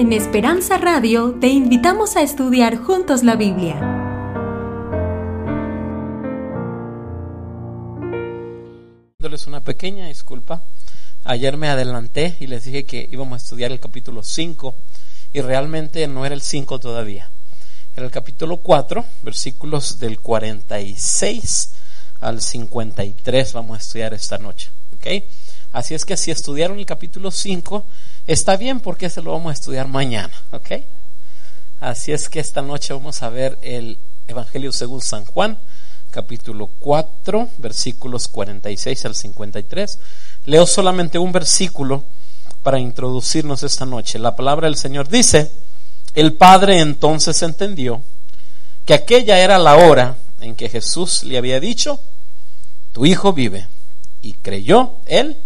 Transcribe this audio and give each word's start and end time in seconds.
En 0.00 0.14
Esperanza 0.14 0.78
Radio 0.78 1.36
te 1.42 1.48
invitamos 1.48 2.16
a 2.16 2.22
estudiar 2.22 2.78
juntos 2.78 3.22
la 3.22 3.36
Biblia. 3.36 3.74
Dándoles 9.18 9.46
una 9.46 9.60
pequeña 9.60 10.08
disculpa. 10.08 10.64
Ayer 11.24 11.58
me 11.58 11.68
adelanté 11.68 12.34
y 12.40 12.46
les 12.46 12.64
dije 12.64 12.86
que 12.86 13.10
íbamos 13.12 13.34
a 13.34 13.44
estudiar 13.44 13.72
el 13.72 13.78
capítulo 13.78 14.22
5 14.22 14.74
y 15.34 15.42
realmente 15.42 16.08
no 16.08 16.24
era 16.24 16.34
el 16.34 16.40
5 16.40 16.78
todavía. 16.78 17.30
Era 17.94 18.06
el 18.06 18.10
capítulo 18.10 18.56
4, 18.56 19.04
versículos 19.22 19.98
del 19.98 20.18
46 20.18 21.72
al 22.20 22.40
53 22.40 23.52
vamos 23.52 23.76
a 23.76 23.80
estudiar 23.82 24.14
esta 24.14 24.38
noche. 24.38 24.70
¿ok? 24.94 25.24
Así 25.72 25.94
es 25.94 26.04
que 26.04 26.16
si 26.16 26.30
estudiaron 26.30 26.78
el 26.78 26.86
capítulo 26.86 27.30
5, 27.30 27.86
está 28.26 28.56
bien 28.56 28.80
porque 28.80 29.08
se 29.08 29.22
lo 29.22 29.32
vamos 29.32 29.50
a 29.50 29.54
estudiar 29.54 29.86
mañana. 29.86 30.32
¿ok? 30.50 30.72
Así 31.80 32.12
es 32.12 32.28
que 32.28 32.40
esta 32.40 32.60
noche 32.60 32.92
vamos 32.92 33.22
a 33.22 33.28
ver 33.28 33.58
el 33.62 33.98
Evangelio 34.26 34.72
según 34.72 35.00
San 35.00 35.24
Juan, 35.24 35.58
capítulo 36.10 36.68
4, 36.78 37.48
versículos 37.58 38.28
46 38.28 39.04
al 39.06 39.14
53. 39.14 39.98
Leo 40.46 40.66
solamente 40.66 41.18
un 41.18 41.32
versículo 41.32 42.04
para 42.62 42.78
introducirnos 42.78 43.62
esta 43.62 43.86
noche. 43.86 44.18
La 44.18 44.36
palabra 44.36 44.66
del 44.66 44.76
Señor 44.76 45.08
dice, 45.08 45.50
el 46.14 46.32
Padre 46.34 46.80
entonces 46.80 47.40
entendió 47.42 48.02
que 48.84 48.94
aquella 48.94 49.38
era 49.38 49.58
la 49.58 49.76
hora 49.76 50.16
en 50.40 50.56
que 50.56 50.68
Jesús 50.68 51.22
le 51.22 51.38
había 51.38 51.60
dicho, 51.60 52.00
tu 52.92 53.06
hijo 53.06 53.32
vive. 53.32 53.68
Y 54.22 54.34
creyó 54.34 54.96
él 55.06 55.38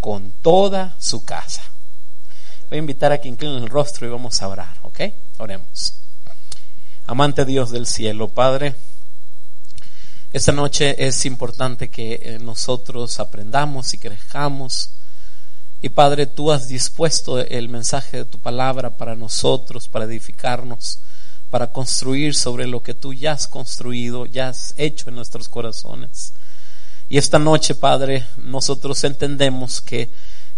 con 0.00 0.32
toda 0.32 0.96
su 0.98 1.24
casa. 1.24 1.62
Voy 2.68 2.76
a 2.76 2.80
invitar 2.80 3.12
a 3.12 3.18
que 3.18 3.28
inclinen 3.28 3.62
el 3.62 3.68
rostro 3.68 4.06
y 4.06 4.10
vamos 4.10 4.40
a 4.42 4.48
orar, 4.48 4.76
¿ok? 4.82 5.00
Oremos. 5.38 5.94
Amante 7.06 7.44
Dios 7.44 7.70
del 7.70 7.86
cielo, 7.86 8.28
Padre, 8.28 8.74
esta 10.32 10.52
noche 10.52 10.94
es 11.04 11.26
importante 11.26 11.90
que 11.90 12.20
eh, 12.22 12.38
nosotros 12.38 13.18
aprendamos 13.18 13.92
y 13.94 13.98
crezcamos. 13.98 14.90
Y 15.82 15.88
Padre, 15.88 16.26
tú 16.26 16.52
has 16.52 16.68
dispuesto 16.68 17.40
el 17.40 17.68
mensaje 17.68 18.18
de 18.18 18.24
tu 18.26 18.38
palabra 18.38 18.96
para 18.96 19.16
nosotros, 19.16 19.88
para 19.88 20.04
edificarnos, 20.04 21.00
para 21.50 21.72
construir 21.72 22.36
sobre 22.36 22.68
lo 22.68 22.80
que 22.80 22.94
tú 22.94 23.12
ya 23.12 23.32
has 23.32 23.48
construido, 23.48 24.24
ya 24.24 24.50
has 24.50 24.72
hecho 24.76 25.08
en 25.08 25.16
nuestros 25.16 25.48
corazones. 25.48 26.32
Y 27.10 27.18
esta 27.18 27.40
noche, 27.40 27.74
Padre, 27.74 28.24
nosotros 28.36 29.02
entendemos 29.02 29.80
que 29.80 30.12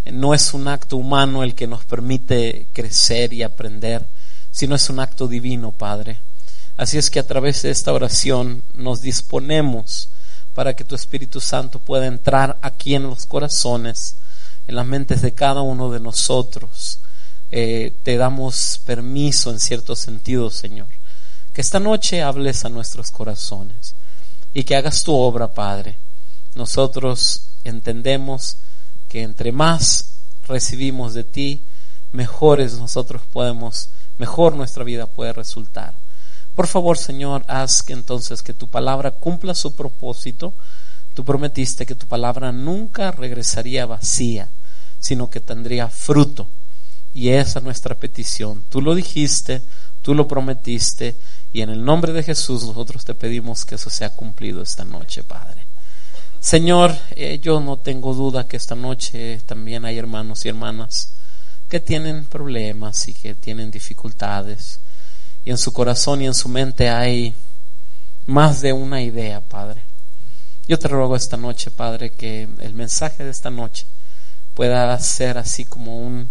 no 0.05 0.35
es 0.35 0.53
un 0.53 0.69
acto 0.69 0.99
humano 0.99 1.43
el 1.43 1.55
que 1.55 1.67
nos 1.67 1.87
permite 1.87 2.69
crecer 2.75 3.33
y 3.33 3.43
aprender, 3.43 4.07
sino 4.51 4.75
es 4.75 4.91
un 4.91 5.01
acto 5.01 5.27
divino, 5.27 5.73
Padre. 5.73 6.21
Así 6.77 6.99
es 6.99 7.09
que 7.09 7.21
a 7.21 7.27
través 7.27 7.63
de 7.63 7.71
esta 7.71 7.91
oración 7.95 8.63
nos 8.75 9.01
disponemos 9.01 10.11
para 10.53 10.77
que 10.77 10.85
tu 10.85 10.95
Espíritu 10.95 11.41
Santo 11.41 11.79
pueda 11.79 12.05
entrar 12.05 12.59
aquí 12.61 12.95
en 12.95 13.05
los 13.05 13.25
corazones, 13.25 14.17
en 14.67 14.75
las 14.75 14.85
mentes 14.85 15.23
de 15.23 15.33
cada 15.33 15.63
uno 15.63 15.91
de 15.91 16.01
nosotros. 16.01 16.99
Eh, 17.51 17.95
te 18.03 18.19
damos 18.19 18.79
permiso 18.85 19.51
en 19.51 19.59
cierto 19.59 19.97
sentido, 19.97 20.51
Señor, 20.51 20.89
que 21.55 21.63
esta 21.63 21.81
noche 21.81 22.23
hables 22.23 22.67
a 22.67 22.69
nuestros 22.69 23.11
corazones 23.11 23.95
y 24.53 24.65
que 24.65 24.77
hagas 24.77 25.03
tu 25.03 25.15
obra, 25.15 25.55
Padre 25.55 26.02
nosotros 26.55 27.49
entendemos 27.65 28.59
que 29.09 29.23
entre 29.23 29.53
más 29.53 30.15
recibimos 30.47 31.15
de 31.15 31.25
ti, 31.25 31.63
mejores 32.13 32.75
nosotros 32.79 33.23
podemos, 33.33 33.91
mejor 34.19 34.55
nuestra 34.55 34.85
vida 34.85 35.07
puede 35.07 35.33
resultar. 35.33 35.95
Por 36.55 36.67
favor, 36.67 36.99
Señor, 36.99 37.45
haz 37.49 37.83
que 37.83 37.95
entonces 37.95 38.43
que 38.43 38.53
tu 38.53 38.69
palabra 38.69 39.13
cumpla 39.13 39.55
su 39.55 39.75
propósito. 39.75 40.55
Tú 41.15 41.25
prometiste 41.25 41.87
que 41.87 41.95
tu 41.95 42.07
palabra 42.07 42.53
nunca 42.53 43.11
regresaría 43.11 43.87
vacía, 43.87 44.49
sino 44.99 45.31
que 45.31 45.41
tendría 45.41 45.89
fruto. 45.89 46.49
Y 47.15 47.31
esa 47.31 47.59
es 47.59 47.65
nuestra 47.65 47.95
petición. 47.95 48.65
Tú 48.69 48.83
lo 48.83 48.95
dijiste, 48.95 49.63
tú 50.03 50.15
lo 50.15 50.29
prometiste, 50.29 51.17
y 51.53 51.61
en 51.61 51.71
el 51.71 51.85
nombre 51.85 52.13
de 52.13 52.23
Jesús 52.23 52.65
nosotros 52.65 53.05
te 53.05 53.15
pedimos 53.15 53.65
que 53.65 53.75
eso 53.75 53.91
sea 53.91 54.15
cumplido 54.15 54.63
esta 54.63 54.85
noche, 54.85 55.23
Padre. 55.23 55.62
Señor, 56.43 56.99
eh, 57.13 57.39
yo 57.41 57.61
no 57.61 57.77
tengo 57.77 58.15
duda 58.15 58.49
que 58.49 58.57
esta 58.57 58.75
noche 58.75 59.41
también 59.47 59.85
hay 59.85 59.97
hermanos 59.97 60.45
y 60.45 60.49
hermanas 60.49 61.13
que 61.69 61.79
tienen 61.79 62.25
problemas 62.25 63.07
y 63.07 63.15
que 63.15 63.37
tienen 63.37 63.71
dificultades. 63.71 64.81
Y 65.45 65.51
en 65.51 65.57
su 65.57 65.73
corazón 65.73 66.21
y 66.21 66.27
en 66.27 66.35
su 66.35 66.49
mente 66.49 66.91
hay 66.91 67.33
más 68.27 68.61
de 68.61 68.73
una 68.73 69.01
idea, 69.03 69.41
Padre. 69.41 69.85
Yo 70.67 70.81
te 70.81 70.89
ruego 70.89 71.15
esta 71.15 71.37
noche, 71.37 71.71
Padre, 71.71 72.11
que 72.11 72.49
el 72.59 72.75
mensaje 72.75 73.23
de 73.23 73.31
esta 73.31 73.51
noche 73.51 73.87
pueda 74.53 74.99
ser 74.99 75.39
así 75.39 75.65
como 75.65 75.97
un, 75.97 76.29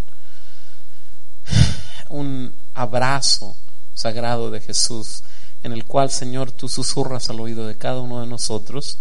un 2.10 2.54
abrazo 2.74 3.56
sagrado 3.94 4.52
de 4.52 4.60
Jesús, 4.60 5.24
en 5.64 5.72
el 5.72 5.86
cual, 5.86 6.12
Señor, 6.12 6.52
tú 6.52 6.68
susurras 6.68 7.30
al 7.30 7.40
oído 7.40 7.66
de 7.66 7.78
cada 7.78 8.02
uno 8.02 8.20
de 8.20 8.28
nosotros 8.28 9.00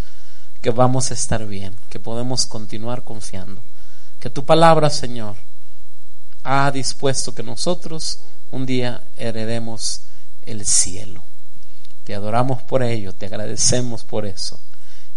que 0.60 0.70
vamos 0.70 1.10
a 1.10 1.14
estar 1.14 1.46
bien, 1.46 1.74
que 1.88 1.98
podemos 1.98 2.46
continuar 2.46 3.02
confiando. 3.02 3.62
Que 4.18 4.30
tu 4.30 4.44
palabra, 4.44 4.90
Señor, 4.90 5.36
ha 6.42 6.70
dispuesto 6.70 7.34
que 7.34 7.42
nosotros 7.42 8.20
un 8.50 8.66
día 8.66 9.02
heredemos 9.16 10.02
el 10.42 10.66
cielo. 10.66 11.22
Te 12.04 12.14
adoramos 12.14 12.62
por 12.62 12.82
ello, 12.82 13.14
te 13.14 13.26
agradecemos 13.26 14.04
por 14.04 14.26
eso 14.26 14.60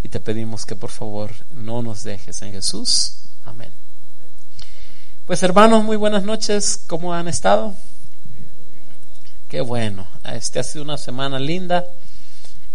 y 0.03 0.09
te 0.09 0.19
pedimos 0.19 0.65
que 0.65 0.75
por 0.75 0.91
favor 0.91 1.31
no 1.51 1.81
nos 1.81 2.03
dejes 2.03 2.41
en 2.41 2.51
Jesús. 2.51 3.15
Amén. 3.45 3.71
Pues 5.25 5.41
hermanos, 5.43 5.83
muy 5.83 5.97
buenas 5.97 6.23
noches. 6.23 6.83
¿Cómo 6.87 7.13
han 7.13 7.27
estado? 7.27 7.75
Qué 9.47 9.61
bueno. 9.61 10.07
Este 10.25 10.59
ha 10.59 10.63
sido 10.63 10.83
una 10.83 10.97
semana 10.97 11.39
linda. 11.39 11.85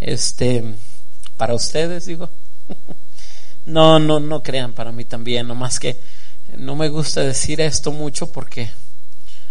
Este 0.01 0.75
para 1.37 1.55
ustedes 1.55 2.07
digo. 2.07 2.31
No, 3.67 3.99
no, 3.99 4.19
no 4.19 4.43
crean 4.43 4.73
para 4.73 4.93
mí 4.93 5.05
también, 5.05 5.47
nomás 5.47 5.79
que 5.79 6.01
no 6.57 6.75
me 6.75 6.89
gusta 6.89 7.21
decir 7.21 7.61
esto 7.61 7.93
mucho 7.93 8.33
porque 8.33 8.71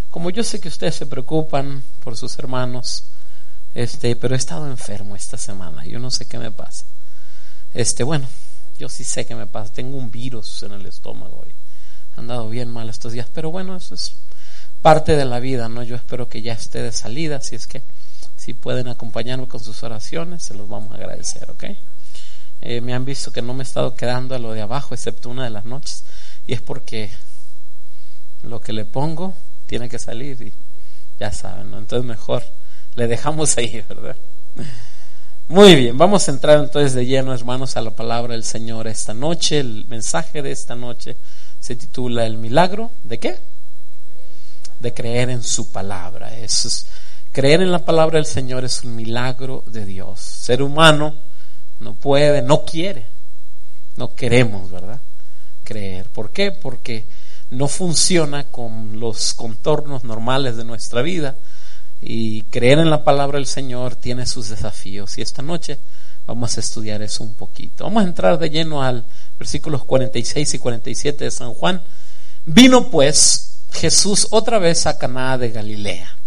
como 0.09 0.31
yo 0.31 0.43
sé 0.43 0.59
que 0.59 0.69
ustedes 0.69 0.95
se 0.95 1.05
preocupan 1.05 1.83
por 2.03 2.17
sus 2.17 2.39
hermanos, 2.39 3.03
este, 3.75 4.15
pero 4.15 4.33
he 4.33 4.37
estado 4.37 4.65
enfermo 4.65 5.15
esta 5.15 5.37
semana, 5.37 5.85
yo 5.85 5.99
no 5.99 6.09
sé 6.09 6.25
qué 6.25 6.39
me 6.39 6.49
pasa. 6.49 6.85
Este, 7.75 8.03
bueno, 8.03 8.27
yo 8.79 8.89
sí 8.89 9.03
sé 9.03 9.27
qué 9.27 9.35
me 9.35 9.45
pasa, 9.45 9.71
tengo 9.71 9.97
un 9.97 10.09
virus 10.09 10.63
en 10.63 10.71
el 10.71 10.87
estómago 10.87 11.43
y 11.45 11.51
he 11.51 12.19
andado 12.19 12.49
bien 12.49 12.71
mal 12.71 12.89
estos 12.89 13.11
días, 13.11 13.27
pero 13.31 13.51
bueno, 13.51 13.75
eso 13.75 13.93
es 13.93 14.13
parte 14.81 15.15
de 15.15 15.25
la 15.25 15.39
vida, 15.39 15.69
¿no? 15.69 15.83
Yo 15.83 15.95
espero 15.95 16.27
que 16.27 16.41
ya 16.41 16.53
esté 16.53 16.81
de 16.81 16.91
salida, 16.91 17.41
si 17.41 17.53
es 17.55 17.67
que 17.67 17.83
si 18.35 18.55
pueden 18.55 18.87
acompañarme 18.87 19.47
con 19.47 19.59
sus 19.59 19.83
oraciones, 19.83 20.41
se 20.41 20.55
los 20.55 20.67
vamos 20.67 20.91
a 20.93 20.95
agradecer, 20.95 21.51
¿ok? 21.51 21.65
Eh, 22.61 22.81
me 22.81 22.93
han 22.93 23.05
visto 23.05 23.31
que 23.31 23.41
no 23.41 23.53
me 23.53 23.61
he 23.61 23.67
estado 23.67 23.95
quedando 23.95 24.35
a 24.35 24.39
lo 24.39 24.53
de 24.53 24.61
abajo, 24.61 24.93
excepto 24.93 25.29
una 25.29 25.43
de 25.43 25.49
las 25.49 25.65
noches. 25.65 26.03
Y 26.45 26.53
es 26.53 26.61
porque 26.61 27.11
lo 28.43 28.61
que 28.61 28.73
le 28.73 28.85
pongo 28.85 29.35
tiene 29.65 29.89
que 29.89 29.99
salir 29.99 30.41
y 30.41 30.53
ya 31.19 31.31
saben, 31.31 31.73
entonces 31.73 32.05
mejor 32.05 32.43
le 32.95 33.07
dejamos 33.07 33.57
ahí, 33.57 33.83
¿verdad? 33.87 34.15
Muy 35.49 35.75
bien, 35.75 35.97
vamos 35.97 36.27
a 36.27 36.31
entrar 36.31 36.59
entonces 36.59 36.93
de 36.93 37.05
lleno, 37.05 37.33
hermanos, 37.33 37.77
a 37.77 37.81
la 37.81 37.91
palabra 37.91 38.33
del 38.33 38.43
Señor 38.43 38.87
esta 38.87 39.13
noche. 39.13 39.59
El 39.59 39.85
mensaje 39.87 40.41
de 40.41 40.51
esta 40.51 40.75
noche 40.75 41.15
se 41.59 41.75
titula 41.75 42.25
El 42.25 42.37
milagro 42.37 42.91
de 43.03 43.19
qué? 43.19 43.39
De 44.79 44.93
creer 44.93 45.29
en 45.29 45.43
su 45.43 45.71
palabra. 45.71 46.37
es, 46.37 46.85
creer 47.31 47.61
en 47.61 47.71
la 47.71 47.85
palabra 47.85 48.17
del 48.17 48.25
Señor 48.25 48.65
es 48.65 48.83
un 48.83 48.95
milagro 48.95 49.63
de 49.67 49.85
Dios. 49.85 50.19
Ser 50.19 50.61
humano 50.61 51.15
no 51.79 51.93
puede, 51.95 52.41
no 52.41 52.65
quiere, 52.65 53.07
no 53.95 54.15
queremos, 54.15 54.71
¿verdad? 54.71 55.01
Creer. 55.63 56.09
¿Por 56.09 56.31
qué? 56.31 56.51
Porque 56.51 57.07
no 57.49 57.67
funciona 57.67 58.45
con 58.45 58.99
los 58.99 59.33
contornos 59.33 60.03
normales 60.03 60.57
de 60.57 60.65
nuestra 60.65 61.01
vida 61.01 61.37
y 62.01 62.43
creer 62.43 62.79
en 62.79 62.89
la 62.89 63.03
palabra 63.03 63.37
del 63.37 63.47
Señor 63.47 63.95
tiene 63.95 64.25
sus 64.25 64.49
desafíos 64.49 65.17
y 65.17 65.21
esta 65.21 65.41
noche 65.41 65.79
vamos 66.25 66.57
a 66.57 66.59
estudiar 66.59 67.01
eso 67.01 67.23
un 67.23 67.35
poquito. 67.35 67.85
Vamos 67.85 68.03
a 68.03 68.07
entrar 68.07 68.37
de 68.37 68.49
lleno 68.49 68.83
al 68.83 69.05
versículos 69.39 69.85
46 69.85 70.53
y 70.53 70.59
47 70.59 71.23
de 71.23 71.31
San 71.31 71.53
Juan. 71.53 71.81
Vino 72.45 72.89
pues 72.89 73.59
Jesús 73.71 74.27
otra 74.31 74.59
vez 74.59 74.85
a 74.87 74.97
Caná 74.97 75.37
de 75.37 75.49
Galilea. 75.51 76.17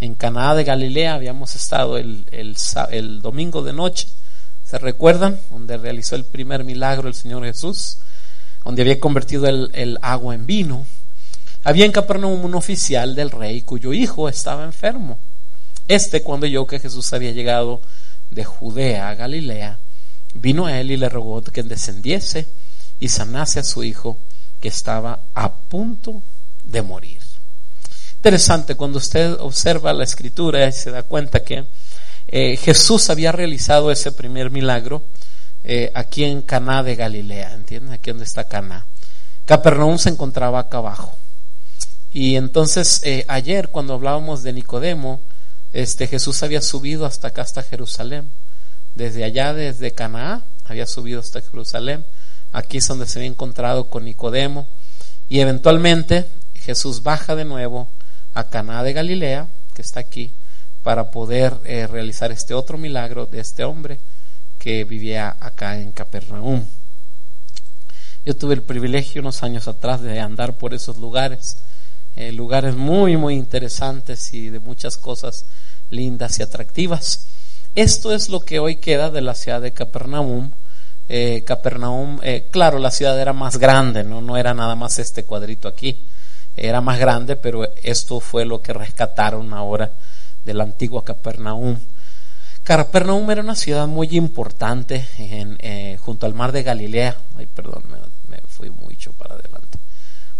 En 0.00 0.14
Caná 0.14 0.54
de 0.54 0.64
Galilea 0.64 1.14
habíamos 1.14 1.54
estado 1.56 1.96
el, 1.96 2.26
el, 2.32 2.56
el 2.90 3.22
domingo 3.22 3.62
de 3.62 3.72
noche 3.72 4.08
¿Se 4.72 4.78
recuerdan? 4.78 5.38
Donde 5.50 5.76
realizó 5.76 6.16
el 6.16 6.24
primer 6.24 6.64
milagro 6.64 7.06
el 7.06 7.12
Señor 7.12 7.44
Jesús, 7.44 7.98
donde 8.64 8.80
había 8.80 8.98
convertido 8.98 9.46
el, 9.46 9.98
agua 10.00 10.34
en 10.34 10.46
vino. 10.46 10.86
Había 11.62 11.84
en 11.84 11.92
Capernaum 11.92 12.42
un 12.42 12.54
oficial 12.54 13.14
del 13.14 13.30
rey 13.30 13.60
cuyo 13.60 13.92
hijo 13.92 14.30
estaba 14.30 14.64
enfermo. 14.64 15.18
Este, 15.88 16.22
cuando 16.22 16.46
oyó 16.46 16.66
que 16.66 16.78
Jesús 16.78 17.12
había 17.12 17.32
llegado 17.32 17.82
de 18.30 18.44
Judea 18.44 19.10
a 19.10 19.14
Galilea, 19.14 19.78
vino 20.32 20.64
a 20.64 20.80
él 20.80 20.90
y 20.90 20.96
le 20.96 21.10
rogó 21.10 21.42
que 21.42 21.62
descendiese 21.62 22.48
y 22.98 23.08
sanase 23.08 23.60
a 23.60 23.64
su 23.64 23.84
hijo 23.84 24.16
que 24.58 24.68
estaba 24.68 25.20
a 25.34 25.52
punto 25.52 26.22
de 26.64 26.80
morir. 26.80 27.20
Interesante, 28.16 28.74
cuando 28.74 28.96
usted 28.96 29.34
observa 29.38 29.92
la 29.92 30.04
escritura 30.04 30.66
y 30.66 30.72
se 30.72 30.90
da 30.90 31.02
cuenta 31.02 31.44
que 31.44 31.66
eh, 32.28 32.56
Jesús 32.56 33.10
había 33.10 33.32
realizado 33.32 33.90
ese 33.90 34.12
primer 34.12 34.50
milagro 34.50 35.04
eh, 35.64 35.92
aquí 35.94 36.24
en 36.24 36.42
Caná 36.42 36.82
de 36.82 36.96
Galilea, 36.96 37.54
¿entienden? 37.54 37.92
Aquí 37.92 38.10
donde 38.10 38.24
está 38.24 38.44
Caná. 38.48 38.86
Capernaum 39.44 39.98
se 39.98 40.08
encontraba 40.08 40.60
acá 40.60 40.78
abajo. 40.78 41.16
Y 42.10 42.36
entonces 42.36 43.00
eh, 43.04 43.24
ayer 43.28 43.68
cuando 43.68 43.94
hablábamos 43.94 44.42
de 44.42 44.52
Nicodemo, 44.52 45.20
este 45.72 46.06
Jesús 46.06 46.42
había 46.42 46.60
subido 46.60 47.06
hasta 47.06 47.28
acá, 47.28 47.42
hasta 47.42 47.62
Jerusalén. 47.62 48.30
Desde 48.94 49.24
allá, 49.24 49.54
desde 49.54 49.92
Canaá, 49.92 50.42
había 50.64 50.86
subido 50.86 51.20
hasta 51.20 51.40
Jerusalén. 51.40 52.04
Aquí 52.52 52.78
es 52.78 52.88
donde 52.88 53.06
se 53.06 53.18
había 53.18 53.30
encontrado 53.30 53.88
con 53.88 54.04
Nicodemo. 54.04 54.66
Y 55.28 55.40
eventualmente 55.40 56.28
Jesús 56.54 57.02
baja 57.02 57.34
de 57.34 57.44
nuevo 57.44 57.88
a 58.34 58.44
Caná 58.44 58.82
de 58.82 58.92
Galilea, 58.92 59.48
que 59.74 59.82
está 59.82 60.00
aquí, 60.00 60.34
para 60.82 61.10
poder 61.10 61.54
eh, 61.64 61.86
realizar 61.86 62.32
este 62.32 62.54
otro 62.54 62.76
milagro 62.76 63.26
de 63.26 63.40
este 63.40 63.64
hombre 63.64 64.00
que 64.58 64.84
vivía 64.84 65.36
acá 65.40 65.78
en 65.78 65.92
Capernaum. 65.92 66.64
Yo 68.24 68.36
tuve 68.36 68.54
el 68.54 68.62
privilegio 68.62 69.20
unos 69.20 69.42
años 69.42 69.66
atrás 69.68 70.00
de 70.00 70.20
andar 70.20 70.54
por 70.54 70.74
esos 70.74 70.96
lugares, 70.98 71.58
eh, 72.16 72.32
lugares 72.32 72.74
muy, 72.74 73.16
muy 73.16 73.34
interesantes 73.34 74.32
y 74.34 74.50
de 74.50 74.60
muchas 74.60 74.96
cosas 74.96 75.46
lindas 75.90 76.38
y 76.38 76.42
atractivas. 76.42 77.26
Esto 77.74 78.12
es 78.12 78.28
lo 78.28 78.40
que 78.40 78.58
hoy 78.58 78.76
queda 78.76 79.10
de 79.10 79.22
la 79.22 79.34
ciudad 79.34 79.60
de 79.60 79.72
Capernaum. 79.72 80.50
Eh, 81.08 81.42
Capernaum, 81.44 82.20
claro, 82.50 82.78
la 82.78 82.90
ciudad 82.90 83.20
era 83.20 83.32
más 83.32 83.56
grande, 83.58 84.04
¿no? 84.04 84.20
no 84.20 84.36
era 84.36 84.54
nada 84.54 84.76
más 84.76 84.98
este 84.98 85.24
cuadrito 85.24 85.68
aquí, 85.68 86.04
era 86.56 86.80
más 86.80 86.98
grande, 86.98 87.36
pero 87.36 87.68
esto 87.82 88.20
fue 88.20 88.44
lo 88.44 88.62
que 88.62 88.72
rescataron 88.72 89.52
ahora 89.52 89.92
de 90.44 90.54
la 90.54 90.64
antigua 90.64 91.04
Capernaum. 91.04 91.78
Capernaum 92.62 93.30
era 93.30 93.42
una 93.42 93.56
ciudad 93.56 93.88
muy 93.88 94.08
importante 94.12 95.06
en, 95.18 95.56
eh, 95.60 95.98
junto 96.00 96.26
al 96.26 96.34
mar 96.34 96.52
de 96.52 96.62
Galilea. 96.62 97.16
Ay, 97.36 97.46
perdón, 97.46 97.84
me, 98.28 98.38
fui 98.46 98.70
mucho 98.70 99.12
para 99.12 99.34
adelante. 99.34 99.78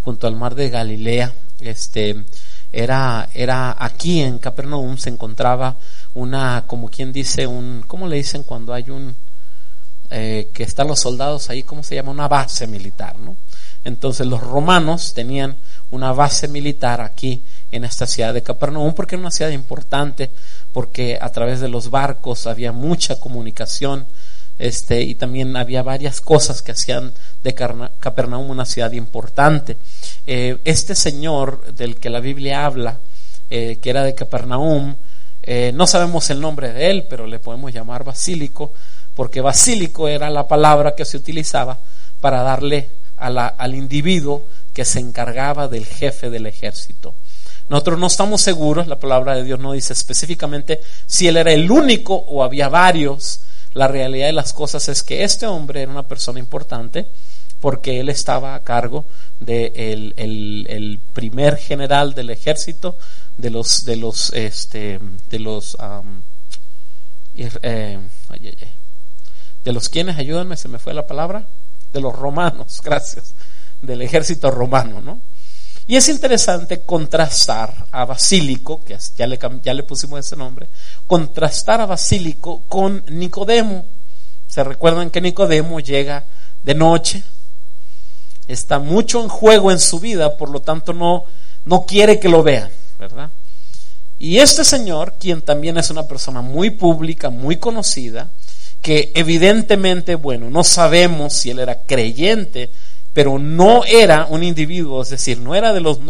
Junto 0.00 0.26
al 0.26 0.36
mar 0.36 0.54
de 0.54 0.70
Galilea, 0.70 1.32
este, 1.60 2.24
era, 2.72 3.28
era 3.34 3.76
aquí 3.78 4.20
en 4.20 4.38
Capernaum 4.38 4.96
se 4.96 5.10
encontraba 5.10 5.76
una, 6.14 6.64
como 6.66 6.88
quien 6.88 7.12
dice, 7.12 7.46
un, 7.46 7.84
¿cómo 7.86 8.08
le 8.08 8.16
dicen 8.16 8.42
cuando 8.42 8.72
hay 8.72 8.90
un, 8.90 9.16
eh, 10.10 10.50
que 10.52 10.62
están 10.62 10.88
los 10.88 11.00
soldados 11.00 11.50
ahí, 11.50 11.62
¿cómo 11.62 11.82
se 11.82 11.94
llama? 11.94 12.10
Una 12.10 12.28
base 12.28 12.66
militar, 12.66 13.18
¿no? 13.18 13.36
Entonces 13.84 14.26
los 14.26 14.40
romanos 14.40 15.12
tenían 15.14 15.56
una 15.90 16.12
base 16.12 16.48
militar 16.48 17.00
aquí 17.00 17.44
en 17.70 17.84
esta 17.84 18.06
ciudad 18.06 18.32
de 18.32 18.42
Capernaum 18.42 18.94
porque 18.94 19.16
era 19.16 19.20
una 19.20 19.30
ciudad 19.30 19.50
importante, 19.50 20.30
porque 20.72 21.18
a 21.20 21.30
través 21.30 21.60
de 21.60 21.68
los 21.68 21.90
barcos 21.90 22.46
había 22.46 22.72
mucha 22.72 23.18
comunicación, 23.18 24.06
este, 24.58 25.02
y 25.02 25.14
también 25.14 25.56
había 25.56 25.82
varias 25.82 26.20
cosas 26.20 26.62
que 26.62 26.72
hacían 26.72 27.12
de 27.42 27.54
Capernaum 27.54 28.48
una 28.48 28.64
ciudad 28.64 28.92
importante. 28.92 29.76
Eh, 30.26 30.58
este 30.64 30.94
señor 30.94 31.74
del 31.74 31.96
que 31.96 32.10
la 32.10 32.20
Biblia 32.20 32.64
habla, 32.64 33.00
eh, 33.50 33.78
que 33.82 33.90
era 33.90 34.04
de 34.04 34.14
Capernaum, 34.14 34.94
eh, 35.42 35.72
no 35.74 35.86
sabemos 35.88 36.30
el 36.30 36.40
nombre 36.40 36.72
de 36.72 36.90
él, 36.90 37.06
pero 37.10 37.26
le 37.26 37.40
podemos 37.40 37.72
llamar 37.72 38.04
basílico, 38.04 38.72
porque 39.14 39.40
basílico 39.40 40.06
era 40.06 40.30
la 40.30 40.46
palabra 40.46 40.94
que 40.94 41.04
se 41.04 41.16
utilizaba 41.16 41.80
para 42.20 42.42
darle 42.42 43.01
al 43.22 43.74
individuo 43.74 44.46
que 44.72 44.84
se 44.84 45.00
encargaba 45.00 45.68
del 45.68 45.86
jefe 45.86 46.30
del 46.30 46.46
ejército. 46.46 47.14
Nosotros 47.68 47.98
no 47.98 48.06
estamos 48.06 48.42
seguros, 48.42 48.86
la 48.86 48.98
palabra 48.98 49.36
de 49.36 49.44
Dios 49.44 49.58
no 49.60 49.72
dice 49.72 49.92
específicamente 49.92 50.80
si 51.06 51.28
él 51.28 51.36
era 51.36 51.52
el 51.52 51.70
único 51.70 52.14
o 52.14 52.42
había 52.42 52.68
varios. 52.68 53.40
La 53.72 53.88
realidad 53.88 54.26
de 54.26 54.34
las 54.34 54.52
cosas 54.52 54.88
es 54.90 55.02
que 55.02 55.24
este 55.24 55.46
hombre 55.46 55.82
era 55.82 55.90
una 55.90 56.06
persona 56.06 56.38
importante 56.38 57.08
porque 57.60 58.00
él 58.00 58.08
estaba 58.08 58.54
a 58.54 58.64
cargo 58.64 59.06
del 59.40 60.14
de 60.16 60.66
el, 60.66 61.00
primer 61.14 61.56
general 61.56 62.12
del 62.12 62.30
ejército 62.30 62.98
de 63.38 63.50
los 63.50 63.84
de 63.84 63.96
los 63.96 64.32
este 64.34 64.98
de 65.30 65.38
los 65.38 65.76
eh, 67.34 67.98
de 69.64 69.72
los 69.72 69.88
quienes 69.88 70.18
ayúdenme 70.18 70.56
se 70.56 70.68
me 70.68 70.78
fue 70.78 70.92
la 70.92 71.06
palabra 71.06 71.46
de 71.92 72.00
los 72.00 72.14
romanos 72.14 72.80
gracias 72.84 73.34
del 73.80 74.02
ejército 74.02 74.50
romano 74.50 75.00
no 75.00 75.20
y 75.86 75.96
es 75.96 76.08
interesante 76.08 76.82
contrastar 76.82 77.86
a 77.90 78.04
Basílico, 78.04 78.84
que 78.84 78.96
ya 79.16 79.26
le, 79.26 79.38
ya 79.62 79.74
le 79.74 79.82
pusimos 79.82 80.20
ese 80.20 80.36
nombre, 80.36 80.68
contrastar 81.06 81.80
a 81.80 81.86
Basílico 81.86 82.62
con 82.68 83.04
Nicodemo. 83.08 83.84
Se 84.46 84.62
recuerdan 84.62 85.10
que 85.10 85.20
Nicodemo 85.20 85.80
llega 85.80 86.24
de 86.62 86.74
noche, 86.74 87.22
está 88.46 88.78
mucho 88.78 89.22
en 89.22 89.28
juego 89.28 89.72
en 89.72 89.80
su 89.80 89.98
vida, 89.98 90.36
por 90.36 90.50
lo 90.50 90.60
tanto 90.60 90.92
no, 90.92 91.24
no 91.64 91.84
quiere 91.84 92.20
que 92.20 92.28
lo 92.28 92.42
vean, 92.42 92.70
¿verdad? 92.98 93.30
Y 94.18 94.38
este 94.38 94.64
señor, 94.64 95.16
quien 95.18 95.42
también 95.42 95.78
es 95.78 95.90
una 95.90 96.06
persona 96.06 96.42
muy 96.42 96.70
pública, 96.70 97.28
muy 97.28 97.56
conocida, 97.56 98.30
que 98.82 99.12
evidentemente, 99.14 100.16
bueno, 100.16 100.50
no 100.50 100.64
sabemos 100.64 101.32
si 101.32 101.50
él 101.50 101.60
era 101.60 101.82
creyente, 101.84 102.70
pero 103.12 103.38
no 103.38 103.84
era 103.84 104.26
un 104.28 104.42
individuo, 104.42 105.02
es 105.02 105.10
decir, 105.10 105.38
no 105.38 105.54
era 105.54 105.72
de 105.72 105.80
los, 105.80 106.00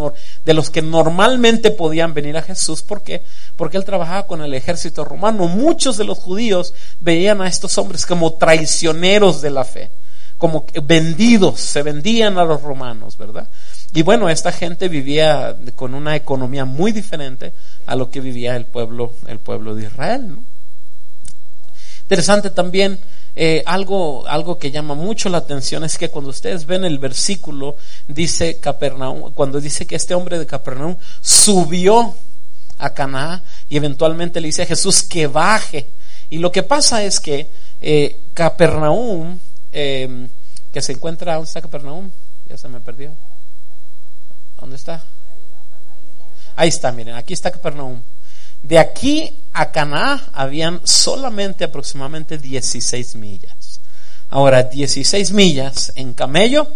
de 0.44 0.54
los 0.54 0.70
que 0.70 0.82
normalmente 0.82 1.70
podían 1.70 2.14
venir 2.14 2.36
a 2.36 2.42
Jesús. 2.42 2.82
¿Por 2.82 3.02
qué? 3.02 3.22
Porque 3.56 3.76
él 3.76 3.84
trabajaba 3.84 4.26
con 4.26 4.40
el 4.40 4.54
ejército 4.54 5.04
romano. 5.04 5.48
Muchos 5.48 5.96
de 5.96 6.04
los 6.04 6.18
judíos 6.18 6.74
veían 7.00 7.42
a 7.42 7.48
estos 7.48 7.76
hombres 7.76 8.06
como 8.06 8.34
traicioneros 8.34 9.42
de 9.42 9.50
la 9.50 9.64
fe, 9.64 9.90
como 10.38 10.64
vendidos, 10.84 11.60
se 11.60 11.82
vendían 11.82 12.38
a 12.38 12.44
los 12.44 12.62
romanos, 12.62 13.18
¿verdad? 13.18 13.48
Y 13.92 14.02
bueno, 14.02 14.30
esta 14.30 14.52
gente 14.52 14.88
vivía 14.88 15.56
con 15.74 15.94
una 15.94 16.16
economía 16.16 16.64
muy 16.64 16.92
diferente 16.92 17.52
a 17.84 17.96
lo 17.96 18.10
que 18.10 18.20
vivía 18.20 18.56
el 18.56 18.64
pueblo, 18.64 19.12
el 19.26 19.40
pueblo 19.40 19.74
de 19.74 19.86
Israel. 19.86 20.28
¿no? 20.28 20.51
Interesante 22.12 22.50
también 22.50 23.00
eh, 23.34 23.62
algo, 23.64 24.28
algo 24.28 24.58
que 24.58 24.70
llama 24.70 24.94
mucho 24.94 25.30
la 25.30 25.38
atención 25.38 25.82
es 25.82 25.96
que 25.96 26.10
cuando 26.10 26.28
ustedes 26.28 26.66
ven 26.66 26.84
el 26.84 26.98
versículo, 26.98 27.76
dice 28.06 28.60
Capernaum, 28.60 29.32
cuando 29.32 29.62
dice 29.62 29.86
que 29.86 29.96
este 29.96 30.12
hombre 30.12 30.38
de 30.38 30.44
Capernaum 30.44 30.98
subió 31.22 32.14
a 32.76 32.90
Caná 32.92 33.42
y 33.70 33.78
eventualmente 33.78 34.42
le 34.42 34.48
dice 34.48 34.60
a 34.60 34.66
Jesús 34.66 35.02
que 35.02 35.26
baje. 35.26 35.88
Y 36.28 36.36
lo 36.36 36.52
que 36.52 36.62
pasa 36.62 37.02
es 37.02 37.18
que 37.18 37.48
eh, 37.80 38.20
Capernaum, 38.34 39.38
em, 39.72 40.28
que 40.70 40.82
se 40.82 40.92
encuentra, 40.92 41.36
¿dónde 41.36 41.48
está 41.48 41.62
Capernaum? 41.62 42.10
Ya 42.46 42.58
se 42.58 42.68
me 42.68 42.80
perdió. 42.80 43.16
¿Dónde 44.60 44.76
está? 44.76 45.02
Ahí 46.56 46.68
está, 46.68 46.92
miren, 46.92 47.14
aquí 47.14 47.32
está 47.32 47.50
Capernaum. 47.50 48.02
De 48.62 48.78
aquí 48.78 49.40
a 49.52 49.70
Caná 49.72 50.28
habían 50.32 50.80
solamente 50.84 51.64
aproximadamente 51.64 52.38
16 52.38 53.16
millas. 53.16 53.80
Ahora, 54.30 54.62
16 54.62 55.32
millas 55.32 55.92
en 55.96 56.14
camello, 56.14 56.68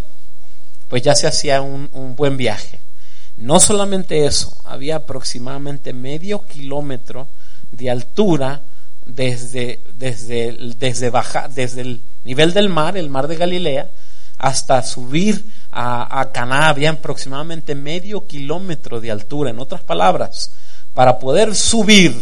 pues 0.89 1.03
ya 1.03 1.15
se 1.15 1.27
hacía 1.27 1.63
un, 1.63 2.15
buen 2.17 2.37
viaje. 2.37 2.81
No 3.37 3.61
solamente 3.61 4.27
eso, 4.27 4.55
había 4.65 4.97
aproximadamente 4.97 5.93
medio 5.93 6.43
kilómetro 6.43 7.29
de 7.71 7.91
altura 7.91 8.63
desde, 9.05 9.81
desde, 9.95 10.57
desde, 10.77 11.11
baja, 11.11 11.49
desde 11.49 11.83
el 11.83 12.03
nivel 12.25 12.53
del 12.53 12.69
mar, 12.69 12.97
el 12.97 13.11
mar 13.11 13.29
de 13.29 13.37
Galilea, 13.37 13.91
hasta 14.39 14.83
subir 14.83 15.47
a, 15.71 16.21
a 16.21 16.33
Caná 16.33 16.69
había 16.69 16.91
aproximadamente 16.91 17.75
medio 17.75 18.27
kilómetro 18.27 19.01
de 19.01 19.11
altura. 19.11 19.51
En 19.51 19.61
otras 19.61 19.83
palabras, 19.83 20.51
para 20.97 21.19
poder 21.19 21.55
subir 21.55 22.17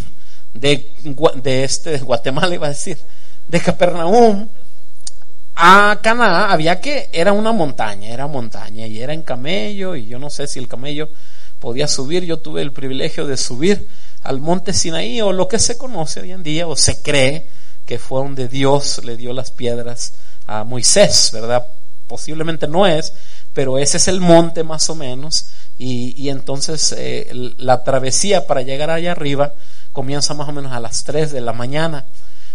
de, 0.52 0.92
de 1.36 1.62
este 1.62 1.96
Guatemala, 1.98 2.52
iba 2.52 2.66
a 2.66 2.70
decir, 2.70 2.98
de 3.46 3.60
Capernaum 3.60 4.48
a 5.54 6.00
Caná, 6.02 6.50
había 6.50 6.80
que, 6.80 7.08
era 7.12 7.32
una 7.32 7.52
montaña, 7.52 8.08
era 8.08 8.26
montaña, 8.26 8.88
y 8.88 9.00
era 9.00 9.14
en 9.14 9.22
camello, 9.22 9.94
y 9.94 10.06
yo 10.06 10.18
no 10.18 10.28
sé 10.28 10.48
si 10.48 10.58
el 10.58 10.66
camello 10.66 11.08
podía 11.60 11.86
subir, 11.86 12.24
yo 12.24 12.40
tuve 12.40 12.62
el 12.62 12.72
privilegio 12.72 13.28
de 13.28 13.36
subir 13.36 13.86
al 14.24 14.40
monte 14.40 14.72
Sinaí, 14.72 15.20
o 15.20 15.32
lo 15.32 15.46
que 15.46 15.60
se 15.60 15.78
conoce 15.78 16.22
hoy 16.22 16.32
en 16.32 16.42
día, 16.42 16.66
o 16.66 16.74
se 16.74 17.00
cree 17.00 17.46
que 17.86 18.00
fue 18.00 18.22
donde 18.22 18.48
Dios 18.48 19.04
le 19.04 19.16
dio 19.16 19.32
las 19.32 19.52
piedras 19.52 20.14
a 20.48 20.64
Moisés, 20.64 21.30
¿verdad? 21.32 21.64
Posiblemente 22.08 22.66
no 22.66 22.88
es, 22.88 23.12
pero 23.54 23.78
ese 23.78 23.96
es 23.96 24.08
el 24.08 24.20
monte 24.20 24.64
más 24.64 24.90
o 24.90 24.94
menos, 24.94 25.46
y, 25.78 26.28
entonces 26.28 26.94
eh, 26.96 27.28
la 27.56 27.82
travesía 27.82 28.46
para 28.46 28.62
llegar 28.62 28.90
allá 28.90 29.12
arriba 29.12 29.54
comienza 29.92 30.34
más 30.34 30.48
o 30.48 30.52
menos 30.52 30.72
a 30.72 30.80
las 30.80 31.04
3 31.04 31.32
de 31.32 31.40
la 31.40 31.52
mañana, 31.52 32.04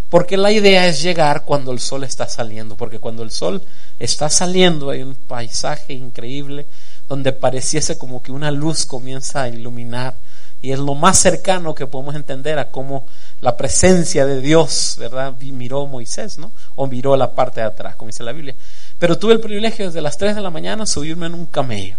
porque 0.10 0.38
la 0.38 0.52
idea 0.52 0.88
es 0.88 1.02
llegar 1.02 1.44
cuando 1.46 1.72
el 1.72 1.80
sol 1.80 2.04
está 2.04 2.28
saliendo, 2.28 2.76
porque 2.76 3.00
cuando 3.00 3.24
el 3.24 3.32
sol 3.32 3.64
está 3.98 4.30
saliendo 4.30 4.90
hay 4.90 5.04
un 5.04 5.16
paisaje 5.16 5.94
increíble 5.94 6.68
donde 7.08 7.32
pareciese 7.32 7.98
como 7.98 8.22
que 8.22 8.32
una 8.32 8.52
luz 8.52 8.86
comienza 8.86 9.44
a 9.44 9.50
iluminar 9.50 10.16
y 10.62 10.72
es 10.72 10.80
lo 10.80 10.94
más 10.94 11.18
cercano 11.18 11.74
que 11.74 11.88
podemos 11.88 12.16
entender 12.16 12.60
a 12.60 12.70
cómo 12.70 13.08
la 13.40 13.56
presencia 13.56 14.26
de 14.26 14.42
Dios, 14.42 14.98
¿verdad? 15.00 15.36
Miró 15.40 15.86
Moisés, 15.86 16.38
¿no? 16.38 16.52
O 16.76 16.88
miró 16.88 17.16
la 17.16 17.34
parte 17.34 17.62
de 17.62 17.68
atrás, 17.68 17.96
como 17.96 18.08
dice 18.08 18.24
la 18.24 18.34
Biblia. 18.34 18.56
Pero 19.00 19.18
tuve 19.18 19.34
el 19.34 19.40
privilegio 19.40 19.86
desde 19.86 20.02
las 20.02 20.18
3 20.18 20.36
de 20.36 20.42
la 20.42 20.52
mañana 20.52 20.86
subirme 20.86 21.26
en 21.26 21.34
un 21.34 21.46
camello. 21.46 21.98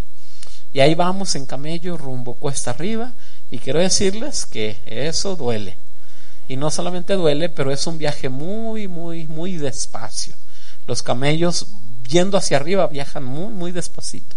Y 0.72 0.80
ahí 0.80 0.94
vamos 0.94 1.34
en 1.34 1.46
camello 1.46 1.96
rumbo 1.96 2.34
cuesta 2.34 2.70
arriba. 2.70 3.12
Y 3.50 3.58
quiero 3.58 3.80
decirles 3.80 4.46
que 4.46 4.78
eso 4.86 5.34
duele. 5.34 5.78
Y 6.46 6.56
no 6.56 6.70
solamente 6.70 7.14
duele, 7.14 7.48
pero 7.48 7.72
es 7.72 7.86
un 7.86 7.96
viaje 7.96 8.28
muy, 8.28 8.86
muy, 8.86 9.26
muy 9.26 9.56
despacio. 9.56 10.36
Los 10.86 11.02
camellos 11.02 11.68
yendo 12.08 12.36
hacia 12.36 12.58
arriba 12.58 12.86
viajan 12.86 13.24
muy, 13.24 13.52
muy 13.52 13.72
despacito. 13.72 14.36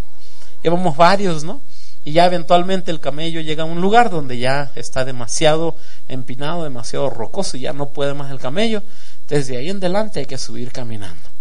Llevamos 0.63 0.95
varios, 0.95 1.43
¿no? 1.43 1.61
Y 2.05 2.13
ya 2.13 2.25
eventualmente 2.25 2.91
el 2.91 2.99
camello 2.99 3.41
llega 3.41 3.63
a 3.63 3.65
un 3.65 3.81
lugar 3.81 4.09
donde 4.09 4.37
ya 4.37 4.71
está 4.75 5.05
demasiado 5.05 5.75
empinado, 6.07 6.63
demasiado 6.63 7.09
rocoso, 7.09 7.57
y 7.57 7.61
ya 7.61 7.73
no 7.73 7.89
puede 7.89 8.13
más 8.13 8.31
el 8.31 8.39
camello. 8.39 8.83
Desde 9.27 9.57
ahí 9.57 9.69
en 9.69 9.77
adelante 9.77 10.19
hay 10.19 10.25
que 10.25 10.37
subir 10.37 10.71
caminando. 10.71 11.32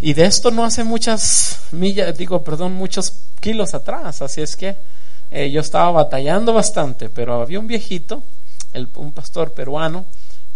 Y 0.00 0.12
de 0.12 0.26
esto 0.26 0.50
no 0.50 0.64
hace 0.64 0.84
muchas 0.84 1.60
millas, 1.72 2.16
digo, 2.16 2.44
perdón, 2.44 2.74
muchos 2.74 3.14
kilos 3.40 3.74
atrás. 3.74 4.22
Así 4.22 4.40
es 4.40 4.56
que 4.56 4.76
eh, 5.30 5.50
yo 5.50 5.60
estaba 5.60 5.90
batallando 5.90 6.52
bastante, 6.52 7.08
pero 7.08 7.40
había 7.40 7.58
un 7.58 7.66
viejito, 7.66 8.22
el, 8.72 8.88
un 8.94 9.12
pastor 9.12 9.52
peruano, 9.54 10.06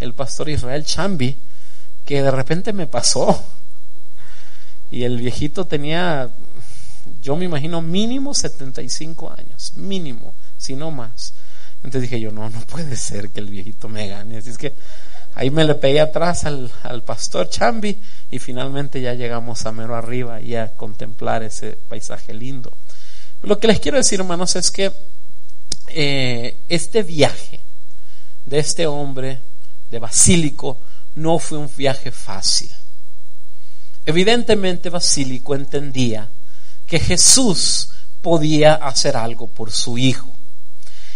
el 0.00 0.14
pastor 0.14 0.48
Israel 0.48 0.84
Chambi, 0.84 1.38
que 2.04 2.22
de 2.22 2.30
repente 2.30 2.72
me 2.72 2.86
pasó. 2.86 3.44
Y 4.90 5.04
el 5.04 5.16
viejito 5.18 5.66
tenía 5.66 6.30
yo 7.20 7.36
me 7.36 7.44
imagino 7.44 7.82
mínimo 7.82 8.34
75 8.34 9.34
años, 9.36 9.72
mínimo, 9.76 10.34
si 10.56 10.74
no 10.74 10.90
más. 10.90 11.34
Entonces 11.76 12.02
dije 12.02 12.20
yo, 12.20 12.30
no, 12.30 12.48
no 12.50 12.60
puede 12.66 12.96
ser 12.96 13.30
que 13.30 13.40
el 13.40 13.48
viejito 13.48 13.88
me 13.88 14.08
gane. 14.08 14.38
Así 14.38 14.50
es 14.50 14.58
que 14.58 14.74
ahí 15.34 15.50
me 15.50 15.64
le 15.64 15.74
pegué 15.74 16.00
atrás 16.00 16.44
al, 16.44 16.70
pastor 17.04 17.48
Chambi 17.48 18.00
y 18.30 18.38
finalmente 18.38 19.00
ya 19.00 19.14
llegamos 19.14 19.64
a 19.66 19.72
mero 19.72 19.96
arriba 19.96 20.40
y 20.40 20.56
a 20.56 20.74
contemplar 20.74 21.42
ese 21.42 21.78
paisaje 21.88 22.34
lindo. 22.34 22.72
Lo 23.42 23.58
que 23.58 23.66
les 23.66 23.80
quiero 23.80 23.98
decir, 23.98 24.20
hermanos, 24.20 24.56
es 24.56 24.70
que 24.70 24.92
eh, 25.88 26.56
este 26.68 27.02
viaje 27.02 27.60
de 28.44 28.58
este 28.58 28.86
hombre, 28.86 29.40
de 29.90 29.98
Basílico, 29.98 30.78
no 31.14 31.38
fue 31.38 31.58
un 31.58 31.70
viaje 31.76 32.10
fácil. 32.10 32.70
Evidentemente 34.04 34.90
Basílico 34.90 35.54
entendía 35.54 36.28
que 36.86 36.98
Jesús 36.98 37.90
podía 38.20 38.74
hacer 38.74 39.16
algo 39.16 39.48
por 39.48 39.70
su 39.70 39.98
hijo. 39.98 40.34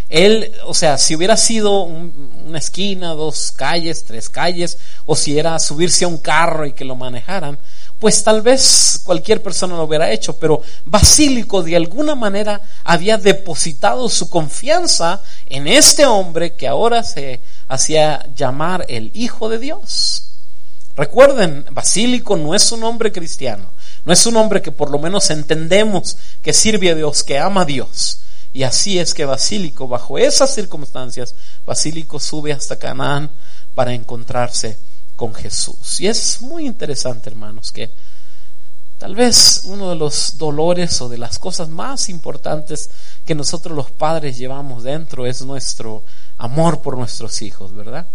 Él, 0.09 0.53
o 0.65 0.73
sea, 0.73 0.97
si 0.97 1.15
hubiera 1.15 1.35
sido 1.35 1.81
una 1.81 2.59
esquina, 2.59 3.09
dos 3.09 3.51
calles, 3.51 4.05
tres 4.05 4.29
calles, 4.29 4.77
o 5.05 5.15
si 5.15 5.37
era 5.37 5.59
subirse 5.59 6.05
a 6.05 6.07
un 6.07 6.17
carro 6.17 6.65
y 6.65 6.73
que 6.73 6.85
lo 6.85 6.95
manejaran, 6.95 7.59
pues 7.99 8.23
tal 8.23 8.41
vez 8.41 9.01
cualquier 9.03 9.41
persona 9.41 9.75
lo 9.75 9.83
hubiera 9.83 10.11
hecho, 10.11 10.37
pero 10.37 10.61
Basílico 10.85 11.63
de 11.63 11.75
alguna 11.75 12.15
manera 12.15 12.61
había 12.83 13.17
depositado 13.17 14.07
su 14.07 14.29
confianza 14.29 15.21
en 15.47 15.67
este 15.67 16.05
hombre 16.05 16.55
que 16.55 16.67
ahora 16.67 17.03
se 17.03 17.41
hacía 17.67 18.27
llamar 18.35 18.85
el 18.87 19.11
Hijo 19.13 19.49
de 19.49 19.59
Dios. 19.59 20.23
Recuerden, 20.95 21.65
Basílico 21.71 22.37
no 22.37 22.55
es 22.55 22.71
un 22.71 22.83
hombre 22.83 23.11
cristiano, 23.11 23.71
no 24.05 24.13
es 24.13 24.25
un 24.25 24.35
hombre 24.37 24.61
que 24.61 24.71
por 24.71 24.89
lo 24.89 24.99
menos 24.99 25.29
entendemos 25.31 26.17
que 26.41 26.53
sirve 26.53 26.91
a 26.91 26.95
Dios, 26.95 27.23
que 27.23 27.39
ama 27.39 27.61
a 27.61 27.65
Dios. 27.65 28.19
Y 28.53 28.63
así 28.63 28.97
es 28.99 29.13
que 29.13 29.25
Basílico, 29.25 29.87
bajo 29.87 30.17
esas 30.17 30.53
circunstancias, 30.53 31.35
Basílico 31.65 32.19
sube 32.19 32.53
hasta 32.53 32.79
Canaán 32.79 33.29
para 33.75 33.93
encontrarse 33.93 34.79
con 35.15 35.33
Jesús. 35.33 35.99
Y 35.99 36.07
es 36.07 36.41
muy 36.41 36.65
interesante, 36.65 37.29
hermanos, 37.29 37.71
que 37.71 37.91
tal 38.97 39.15
vez 39.15 39.61
uno 39.65 39.89
de 39.89 39.95
los 39.95 40.37
dolores 40.37 41.01
o 41.01 41.09
de 41.09 41.17
las 41.17 41.37
cosas 41.39 41.69
más 41.69 42.09
importantes 42.09 42.89
que 43.25 43.35
nosotros 43.35 43.75
los 43.75 43.91
padres 43.91 44.37
llevamos 44.37 44.83
dentro 44.83 45.25
es 45.25 45.41
nuestro 45.41 46.03
amor 46.37 46.81
por 46.81 46.97
nuestros 46.97 47.41
hijos, 47.41 47.75
¿verdad? 47.75 48.07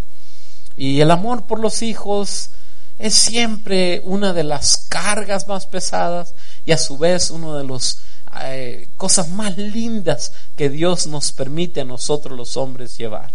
Y 0.76 1.00
el 1.00 1.10
amor 1.10 1.46
por 1.46 1.60
los 1.60 1.82
hijos 1.82 2.50
es 2.98 3.14
siempre 3.14 4.00
una 4.04 4.32
de 4.32 4.44
las 4.44 4.86
cargas 4.88 5.48
más 5.48 5.66
pesadas 5.66 6.34
y 6.64 6.72
a 6.72 6.78
su 6.78 6.98
vez 6.98 7.30
una 7.30 7.58
de 7.58 7.64
las 7.64 7.98
eh, 8.40 8.88
cosas 8.96 9.28
más 9.28 9.56
lindas 9.58 10.32
que 10.56 10.70
Dios 10.70 11.06
nos 11.06 11.32
permite 11.32 11.82
a 11.82 11.84
nosotros 11.84 12.36
los 12.36 12.56
hombres 12.56 12.96
llevar. 12.96 13.32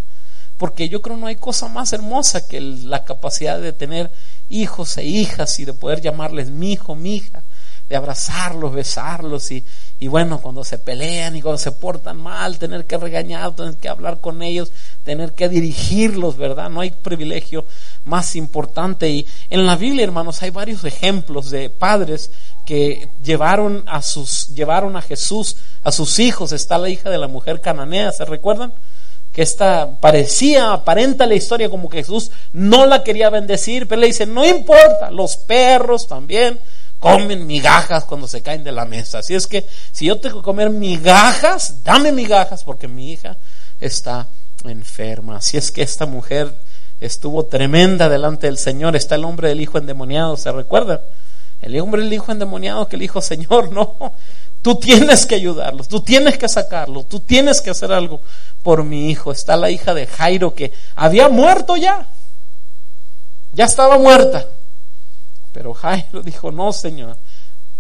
Porque 0.58 0.90
yo 0.90 1.02
creo 1.04 1.18
no 1.18 1.28
hay 1.28 1.36
cosa 1.36 1.68
más 1.68 1.94
hermosa 1.94 2.48
que 2.48 2.60
la 2.60 3.04
capacidad 3.04 3.60
de 3.60 3.74
tener 3.74 4.12
hijos 4.50 4.98
e 4.98 5.04
hijas 5.04 5.60
y 5.60 5.66
de 5.66 5.74
poder 5.74 6.02
llamarles 6.02 6.50
mi 6.50 6.74
hijo, 6.74 6.96
mi 6.96 7.18
hija, 7.18 7.44
de 7.88 7.96
abrazarlos, 7.96 8.74
besarlos 8.74 9.52
y, 9.52 9.64
y 10.00 10.08
bueno, 10.08 10.42
cuando 10.42 10.64
se 10.64 10.80
pelean 10.80 11.36
y 11.36 11.42
cuando 11.42 11.60
se 11.60 11.72
portan 11.72 12.18
mal, 12.18 12.58
tener 12.58 12.86
que 12.86 12.98
regañar, 12.98 13.56
tener 13.56 13.78
que 13.78 13.88
hablar 13.88 14.20
con 14.20 14.42
ellos, 14.42 14.72
tener 15.04 15.34
que 15.36 15.48
dirigirlos, 15.48 16.38
¿verdad? 16.38 16.70
No 16.70 16.82
hay 16.82 16.90
privilegio 16.92 17.66
más 18.04 18.36
importante. 18.36 19.10
Y 19.10 19.28
en 19.50 19.66
la 19.66 19.76
Biblia, 19.76 20.04
hermanos, 20.04 20.42
hay 20.42 20.50
varios 20.50 20.84
ejemplos 20.84 21.52
de 21.52 21.70
padres 21.70 22.32
que 22.68 23.08
llevaron 23.24 23.86
a 23.88 24.02
sus, 24.02 24.50
llevaron 24.50 24.98
a 24.98 25.02
Jesús, 25.02 25.56
a 25.84 25.92
sus 25.94 26.20
hijos. 26.20 26.52
Está 26.52 26.78
la 26.78 26.90
hija 26.90 27.10
de 27.10 27.18
la 27.18 27.30
mujer 27.30 27.62
cananea, 27.62 28.12
¿se 28.12 28.26
recuerdan? 28.26 28.74
Que 29.32 29.42
esta 29.42 30.02
parecía, 30.02 30.74
aparenta 30.74 31.26
la 31.26 31.36
historia 31.36 31.70
como 31.70 31.88
que 31.88 32.00
Jesús 32.00 32.30
no 32.52 32.86
la 32.86 33.06
quería 33.06 33.30
bendecir, 33.30 33.88
pero 33.88 34.02
le 34.02 34.08
dice, 34.08 34.26
no 34.26 34.46
importa, 34.46 35.10
los 35.12 35.38
perros 35.38 36.10
también 36.10 36.60
comen 37.00 37.48
migajas 37.48 38.04
cuando 38.04 38.28
se 38.28 38.42
caen 38.42 38.66
de 38.66 38.74
la 38.74 38.84
mesa. 38.84 39.20
Así 39.20 39.34
es 39.34 39.48
que 39.48 39.66
si 39.94 40.08
yo 40.08 40.20
tengo 40.20 40.42
que 40.42 40.46
comer 40.46 40.70
migajas, 40.70 41.86
dame 41.86 42.12
migajas 42.12 42.66
porque 42.66 42.90
mi 42.90 43.14
hija 43.14 43.38
está 43.80 44.28
enferma. 44.66 45.38
Así 45.38 45.56
es 45.56 45.72
que 45.72 45.84
esta 45.84 46.06
mujer 46.06 46.54
estuvo 47.00 47.46
tremenda 47.46 48.10
delante 48.10 48.48
del 48.48 48.58
Señor. 48.58 48.98
Está 48.98 49.16
el 49.16 49.24
hombre 49.24 49.48
del 49.48 49.62
hijo 49.62 49.78
endemoniado, 49.78 50.36
¿se 50.36 50.52
recuerda? 50.52 51.02
El 51.62 51.80
hombre 51.80 52.04
del 52.04 52.14
hijo 52.14 52.32
endemoniado 52.32 52.88
que 52.88 52.98
le 52.98 53.04
dijo, 53.04 53.22
Señor, 53.22 53.72
no, 53.72 54.14
tú 54.62 54.76
tienes 54.76 55.26
que 55.26 55.36
ayudarlos, 55.36 55.88
tú 55.88 56.02
tienes 56.02 56.38
que 56.38 56.48
sacarlo, 56.48 57.04
tú 57.04 57.20
tienes 57.20 57.62
que 57.62 57.72
hacer 57.72 57.92
algo 57.92 58.22
por 58.64 58.84
mi 58.84 59.10
hijo. 59.10 59.32
Está 59.32 59.56
la 59.58 59.72
hija 59.72 59.94
de 59.94 60.08
Jairo 60.08 60.54
que 60.54 60.72
había 60.96 61.30
muerto 61.30 61.76
ya, 61.78 62.08
ya 63.54 63.66
estaba 63.66 63.98
muerta. 63.98 64.46
Pero 65.52 65.74
Jairo 65.74 66.22
dijo, 66.22 66.52
no, 66.52 66.72
Señor, 66.72 67.18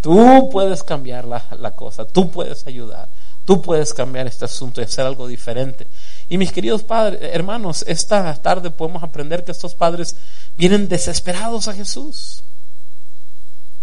tú 0.02 0.50
puedes 0.52 0.82
cambiar 0.84 1.26
la, 1.26 1.46
la 1.60 1.72
cosa, 1.72 2.06
tú 2.06 2.32
puedes 2.32 2.66
ayudar, 2.66 3.10
tú 3.46 3.62
puedes 3.62 3.94
cambiar 3.94 4.26
este 4.26 4.46
asunto 4.46 4.82
y 4.82 4.86
hacer 4.86 5.06
algo 5.06 5.28
diferente. 5.28 5.88
Y 6.30 6.38
mis 6.38 6.52
queridos 6.52 6.84
padres, 6.84 7.20
hermanos, 7.22 7.86
esta 7.88 8.34
tarde 8.36 8.72
podemos 8.72 9.04
aprender 9.04 9.44
que 9.44 9.52
estos 9.52 9.76
padres 9.76 10.16
vienen 10.58 10.88
desesperados 10.88 11.68
a 11.68 11.74
Jesús. 11.74 12.44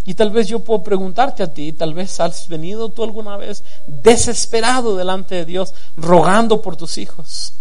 Y 0.06 0.14
tal 0.14 0.30
vez 0.30 0.48
yo 0.48 0.60
puedo 0.60 0.82
preguntarte 0.82 1.42
a 1.42 1.52
ti, 1.52 1.72
tal 1.72 1.94
vez 1.94 2.20
has 2.20 2.46
venido 2.48 2.90
tú 2.90 3.04
alguna 3.04 3.36
vez 3.36 3.64
desesperado 3.86 4.96
delante 4.96 5.36
de 5.36 5.44
Dios, 5.46 5.72
rogando 5.96 6.60
por 6.60 6.76
tus 6.76 6.98
hijos. 6.98 7.54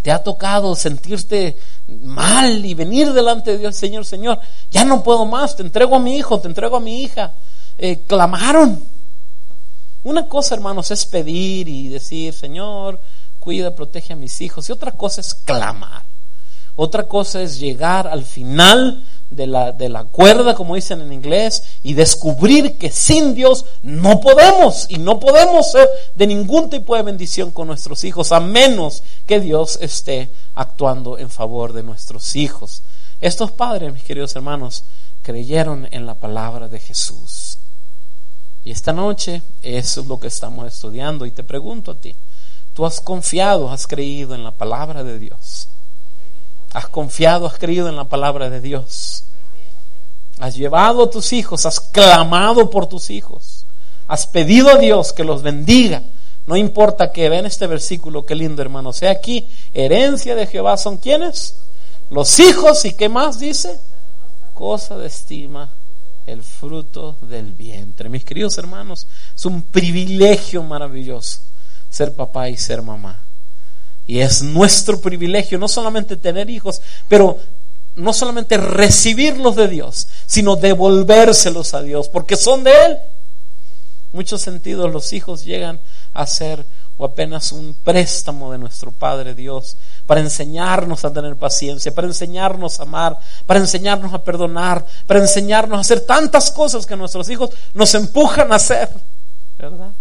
Te 0.00 0.10
ha 0.10 0.22
tocado 0.22 0.74
sentirte 0.74 1.56
mal 1.86 2.64
y 2.64 2.74
venir 2.74 3.12
delante 3.12 3.52
de 3.52 3.58
Dios, 3.58 3.76
Señor, 3.76 4.04
Señor, 4.04 4.40
ya 4.70 4.84
no 4.84 5.02
puedo 5.02 5.26
más, 5.26 5.54
te 5.54 5.62
entrego 5.62 5.96
a 5.96 6.00
mi 6.00 6.16
hijo, 6.16 6.40
te 6.40 6.48
entrego 6.48 6.78
a 6.78 6.80
mi 6.80 7.02
hija. 7.02 7.34
Eh, 7.78 8.02
clamaron. 8.06 8.82
Una 10.04 10.26
cosa, 10.26 10.54
hermanos, 10.54 10.90
es 10.90 11.06
pedir 11.06 11.68
y 11.68 11.88
decir, 11.88 12.32
Señor, 12.34 12.98
cuida, 13.38 13.74
protege 13.74 14.14
a 14.14 14.16
mis 14.16 14.40
hijos. 14.40 14.68
Y 14.68 14.72
otra 14.72 14.92
cosa 14.92 15.20
es 15.20 15.34
clamar. 15.34 16.02
Otra 16.74 17.06
cosa 17.06 17.42
es 17.42 17.60
llegar 17.60 18.08
al 18.08 18.24
final 18.24 19.04
de 19.34 19.46
la, 19.46 19.72
de 19.72 19.88
la 19.88 20.04
cuerda, 20.04 20.54
como 20.54 20.74
dicen 20.74 21.00
en 21.00 21.12
inglés, 21.12 21.64
y 21.82 21.94
descubrir 21.94 22.78
que 22.78 22.90
sin 22.90 23.34
Dios 23.34 23.64
no 23.82 24.20
podemos 24.20 24.86
y 24.88 24.98
no 24.98 25.18
podemos 25.18 25.72
ser 25.72 25.88
de 26.14 26.26
ningún 26.26 26.70
tipo 26.70 26.96
de 26.96 27.02
bendición 27.02 27.50
con 27.50 27.66
nuestros 27.66 28.04
hijos, 28.04 28.32
a 28.32 28.40
menos 28.40 29.02
que 29.26 29.40
Dios 29.40 29.78
esté 29.80 30.30
actuando 30.54 31.18
en 31.18 31.30
favor 31.30 31.72
de 31.72 31.82
nuestros 31.82 32.36
hijos. 32.36 32.82
Estos 33.20 33.52
padres, 33.52 33.92
mis 33.92 34.02
queridos 34.02 34.34
hermanos, 34.36 34.84
creyeron 35.22 35.88
en 35.90 36.06
la 36.06 36.14
palabra 36.14 36.68
de 36.68 36.80
Jesús. 36.80 37.58
Y 38.64 38.70
esta 38.70 38.92
noche 38.92 39.42
eso 39.62 40.00
es 40.00 40.06
lo 40.06 40.20
que 40.20 40.28
estamos 40.28 40.66
estudiando 40.66 41.26
y 41.26 41.30
te 41.30 41.42
pregunto 41.42 41.92
a 41.92 41.94
ti, 41.96 42.14
¿tú 42.74 42.86
has 42.86 43.00
confiado, 43.00 43.70
has 43.70 43.86
creído 43.86 44.34
en 44.34 44.44
la 44.44 44.52
palabra 44.52 45.02
de 45.02 45.18
Dios? 45.18 45.68
¿Has 46.72 46.88
confiado, 46.88 47.46
has 47.46 47.58
creído 47.58 47.88
en 47.88 47.96
la 47.96 48.04
palabra 48.04 48.50
de 48.50 48.60
Dios? 48.60 49.24
Has 50.38 50.56
llevado 50.56 51.04
a 51.04 51.10
tus 51.10 51.32
hijos, 51.32 51.66
has 51.66 51.80
clamado 51.80 52.70
por 52.70 52.88
tus 52.88 53.10
hijos, 53.10 53.66
has 54.08 54.26
pedido 54.26 54.70
a 54.70 54.78
Dios 54.78 55.12
que 55.12 55.24
los 55.24 55.42
bendiga. 55.42 56.02
No 56.46 56.56
importa 56.56 57.12
que 57.12 57.28
vean 57.28 57.46
este 57.46 57.66
versículo, 57.66 58.24
qué 58.24 58.34
lindo 58.34 58.62
hermano. 58.62 58.92
Sea 58.92 59.10
aquí, 59.10 59.48
herencia 59.72 60.34
de 60.34 60.46
Jehová 60.46 60.76
son 60.76 60.96
quienes? 60.96 61.56
Los 62.10 62.40
hijos 62.40 62.84
y 62.84 62.94
qué 62.94 63.08
más 63.08 63.38
dice? 63.38 63.78
Cosa 64.54 64.96
de 64.96 65.06
estima 65.06 65.72
el 66.26 66.42
fruto 66.42 67.16
del 67.20 67.52
vientre. 67.52 68.08
Mis 68.08 68.24
queridos 68.24 68.58
hermanos, 68.58 69.06
es 69.34 69.44
un 69.44 69.62
privilegio 69.62 70.62
maravilloso 70.62 71.40
ser 71.92 72.14
papá 72.14 72.48
y 72.48 72.56
ser 72.56 72.80
mamá. 72.80 73.21
Y 74.06 74.20
es 74.20 74.42
nuestro 74.42 75.00
privilegio 75.00 75.58
no 75.58 75.68
solamente 75.68 76.16
tener 76.16 76.50
hijos, 76.50 76.80
pero 77.08 77.38
no 77.94 78.12
solamente 78.12 78.56
recibirlos 78.56 79.56
de 79.56 79.68
Dios, 79.68 80.08
sino 80.26 80.56
devolvérselos 80.56 81.74
a 81.74 81.82
Dios, 81.82 82.08
porque 82.08 82.36
son 82.36 82.64
de 82.64 82.70
Él. 82.70 82.92
En 82.92 84.18
muchos 84.18 84.40
sentidos 84.40 84.92
los 84.92 85.12
hijos 85.12 85.44
llegan 85.44 85.80
a 86.12 86.26
ser 86.26 86.64
o 86.98 87.04
apenas 87.04 87.52
un 87.52 87.74
préstamo 87.74 88.52
de 88.52 88.58
nuestro 88.58 88.92
Padre 88.92 89.34
Dios 89.34 89.76
para 90.06 90.20
enseñarnos 90.20 91.04
a 91.04 91.12
tener 91.12 91.36
paciencia, 91.36 91.94
para 91.94 92.06
enseñarnos 92.06 92.78
a 92.78 92.82
amar, 92.82 93.18
para 93.46 93.60
enseñarnos 93.60 94.12
a 94.12 94.22
perdonar, 94.22 94.84
para 95.06 95.20
enseñarnos 95.20 95.78
a 95.78 95.80
hacer 95.80 96.00
tantas 96.00 96.50
cosas 96.50 96.86
que 96.86 96.96
nuestros 96.96 97.28
hijos 97.30 97.50
nos 97.72 97.94
empujan 97.94 98.52
a 98.52 98.56
hacer, 98.56 98.90
¿verdad? 99.58 99.92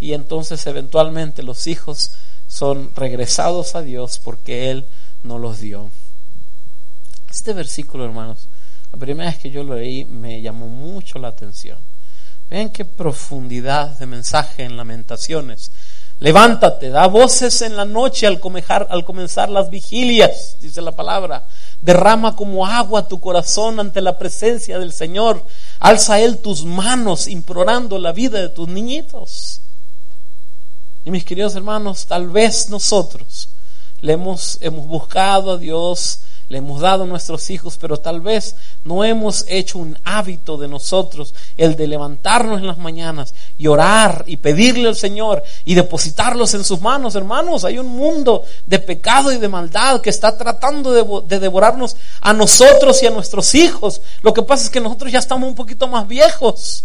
Y 0.00 0.14
entonces 0.14 0.66
eventualmente 0.66 1.42
los 1.42 1.66
hijos 1.66 2.12
son 2.50 2.90
regresados 2.96 3.76
a 3.76 3.82
Dios 3.82 4.18
porque 4.18 4.70
Él 4.70 4.86
no 5.22 5.38
los 5.38 5.60
dio. 5.60 5.90
Este 7.30 7.52
versículo, 7.52 8.04
hermanos, 8.04 8.48
la 8.92 8.98
primera 8.98 9.30
vez 9.30 9.38
que 9.38 9.52
yo 9.52 9.62
lo 9.62 9.76
leí 9.76 10.04
me 10.04 10.42
llamó 10.42 10.66
mucho 10.66 11.20
la 11.20 11.28
atención. 11.28 11.78
Vean 12.50 12.70
qué 12.70 12.84
profundidad 12.84 13.96
de 14.00 14.06
mensaje 14.06 14.64
en 14.64 14.76
lamentaciones. 14.76 15.70
Levántate, 16.18 16.90
da 16.90 17.06
voces 17.06 17.62
en 17.62 17.76
la 17.76 17.84
noche 17.84 18.26
al, 18.26 18.40
al 18.88 19.04
comenzar 19.04 19.48
las 19.48 19.70
vigilias, 19.70 20.56
dice 20.60 20.82
la 20.82 20.92
palabra. 20.92 21.46
Derrama 21.80 22.34
como 22.34 22.66
agua 22.66 23.06
tu 23.06 23.20
corazón 23.20 23.78
ante 23.78 24.00
la 24.00 24.18
presencia 24.18 24.80
del 24.80 24.92
Señor. 24.92 25.46
Alza 25.78 26.18
Él 26.18 26.38
tus 26.38 26.64
manos 26.64 27.28
implorando 27.28 27.96
la 27.98 28.10
vida 28.10 28.40
de 28.40 28.48
tus 28.48 28.66
niñitos. 28.66 29.59
Mis 31.10 31.24
queridos 31.24 31.56
hermanos, 31.56 32.06
tal 32.06 32.28
vez 32.28 32.70
nosotros 32.70 33.48
le 34.00 34.12
hemos, 34.12 34.58
hemos 34.60 34.86
buscado 34.86 35.52
a 35.52 35.58
Dios 35.58 36.20
le 36.50 36.58
hemos 36.58 36.80
dado 36.80 37.04
a 37.04 37.06
nuestros 37.06 37.48
hijos, 37.50 37.78
pero 37.80 37.98
tal 37.98 38.20
vez 38.20 38.56
no 38.82 39.04
hemos 39.04 39.44
hecho 39.46 39.78
un 39.78 39.96
hábito 40.02 40.58
de 40.58 40.66
nosotros 40.66 41.32
el 41.56 41.76
de 41.76 41.86
levantarnos 41.86 42.58
en 42.58 42.66
las 42.66 42.76
mañanas 42.76 43.34
y 43.56 43.68
orar 43.68 44.24
y 44.26 44.36
pedirle 44.36 44.88
al 44.88 44.96
Señor 44.96 45.44
y 45.64 45.76
depositarlos 45.76 46.52
en 46.54 46.64
sus 46.64 46.80
manos, 46.80 47.14
hermanos. 47.14 47.64
Hay 47.64 47.78
un 47.78 47.86
mundo 47.86 48.44
de 48.66 48.80
pecado 48.80 49.30
y 49.30 49.38
de 49.38 49.48
maldad 49.48 50.00
que 50.00 50.10
está 50.10 50.36
tratando 50.36 50.92
de, 50.92 51.28
de 51.28 51.38
devorarnos 51.38 51.96
a 52.20 52.32
nosotros 52.32 53.00
y 53.04 53.06
a 53.06 53.10
nuestros 53.10 53.54
hijos. 53.54 54.02
Lo 54.22 54.34
que 54.34 54.42
pasa 54.42 54.64
es 54.64 54.70
que 54.70 54.80
nosotros 54.80 55.12
ya 55.12 55.20
estamos 55.20 55.48
un 55.48 55.54
poquito 55.54 55.86
más 55.86 56.08
viejos. 56.08 56.82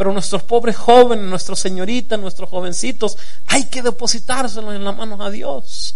Pero 0.00 0.14
nuestros 0.14 0.44
pobres 0.44 0.78
jóvenes, 0.78 1.26
nuestros 1.26 1.60
señoritas, 1.60 2.18
nuestros 2.18 2.48
jovencitos, 2.48 3.18
hay 3.46 3.64
que 3.64 3.82
depositárselos 3.82 4.74
en 4.74 4.82
las 4.82 4.96
manos 4.96 5.20
a 5.20 5.28
Dios. 5.28 5.94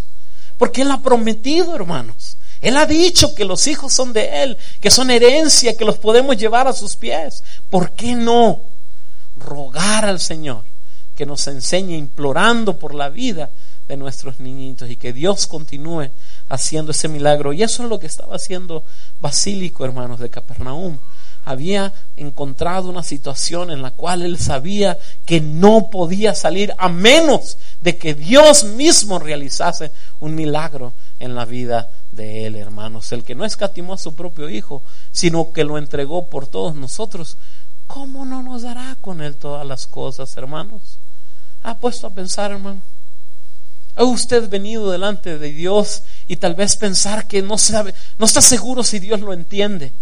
Porque 0.59 0.83
Él 0.83 0.91
ha 0.91 1.01
prometido, 1.01 1.75
hermanos, 1.75 2.37
él 2.61 2.77
ha 2.77 2.85
dicho 2.85 3.35
que 3.35 3.47
los 3.47 3.67
hijos 3.67 3.95
son 3.95 4.13
de 4.13 4.43
Él, 4.43 4.59
que 4.83 4.91
son 4.91 5.11
herencia, 5.11 5.75
que 5.79 5.87
los 5.87 5.97
podemos 5.97 6.37
llevar 6.37 6.69
a 6.69 6.75
sus 6.75 6.97
pies. 6.97 7.43
¿Por 7.71 7.93
qué 7.93 8.15
no 8.15 8.61
rogar 9.37 10.05
al 10.05 10.21
Señor 10.21 10.65
que 11.17 11.25
nos 11.25 11.47
enseñe 11.47 11.97
implorando 11.97 12.79
por 12.79 12.95
la 12.95 13.09
vida 13.09 13.53
de 13.89 13.97
nuestros 13.97 14.39
niñitos 14.39 14.91
y 14.91 14.97
que 14.97 15.15
Dios 15.15 15.47
continúe 15.47 16.11
haciendo 16.51 16.91
ese 16.91 17.09
milagro? 17.09 17.55
Y 17.55 17.63
eso 17.63 17.85
es 17.85 17.89
lo 17.89 17.99
que 17.99 18.07
estaba 18.07 18.37
haciendo 18.37 18.85
Basílico, 19.19 19.87
hermanos 19.87 20.21
de 20.21 20.29
Capernaum 20.29 20.99
había 21.45 21.93
encontrado 22.17 22.89
una 22.89 23.03
situación 23.03 23.71
en 23.71 23.83
la 23.83 23.91
cual 23.91 24.23
él 24.23 24.39
sabía 24.39 24.99
que 25.27 25.41
no 25.41 25.91
podía 25.91 26.35
salir 26.35 26.75
a 26.79 26.89
menos 26.89 27.59
de 27.81 27.99
que 27.99 28.15
Dios 28.15 28.65
mismo 28.65 29.19
realizase 29.19 29.93
un 30.21 30.35
milagro 30.35 30.95
en 31.19 31.35
la 31.35 31.45
vida 31.45 31.91
de 32.13 32.47
él, 32.47 32.57
hermanos. 32.57 33.13
El 33.13 33.25
que 33.25 33.35
no 33.35 33.45
escatimó 33.45 33.95
a 33.95 33.99
su 33.99 34.15
propio 34.15 34.49
Hijo, 34.49 34.83
sino 35.13 35.53
que 35.53 35.65
lo 35.65 35.79
entregó 35.79 36.29
por 36.29 36.47
todos 36.47 36.75
nosotros, 36.75 37.37
¿cómo 37.87 38.25
no 38.25 38.43
nos 38.43 38.63
dará 38.63 38.97
con 39.01 39.21
él 39.21 39.37
todas 39.37 39.67
las 39.67 39.87
cosas, 39.87 40.37
hermanos? 40.37 40.99
¿Ha 41.63 41.79
puesto 41.79 42.07
a 42.07 42.11
pensar, 42.11 42.53
hermano? 42.53 42.83
¿Ha 43.97 44.05
usted 44.05 44.49
venido 44.49 44.91
delante 44.91 45.39
de 45.39 45.53
Dios 45.53 46.03
y 46.27 46.37
tal 46.37 46.55
vez 46.55 46.77
pensar 46.77 47.29
que 47.29 47.43
no 47.43 47.59
sabe, 47.59 47.95
no 48.19 48.27
está 48.27 48.41
seguro 48.41 48.83
si 48.83 48.99
Dios 48.99 49.21
lo 49.21 49.33
entiende? 49.33 49.93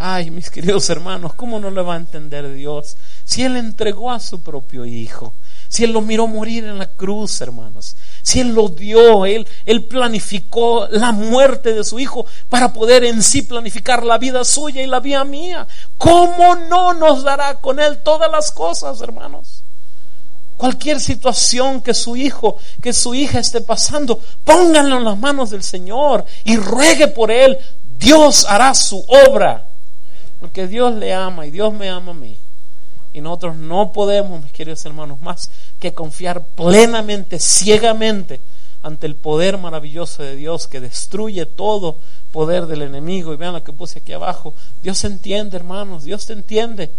Ay, 0.00 0.30
mis 0.30 0.48
queridos 0.48 0.88
hermanos, 0.90 1.34
¿cómo 1.34 1.58
no 1.58 1.72
le 1.72 1.82
va 1.82 1.94
a 1.94 1.96
entender 1.96 2.54
Dios 2.54 2.96
si 3.24 3.42
Él 3.42 3.56
entregó 3.56 4.12
a 4.12 4.20
su 4.20 4.44
propio 4.44 4.84
Hijo? 4.84 5.34
Si 5.68 5.82
Él 5.82 5.90
lo 5.90 6.02
miró 6.02 6.28
morir 6.28 6.62
en 6.62 6.78
la 6.78 6.86
cruz, 6.86 7.40
hermanos. 7.40 7.96
Si 8.22 8.38
Él 8.38 8.54
lo 8.54 8.68
dio, 8.68 9.26
Él, 9.26 9.48
Él 9.66 9.86
planificó 9.86 10.86
la 10.92 11.10
muerte 11.10 11.74
de 11.74 11.82
su 11.82 11.98
Hijo 11.98 12.26
para 12.48 12.72
poder 12.72 13.02
en 13.02 13.24
sí 13.24 13.42
planificar 13.42 14.04
la 14.04 14.18
vida 14.18 14.44
suya 14.44 14.82
y 14.82 14.86
la 14.86 15.00
vida 15.00 15.24
mía. 15.24 15.66
¿Cómo 15.96 16.54
no 16.54 16.94
nos 16.94 17.24
dará 17.24 17.56
con 17.56 17.80
Él 17.80 18.00
todas 18.04 18.30
las 18.30 18.52
cosas, 18.52 19.00
hermanos? 19.00 19.64
Cualquier 20.56 21.00
situación 21.00 21.82
que 21.82 21.92
su 21.92 22.16
hijo, 22.16 22.56
que 22.80 22.92
su 22.92 23.16
hija 23.16 23.40
esté 23.40 23.62
pasando, 23.62 24.20
pónganlo 24.44 24.98
en 24.98 25.04
las 25.04 25.18
manos 25.18 25.50
del 25.50 25.64
Señor 25.64 26.24
y 26.44 26.56
ruegue 26.56 27.08
por 27.08 27.32
Él. 27.32 27.58
Dios 27.98 28.46
hará 28.48 28.72
su 28.74 29.04
obra. 29.28 29.67
Porque 30.40 30.66
Dios 30.66 30.94
le 30.94 31.12
ama 31.12 31.46
y 31.46 31.50
Dios 31.50 31.72
me 31.72 31.88
ama 31.88 32.12
a 32.12 32.14
mí. 32.14 32.38
Y 33.12 33.20
nosotros 33.20 33.56
no 33.56 33.92
podemos, 33.92 34.42
mis 34.42 34.52
queridos 34.52 34.84
hermanos, 34.84 35.20
más 35.20 35.50
que 35.80 35.94
confiar 35.94 36.44
plenamente, 36.48 37.40
ciegamente, 37.40 38.40
ante 38.82 39.06
el 39.06 39.16
poder 39.16 39.58
maravilloso 39.58 40.22
de 40.22 40.36
Dios 40.36 40.68
que 40.68 40.80
destruye 40.80 41.46
todo 41.46 41.98
poder 42.30 42.66
del 42.66 42.82
enemigo. 42.82 43.32
Y 43.32 43.36
vean 43.36 43.54
lo 43.54 43.64
que 43.64 43.72
puse 43.72 43.98
aquí 43.98 44.12
abajo. 44.12 44.54
Dios 44.82 45.02
entiende, 45.04 45.56
hermanos, 45.56 46.04
Dios 46.04 46.26
te 46.26 46.34
entiende. 46.34 46.92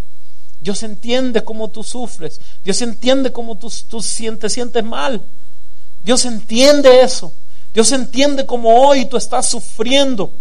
Dios 0.59 0.83
entiende 0.83 1.43
cómo 1.43 1.69
tú 1.69 1.83
sufres. 1.83 2.41
Dios 2.63 2.81
entiende 2.81 3.31
cómo 3.31 3.55
tú, 3.55 3.71
tú 3.87 4.01
sientes, 4.01 4.51
sientes 4.53 4.83
mal. 4.83 5.23
Dios 6.03 6.25
entiende 6.25 7.01
eso. 7.01 7.31
Dios 7.73 7.91
entiende 7.91 8.45
cómo 8.45 8.87
hoy 8.87 9.05
tú 9.05 9.15
estás 9.15 9.47
sufriendo. 9.47 10.33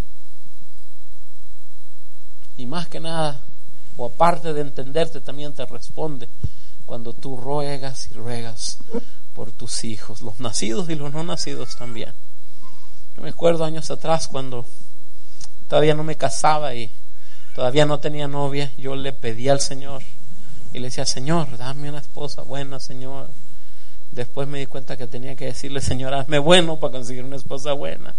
Y 2.59 2.67
más 2.67 2.89
que 2.89 3.01
nada, 3.01 3.41
o 3.97 4.07
aparte 4.07 4.53
de 4.53 4.61
entenderte, 4.61 5.23
también 5.23 5.55
te 5.55 5.65
responde 5.65 6.29
cuando 6.85 7.13
tú 7.13 7.37
ruegas 7.37 8.11
y 8.11 8.15
ruegas 8.15 8.79
por 9.33 9.53
tus 9.53 9.85
hijos, 9.85 10.21
los 10.21 10.41
nacidos 10.41 10.91
y 10.91 10.97
los 10.97 11.13
no 11.13 11.23
nacidos 11.23 11.77
también. 11.77 12.13
Yo 13.17 13.23
me 13.23 13.31
acuerdo 13.31 13.65
años 13.65 13.91
atrás 13.91 14.29
cuando 14.29 14.67
todavía 15.69 15.95
no 15.95 16.03
me 16.03 16.17
casaba 16.17 16.75
y 16.75 16.91
todavía 17.55 17.87
no 17.87 18.01
tenía 18.01 18.27
novia, 18.27 18.73
yo 18.77 18.97
le 18.97 19.13
pedí 19.13 19.49
al 19.49 19.61
Señor 19.61 20.03
y 20.73 20.81
le 20.81 20.89
decía, 20.89 21.07
Señor, 21.07 21.57
dame 21.57 21.89
una 21.89 22.01
esposa 22.01 22.43
buena, 22.43 22.81
Señor. 22.81 23.31
Después 24.11 24.49
me 24.49 24.59
di 24.59 24.67
cuenta 24.67 24.97
que 24.97 25.07
tenía 25.07 25.37
que 25.37 25.47
decirle, 25.47 25.81
Señor, 25.81 26.13
hazme 26.13 26.39
bueno 26.39 26.81
para 26.81 26.93
conseguir 26.93 27.25
una 27.25 27.37
esposa 27.37 27.73
buena. 27.73 28.15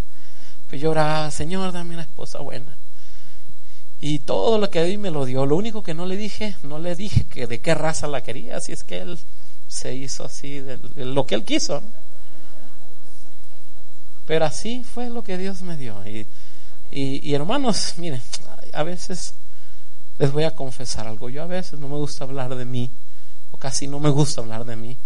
Pues 0.70 0.82
yo 0.82 0.92
oraba, 0.92 1.30
Señor, 1.30 1.72
dame 1.72 1.96
una 1.96 2.04
esposa 2.04 2.40
buena. 2.40 2.78
Y 4.02 4.20
todo 4.20 4.58
lo 4.58 4.70
que 4.70 4.84
di 4.84 4.98
me 4.98 5.12
lo 5.12 5.26
dio. 5.26 5.46
Lo 5.46 5.58
único 5.58 5.84
que 5.84 5.94
no 5.94 6.06
le 6.06 6.16
dije, 6.16 6.56
no 6.64 6.80
le 6.80 6.96
dije 6.96 7.26
que 7.26 7.48
de 7.48 7.60
qué 7.60 7.76
raza 7.76 8.08
la 8.08 8.22
quería, 8.22 8.58
así 8.58 8.72
es 8.72 8.84
que 8.84 9.02
él 9.02 9.20
se 9.68 9.94
hizo 9.94 10.26
así 10.26 10.60
de, 10.60 10.80
lo 10.96 11.26
que 11.26 11.36
él 11.36 11.44
quiso. 11.44 11.82
Pero 14.26 14.46
así 14.46 14.84
fue 14.84 15.10
lo 15.10 15.24
que 15.24 15.38
Dios 15.38 15.62
me 15.64 15.76
dio. 15.76 16.02
Y, 16.08 16.28
y, 16.92 17.30
y, 17.30 17.34
hermanos, 17.34 17.96
miren, 17.98 18.22
a 18.74 18.84
veces 18.84 19.34
les 20.18 20.32
voy 20.32 20.44
a 20.44 20.56
confesar 20.56 21.08
algo. 21.08 21.30
Yo 21.30 21.44
a 21.44 21.48
veces 21.48 21.80
no 21.80 21.90
me 21.90 21.96
gusta 21.96 22.24
hablar 22.24 22.56
de 22.56 22.66
mí, 22.66 22.92
o 23.52 23.58
casi 23.58 23.88
no 23.88 24.00
me 24.00 24.10
gusta 24.10 24.42
hablar 24.42 24.66
de 24.66 24.78
mí, 24.78 24.98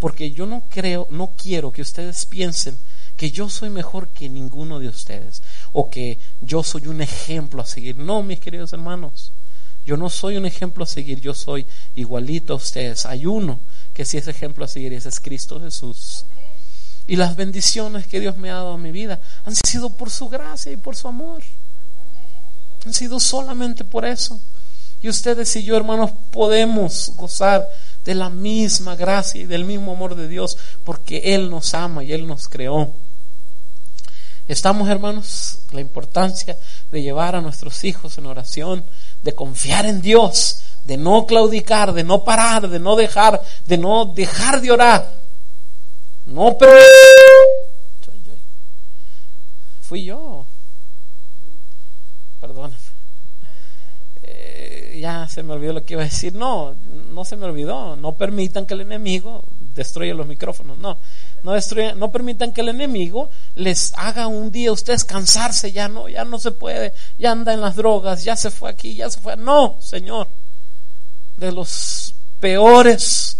porque 0.00 0.32
yo 0.32 0.46
no 0.46 0.64
creo, 0.68 1.06
no 1.10 1.32
quiero 1.36 1.70
que 1.70 1.82
ustedes 1.82 2.26
piensen 2.26 2.76
que 3.20 3.30
yo 3.30 3.50
soy 3.50 3.68
mejor 3.68 4.08
que 4.08 4.30
ninguno 4.30 4.78
de 4.78 4.88
ustedes 4.88 5.42
o 5.72 5.90
que 5.90 6.18
yo 6.40 6.62
soy 6.62 6.86
un 6.86 7.02
ejemplo 7.02 7.60
a 7.60 7.66
seguir. 7.66 7.98
No, 7.98 8.22
mis 8.22 8.40
queridos 8.40 8.72
hermanos, 8.72 9.34
Yo 9.84 9.98
no 9.98 10.08
soy 10.08 10.38
un 10.38 10.46
ejemplo 10.46 10.84
a 10.84 10.86
seguir, 10.86 11.20
yo 11.20 11.34
soy 11.34 11.66
igualito 11.96 12.54
a 12.54 12.56
ustedes. 12.56 13.04
Hay 13.04 13.26
uno 13.26 13.60
que 13.92 14.06
sí 14.06 14.16
es 14.16 14.26
ejemplo 14.26 14.64
a 14.64 14.68
seguir 14.68 14.94
y 14.94 14.96
ese 14.96 15.10
es 15.10 15.20
Cristo 15.20 15.60
Jesús. 15.60 16.24
Y 17.06 17.16
las 17.16 17.36
bendiciones 17.36 18.06
que 18.06 18.20
Dios 18.20 18.38
me 18.38 18.48
ha 18.48 18.54
dado 18.54 18.76
en 18.76 18.82
mi 18.82 18.90
vida 18.90 19.20
han 19.44 19.54
sido 19.54 19.90
por 19.90 20.08
su 20.08 20.30
gracia 20.30 20.72
y 20.72 20.78
por 20.78 20.96
su 20.96 21.06
amor. 21.06 21.42
Han 22.86 22.94
sido 22.94 23.20
solamente 23.20 23.84
por 23.84 24.06
eso. 24.06 24.40
Y 25.02 25.10
ustedes 25.10 25.54
y 25.56 25.62
yo, 25.62 25.76
hermanos, 25.76 26.12
podemos 26.30 27.12
gozar 27.16 27.68
de 28.02 28.14
la 28.14 28.30
misma 28.30 28.96
gracia 28.96 29.42
y 29.42 29.44
del 29.44 29.66
mismo 29.66 29.92
amor 29.92 30.14
de 30.14 30.26
Dios 30.26 30.56
porque 30.84 31.34
Él 31.34 31.50
nos 31.50 31.74
ama 31.74 32.02
y 32.02 32.14
Él 32.14 32.26
nos 32.26 32.48
creó. 32.48 32.94
Estamos, 34.50 34.88
hermanos, 34.88 35.60
la 35.70 35.80
importancia 35.80 36.58
de 36.90 37.02
llevar 37.02 37.36
a 37.36 37.40
nuestros 37.40 37.84
hijos 37.84 38.18
en 38.18 38.26
oración, 38.26 38.84
de 39.22 39.32
confiar 39.32 39.86
en 39.86 40.02
Dios, 40.02 40.62
de 40.82 40.96
no 40.96 41.24
claudicar, 41.24 41.92
de 41.92 42.02
no 42.02 42.24
parar, 42.24 42.68
de 42.68 42.80
no 42.80 42.96
dejar, 42.96 43.40
de 43.66 43.78
no 43.78 44.06
dejar 44.06 44.60
de 44.60 44.72
orar. 44.72 45.14
No, 46.26 46.58
pero... 46.58 46.72
Fui 49.82 50.02
yo. 50.02 50.44
Perdón. 52.40 52.74
Eh, 54.24 54.98
ya 55.00 55.28
se 55.28 55.44
me 55.44 55.52
olvidó 55.52 55.74
lo 55.74 55.84
que 55.84 55.94
iba 55.94 56.02
a 56.02 56.06
decir. 56.06 56.34
No, 56.34 56.74
no 57.12 57.24
se 57.24 57.36
me 57.36 57.44
olvidó. 57.44 57.94
No 57.94 58.16
permitan 58.16 58.66
que 58.66 58.74
el 58.74 58.80
enemigo 58.80 59.44
destruya 59.80 60.14
los 60.14 60.26
micrófonos. 60.26 60.78
No, 60.78 60.98
no 61.42 61.52
destruyan, 61.52 61.98
no 61.98 62.12
permitan 62.12 62.52
que 62.52 62.60
el 62.60 62.68
enemigo 62.68 63.30
les 63.54 63.92
haga 63.96 64.26
un 64.26 64.50
día 64.50 64.72
ustedes 64.72 65.04
cansarse. 65.04 65.72
Ya 65.72 65.88
no, 65.88 66.08
ya 66.08 66.24
no 66.24 66.38
se 66.38 66.52
puede. 66.52 66.94
Ya 67.18 67.32
anda 67.32 67.52
en 67.52 67.60
las 67.60 67.76
drogas. 67.76 68.24
Ya 68.24 68.36
se 68.36 68.50
fue 68.50 68.70
aquí, 68.70 68.94
ya 68.94 69.10
se 69.10 69.20
fue. 69.20 69.36
No, 69.36 69.78
Señor. 69.80 70.28
De 71.36 71.52
los 71.52 72.14
peores 72.38 73.36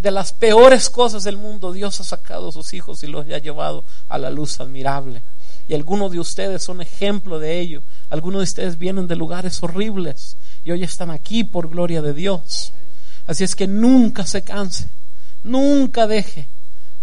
de 0.00 0.10
las 0.10 0.32
peores 0.32 0.88
cosas 0.88 1.24
del 1.24 1.36
mundo, 1.36 1.72
Dios 1.72 2.00
ha 2.00 2.04
sacado 2.04 2.48
a 2.48 2.52
sus 2.52 2.72
hijos 2.72 3.02
y 3.02 3.06
los 3.06 3.26
ha 3.26 3.38
llevado 3.38 3.84
a 4.08 4.18
la 4.18 4.30
luz 4.30 4.58
admirable. 4.60 5.22
Y 5.68 5.74
algunos 5.74 6.10
de 6.10 6.18
ustedes 6.18 6.62
son 6.62 6.80
ejemplo 6.80 7.38
de 7.38 7.60
ello. 7.60 7.82
Algunos 8.08 8.40
de 8.40 8.44
ustedes 8.44 8.78
vienen 8.78 9.06
de 9.06 9.16
lugares 9.16 9.62
horribles 9.62 10.36
y 10.64 10.72
hoy 10.72 10.82
están 10.82 11.10
aquí 11.10 11.44
por 11.44 11.68
gloria 11.68 12.02
de 12.02 12.14
Dios. 12.14 12.72
Así 13.26 13.44
es 13.44 13.54
que 13.54 13.66
nunca 13.66 14.26
se 14.26 14.42
canse, 14.42 14.88
nunca 15.42 16.06
deje. 16.06 16.48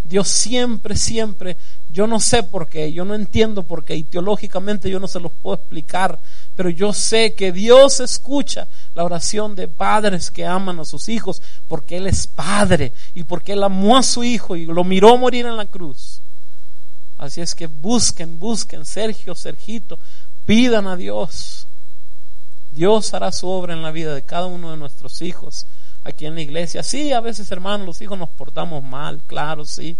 Dios 0.04 0.30
siempre, 0.30 0.96
siempre, 0.96 1.58
yo 1.90 2.08
no 2.08 2.20
sé 2.20 2.44
por 2.44 2.70
qué, 2.70 2.94
yo 2.94 3.04
no 3.04 3.14
entiendo 3.14 3.64
por 3.64 3.84
qué, 3.84 3.96
y 3.96 4.04
teológicamente 4.04 4.90
yo 4.90 5.00
no 5.00 5.08
se 5.08 5.20
los 5.20 5.34
puedo 5.34 5.58
explicar, 5.58 6.20
pero 6.56 6.70
yo 6.70 6.94
sé 6.94 7.34
que 7.34 7.52
Dios 7.52 8.00
escucha 8.00 8.68
la 8.96 9.04
oración 9.04 9.56
de 9.56 9.68
padres 9.68 10.32
que 10.32 10.46
aman 10.46 10.80
a 10.80 10.86
sus 10.86 11.10
hijos 11.10 11.42
porque 11.68 11.98
Él 11.98 12.08
es 12.08 12.26
padre 12.26 12.94
y 13.16 13.24
porque 13.24 13.54
Él 13.54 13.64
amó 13.64 13.98
a 13.98 14.04
su 14.04 14.24
hijo 14.24 14.56
y 14.56 14.66
lo 14.66 14.84
miró 14.84 15.18
morir 15.18 15.46
en 15.46 15.58
la 15.58 15.66
cruz. 15.66 16.22
Así 17.18 17.42
es 17.42 17.54
que 17.54 17.68
busquen, 17.68 18.40
busquen, 18.40 18.86
Sergio, 18.86 19.36
Sergito, 19.36 20.00
pidan 20.46 20.88
a 20.88 20.96
Dios. 20.96 21.68
Dios 22.72 23.14
hará 23.14 23.32
su 23.32 23.48
obra 23.50 23.74
en 23.74 23.82
la 23.82 23.92
vida 23.92 24.14
de 24.14 24.24
cada 24.24 24.46
uno 24.46 24.72
de 24.72 24.78
nuestros 24.78 25.22
hijos 25.22 25.66
aquí 26.08 26.26
en 26.26 26.36
la 26.36 26.42
iglesia. 26.42 26.84
Sí, 26.84 27.12
a 27.12 27.20
veces, 27.20 27.52
hermanos, 27.52 27.86
los 27.86 28.02
hijos 28.02 28.18
nos 28.18 28.30
portamos 28.30 28.84
mal, 28.84 29.22
claro, 29.28 29.66
sí. 29.66 29.98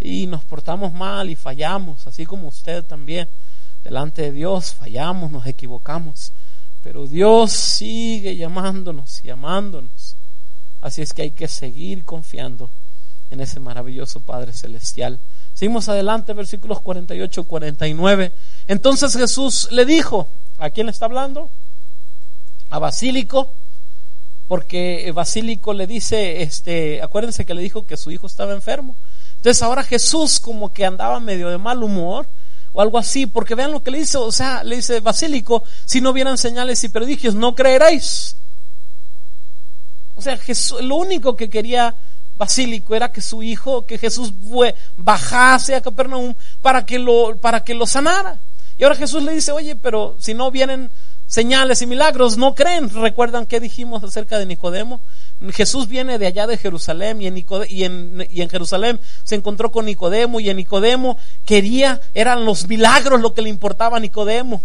Y 0.00 0.26
nos 0.26 0.44
portamos 0.44 0.92
mal 0.92 1.30
y 1.30 1.36
fallamos, 1.36 2.06
así 2.06 2.26
como 2.26 2.48
usted 2.48 2.84
también 2.84 3.28
delante 3.82 4.22
de 4.22 4.32
Dios, 4.32 4.74
fallamos, 4.74 5.30
nos 5.30 5.46
equivocamos, 5.46 6.32
pero 6.82 7.06
Dios 7.06 7.52
sigue 7.52 8.36
llamándonos 8.36 9.22
y 9.24 9.30
amándonos. 9.30 10.16
Así 10.80 11.02
es 11.02 11.12
que 11.12 11.22
hay 11.22 11.30
que 11.30 11.48
seguir 11.48 12.04
confiando 12.04 12.70
en 13.30 13.40
ese 13.40 13.60
maravilloso 13.60 14.20
Padre 14.20 14.52
Celestial. 14.52 15.18
Seguimos 15.54 15.88
adelante, 15.88 16.32
versículos 16.32 16.80
48 16.80 17.40
y 17.40 17.44
49. 17.44 18.32
Entonces 18.66 19.16
Jesús 19.16 19.68
le 19.70 19.84
dijo, 19.84 20.28
¿a 20.58 20.70
quién 20.70 20.86
le 20.86 20.92
está 20.92 21.06
hablando? 21.06 21.50
A 22.70 22.78
Basílico, 22.78 23.54
porque 24.46 25.10
Basílico 25.14 25.72
le 25.72 25.86
dice, 25.86 26.42
este, 26.42 27.02
acuérdense 27.02 27.46
que 27.46 27.54
le 27.54 27.62
dijo 27.62 27.86
que 27.86 27.96
su 27.96 28.10
hijo 28.10 28.26
estaba 28.26 28.52
enfermo. 28.52 28.96
Entonces 29.36 29.62
ahora 29.62 29.82
Jesús 29.82 30.40
como 30.40 30.72
que 30.72 30.84
andaba 30.84 31.20
medio 31.20 31.48
de 31.50 31.58
mal 31.58 31.82
humor 31.82 32.28
o 32.72 32.80
algo 32.80 32.98
así, 32.98 33.26
porque 33.26 33.54
vean 33.54 33.72
lo 33.72 33.82
que 33.82 33.90
le 33.90 33.98
dice, 33.98 34.18
o 34.18 34.32
sea, 34.32 34.64
le 34.64 34.76
dice 34.76 35.00
Basílico, 35.00 35.64
si 35.84 36.00
no 36.00 36.12
vieran 36.12 36.38
señales 36.38 36.82
y 36.84 36.88
prodigios, 36.88 37.34
no 37.34 37.54
creeréis. 37.54 38.36
O 40.16 40.22
sea, 40.22 40.36
Jesús, 40.36 40.82
lo 40.82 40.96
único 40.96 41.36
que 41.36 41.48
quería 41.48 41.94
Basílico 42.36 42.94
era 42.94 43.12
que 43.12 43.20
su 43.20 43.42
hijo, 43.42 43.86
que 43.86 43.96
Jesús 43.96 44.32
bajase 44.96 45.76
a 45.76 45.80
Capernaum 45.80 46.34
para 46.60 46.84
que 46.84 46.98
lo, 46.98 47.36
para 47.36 47.62
que 47.62 47.74
lo 47.74 47.86
sanara. 47.86 48.40
Y 48.76 48.82
ahora 48.82 48.96
Jesús 48.96 49.22
le 49.22 49.32
dice, 49.32 49.52
oye, 49.52 49.76
pero 49.76 50.16
si 50.18 50.34
no 50.34 50.50
vienen 50.50 50.90
señales 51.34 51.82
y 51.82 51.86
milagros, 51.88 52.38
no 52.38 52.54
creen. 52.54 52.88
¿Recuerdan 52.90 53.46
qué 53.46 53.58
dijimos 53.58 54.04
acerca 54.04 54.38
de 54.38 54.46
Nicodemo? 54.46 55.00
Jesús 55.50 55.88
viene 55.88 56.16
de 56.16 56.28
allá 56.28 56.46
de 56.46 56.56
Jerusalén 56.56 57.20
y 57.20 57.26
en, 57.26 58.48
Jerusalén 58.48 59.00
se 59.24 59.34
encontró 59.34 59.72
con 59.72 59.86
Nicodemo 59.86 60.38
y 60.38 60.48
en 60.48 60.58
Nicodemo 60.58 61.18
quería, 61.44 62.00
eran 62.14 62.44
los 62.44 62.68
milagros 62.68 63.20
lo 63.20 63.34
que 63.34 63.42
le 63.42 63.48
importaba 63.48 63.96
a 63.96 64.00
Nicodemo. 64.00 64.62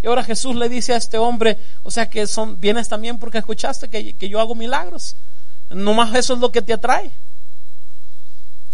Y 0.00 0.06
ahora 0.06 0.22
Jesús 0.22 0.54
le 0.54 0.68
dice 0.68 0.92
a 0.94 0.96
este 0.96 1.18
hombre, 1.18 1.58
o 1.82 1.90
sea 1.90 2.08
que 2.08 2.28
son, 2.28 2.60
vienes 2.60 2.88
también 2.88 3.18
porque 3.18 3.38
escuchaste 3.38 3.88
que, 3.88 4.14
que 4.14 4.28
yo 4.28 4.38
hago 4.38 4.54
milagros. 4.54 5.16
Nomás 5.70 6.14
eso 6.14 6.34
es 6.34 6.38
lo 6.38 6.52
que 6.52 6.62
te 6.62 6.72
atrae. 6.72 7.10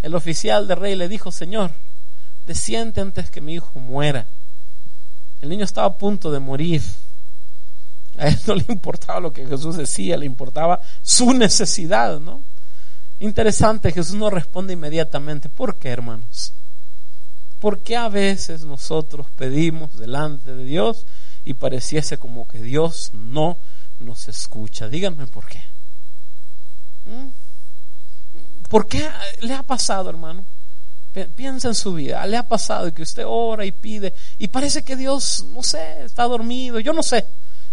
El 0.02 0.14
oficial 0.14 0.68
de 0.68 0.74
rey 0.74 0.96
le 0.96 1.08
dijo, 1.08 1.32
Señor, 1.32 1.70
desciende 2.46 3.00
antes 3.00 3.30
que 3.30 3.40
mi 3.40 3.54
hijo 3.54 3.78
muera. 3.78 4.26
El 5.44 5.50
niño 5.50 5.66
estaba 5.66 5.88
a 5.88 5.98
punto 5.98 6.30
de 6.30 6.40
morir. 6.40 6.80
A 8.16 8.28
él 8.28 8.38
no 8.46 8.54
le 8.54 8.64
importaba 8.68 9.20
lo 9.20 9.30
que 9.30 9.46
Jesús 9.46 9.76
decía, 9.76 10.16
le 10.16 10.24
importaba 10.24 10.80
su 11.02 11.34
necesidad, 11.34 12.18
¿no? 12.18 12.42
Interesante, 13.20 13.92
Jesús 13.92 14.14
no 14.14 14.30
responde 14.30 14.72
inmediatamente. 14.72 15.50
¿Por 15.50 15.76
qué, 15.76 15.90
hermanos? 15.90 16.54
Porque 17.58 17.94
a 17.94 18.08
veces 18.08 18.64
nosotros 18.64 19.26
pedimos 19.36 19.98
delante 19.98 20.54
de 20.54 20.64
Dios 20.64 21.04
y 21.44 21.52
pareciese 21.52 22.16
como 22.16 22.48
que 22.48 22.62
Dios 22.62 23.10
no 23.12 23.58
nos 24.00 24.28
escucha? 24.28 24.88
Díganme 24.88 25.26
por 25.26 25.44
qué. 25.44 25.62
¿Mm? 27.04 27.28
¿Por 28.70 28.86
qué 28.86 29.10
le 29.42 29.52
ha 29.52 29.62
pasado, 29.62 30.08
hermano? 30.08 30.46
Piensa 31.36 31.68
en 31.68 31.74
su 31.74 31.94
vida. 31.94 32.26
Le 32.26 32.36
ha 32.36 32.48
pasado 32.48 32.92
que 32.92 33.02
usted 33.02 33.24
ora 33.26 33.64
y 33.64 33.72
pide 33.72 34.14
y 34.38 34.48
parece 34.48 34.82
que 34.82 34.96
Dios, 34.96 35.46
no 35.52 35.62
sé, 35.62 36.04
está 36.04 36.24
dormido. 36.24 36.80
Yo 36.80 36.92
no 36.92 37.02
sé. 37.02 37.26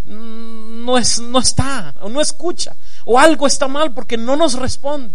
Mm, 0.05 0.85
no, 0.85 0.97
es, 0.97 1.19
no 1.19 1.39
está 1.39 1.93
o 2.01 2.09
no 2.09 2.21
escucha 2.21 2.75
o 3.05 3.19
algo 3.19 3.45
está 3.45 3.67
mal 3.67 3.93
porque 3.93 4.17
no 4.17 4.35
nos 4.35 4.53
responde. 4.53 5.13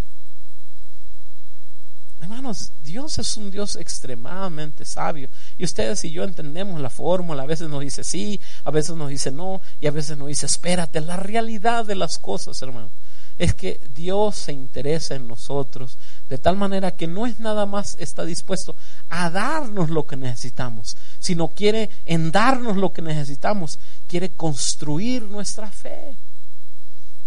Hermanos, 2.20 2.72
Dios 2.82 3.18
es 3.20 3.36
un 3.36 3.52
Dios 3.52 3.76
extremadamente 3.76 4.84
sabio 4.84 5.28
y 5.58 5.64
ustedes 5.64 6.04
y 6.04 6.10
yo 6.10 6.24
entendemos 6.24 6.80
la 6.80 6.90
fórmula. 6.90 7.44
A 7.44 7.46
veces 7.46 7.68
nos 7.68 7.80
dice 7.80 8.02
sí, 8.02 8.40
a 8.64 8.70
veces 8.72 8.96
nos 8.96 9.08
dice 9.08 9.30
no 9.30 9.60
y 9.80 9.86
a 9.86 9.92
veces 9.92 10.18
nos 10.18 10.28
dice 10.28 10.46
espérate. 10.46 11.00
La 11.00 11.16
realidad 11.16 11.84
de 11.84 11.94
las 11.94 12.18
cosas, 12.18 12.60
hermano, 12.62 12.90
es 13.38 13.54
que 13.54 13.80
Dios 13.94 14.36
se 14.36 14.52
interesa 14.52 15.14
en 15.14 15.28
nosotros 15.28 15.98
de 16.28 16.38
tal 16.38 16.56
manera 16.56 16.92
que 16.92 17.06
no 17.06 17.26
es 17.26 17.38
nada 17.38 17.66
más 17.66 17.96
está 18.00 18.24
dispuesto 18.24 18.74
a 19.08 19.30
darnos 19.30 19.90
lo 19.90 20.06
que 20.06 20.16
necesitamos, 20.16 20.96
sino 21.18 21.48
quiere 21.48 21.90
en 22.06 22.32
darnos 22.32 22.76
lo 22.76 22.92
que 22.92 23.02
necesitamos, 23.02 23.78
quiere 24.06 24.30
construir 24.30 25.22
nuestra 25.22 25.70
fe. 25.70 26.16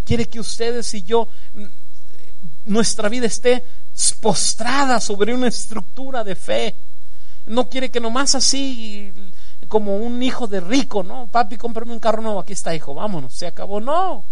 Quiere 0.03 0.27
que 0.27 0.39
ustedes 0.39 0.91
y 0.95 1.03
yo 1.03 1.27
mm, 1.53 1.65
nuestra 2.65 3.09
vida 3.09 3.27
esté 3.27 3.63
postrada 4.19 4.99
sobre 4.99 5.33
una 5.33 5.47
estructura 5.47 6.23
de 6.23 6.35
fe. 6.35 6.75
No 7.45 7.69
quiere 7.69 7.91
que 7.91 7.99
nomás 7.99 8.35
así 8.35 9.13
como 9.67 9.97
un 9.97 10.21
hijo 10.23 10.47
de 10.47 10.59
rico, 10.59 11.03
¿no? 11.03 11.27
Papi, 11.27 11.57
cómprame 11.57 11.93
un 11.93 11.99
carro 11.99 12.21
nuevo, 12.21 12.39
aquí 12.39 12.53
está, 12.53 12.73
hijo, 12.75 12.93
vámonos, 12.93 13.33
se 13.33 13.47
acabó. 13.47 13.79
No. 13.79 14.25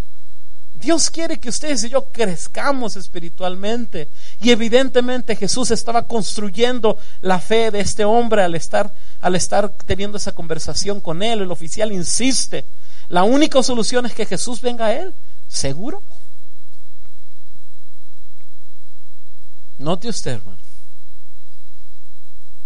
Dios 0.79 1.09
quiere 1.09 1.39
que 1.39 1.49
ustedes 1.49 1.83
y 1.83 1.89
yo 1.89 2.09
crezcamos 2.11 2.95
espiritualmente. 2.95 4.09
Y 4.41 4.51
evidentemente 4.51 5.35
Jesús 5.35 5.71
estaba 5.71 6.03
construyendo 6.07 6.97
la 7.21 7.39
fe 7.39 7.71
de 7.71 7.79
este 7.79 8.05
hombre 8.05 8.43
al 8.43 8.55
estar, 8.55 8.93
al 9.21 9.35
estar 9.35 9.69
teniendo 9.85 10.17
esa 10.17 10.33
conversación 10.33 11.01
con 11.01 11.23
él. 11.23 11.41
El 11.41 11.51
oficial 11.51 11.91
insiste. 11.91 12.65
La 13.09 13.23
única 13.23 13.61
solución 13.63 14.05
es 14.05 14.13
que 14.13 14.25
Jesús 14.25 14.61
venga 14.61 14.87
a 14.87 14.93
él. 14.93 15.13
¿Seguro? 15.47 16.03
Note 19.77 20.09
usted, 20.09 20.31
hermano. 20.31 20.57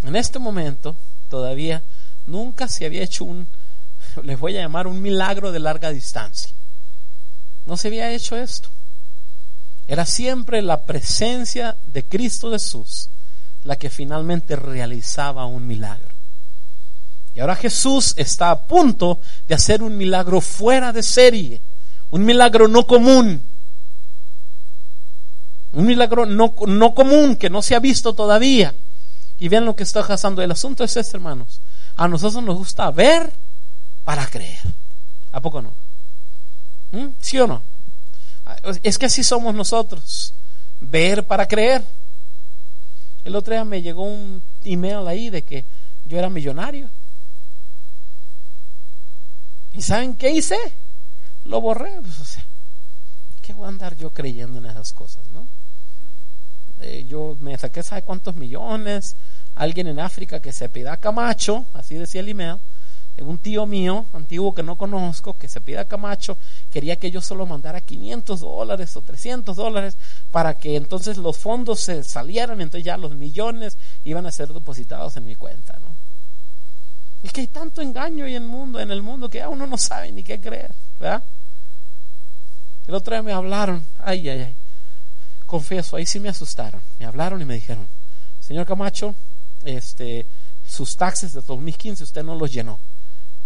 En 0.03 0.15
este 0.15 0.39
momento 0.39 0.95
todavía 1.29 1.83
nunca 2.25 2.67
se 2.67 2.85
había 2.85 3.03
hecho 3.03 3.25
un 3.25 3.47
les 4.23 4.39
voy 4.39 4.57
a 4.57 4.61
llamar 4.61 4.87
un 4.87 5.01
milagro 5.01 5.51
de 5.51 5.59
larga 5.59 5.91
distancia. 5.91 6.51
No 7.65 7.77
se 7.77 7.87
había 7.87 8.11
hecho 8.11 8.35
esto. 8.35 8.69
Era 9.87 10.05
siempre 10.05 10.61
la 10.61 10.85
presencia 10.85 11.77
de 11.85 12.03
Cristo 12.03 12.51
Jesús 12.51 13.09
la 13.63 13.75
que 13.75 13.89
finalmente 13.89 14.55
realizaba 14.55 15.45
un 15.45 15.67
milagro. 15.67 16.09
Y 17.33 17.39
ahora 17.39 17.55
Jesús 17.55 18.13
está 18.17 18.51
a 18.51 18.67
punto 18.67 19.21
de 19.47 19.55
hacer 19.55 19.83
un 19.83 19.95
milagro 19.95 20.41
fuera 20.41 20.91
de 20.91 21.03
serie, 21.03 21.61
un 22.09 22.25
milagro 22.25 22.67
no 22.67 22.85
común, 22.85 23.41
un 25.73 25.85
milagro 25.85 26.25
no, 26.25 26.53
no 26.67 26.93
común 26.93 27.37
que 27.37 27.49
no 27.49 27.61
se 27.61 27.75
ha 27.75 27.79
visto 27.79 28.13
todavía. 28.13 28.73
Y 29.39 29.47
vean 29.47 29.65
lo 29.65 29.75
que 29.75 29.83
está 29.83 30.05
pasando. 30.05 30.41
El 30.41 30.51
asunto 30.51 30.83
es 30.83 30.95
este, 30.97 31.17
hermanos. 31.17 31.61
A 31.95 32.07
nosotros 32.07 32.43
nos 32.43 32.57
gusta 32.57 32.91
ver 32.91 33.31
para 34.03 34.27
creer. 34.27 34.59
¿A 35.31 35.39
poco 35.39 35.61
no? 35.61 35.73
¿Mm? 36.91 37.07
¿Sí 37.19 37.39
o 37.39 37.47
no? 37.47 37.63
Es 38.83 38.97
que 38.97 39.05
así 39.05 39.23
somos 39.23 39.53
nosotros. 39.55 40.33
Ver 40.79 41.25
para 41.25 41.47
creer. 41.47 41.83
El 43.23 43.35
otro 43.35 43.53
día 43.53 43.65
me 43.65 43.81
llegó 43.81 44.03
un 44.03 44.41
email 44.63 45.07
ahí 45.07 45.29
de 45.29 45.43
que 45.43 45.65
yo 46.05 46.17
era 46.17 46.29
millonario. 46.29 46.89
¿Y 49.73 49.81
saben 49.81 50.15
qué 50.15 50.31
hice? 50.31 50.57
Lo 51.45 51.61
borré. 51.61 52.01
Pues, 52.01 52.19
o 52.19 52.25
sea, 52.25 52.45
¿qué 53.41 53.53
voy 53.53 53.65
a 53.65 53.69
andar 53.69 53.95
yo 53.95 54.11
creyendo 54.11 54.57
en 54.59 54.65
esas 54.65 54.91
cosas, 54.91 55.25
no? 55.27 55.47
Eh, 56.81 57.05
yo 57.07 57.37
me 57.39 57.57
saqué, 57.57 57.83
¿sabe 57.83 58.01
cuántos 58.01 58.35
millones? 58.35 59.15
Alguien 59.55 59.87
en 59.87 59.99
África 59.99 60.39
que 60.39 60.51
se 60.51 60.67
pida 60.67 60.97
Camacho, 60.97 61.65
así 61.73 61.95
decía 61.95 62.21
el 62.21 62.29
email, 62.29 62.57
un 63.19 63.37
tío 63.37 63.65
mío, 63.65 64.05
antiguo 64.13 64.53
que 64.53 64.63
no 64.63 64.77
conozco, 64.77 65.37
que 65.37 65.47
se 65.47 65.61
pida 65.61 65.85
Camacho, 65.85 66.37
quería 66.71 66.97
que 66.97 67.11
yo 67.11 67.21
solo 67.21 67.45
mandara 67.45 67.81
500 67.81 68.39
dólares 68.39 68.95
o 68.97 69.01
300 69.01 69.55
dólares 69.55 69.97
para 70.31 70.57
que 70.57 70.75
entonces 70.75 71.17
los 71.17 71.37
fondos 71.37 71.81
se 71.81 72.03
salieran, 72.03 72.61
entonces 72.61 72.85
ya 72.85 72.97
los 72.97 73.15
millones 73.15 73.77
iban 74.03 74.25
a 74.25 74.31
ser 74.31 74.53
depositados 74.53 75.17
en 75.17 75.25
mi 75.25 75.35
cuenta, 75.35 75.77
¿no? 75.79 75.95
Es 77.23 77.31
que 77.31 77.41
hay 77.41 77.47
tanto 77.47 77.81
engaño 77.81 78.25
en 78.25 78.33
el 78.33 78.47
mundo, 78.47 78.79
en 78.79 78.89
el 78.89 79.03
mundo 79.03 79.29
que 79.29 79.37
ya 79.39 79.49
uno 79.49 79.67
no 79.67 79.77
sabe 79.77 80.11
ni 80.11 80.23
qué 80.23 80.39
creer, 80.39 80.73
¿verdad? 80.99 81.23
El 82.87 82.95
otro 82.95 83.13
día 83.13 83.21
me 83.21 83.31
hablaron, 83.31 83.85
ay, 83.99 84.27
ay, 84.27 84.39
ay, 84.41 84.55
confieso, 85.45 85.95
ahí 85.95 86.05
sí 86.05 86.19
me 86.19 86.29
asustaron, 86.29 86.81
me 86.97 87.05
hablaron 87.05 87.41
y 87.41 87.45
me 87.45 87.53
dijeron, 87.53 87.87
señor 88.39 88.65
Camacho, 88.65 89.13
este, 89.63 90.25
sus 90.67 90.95
taxes 90.95 91.33
de 91.33 91.41
2015 91.41 92.03
usted 92.03 92.23
no 92.23 92.35
los 92.35 92.51
llenó. 92.51 92.79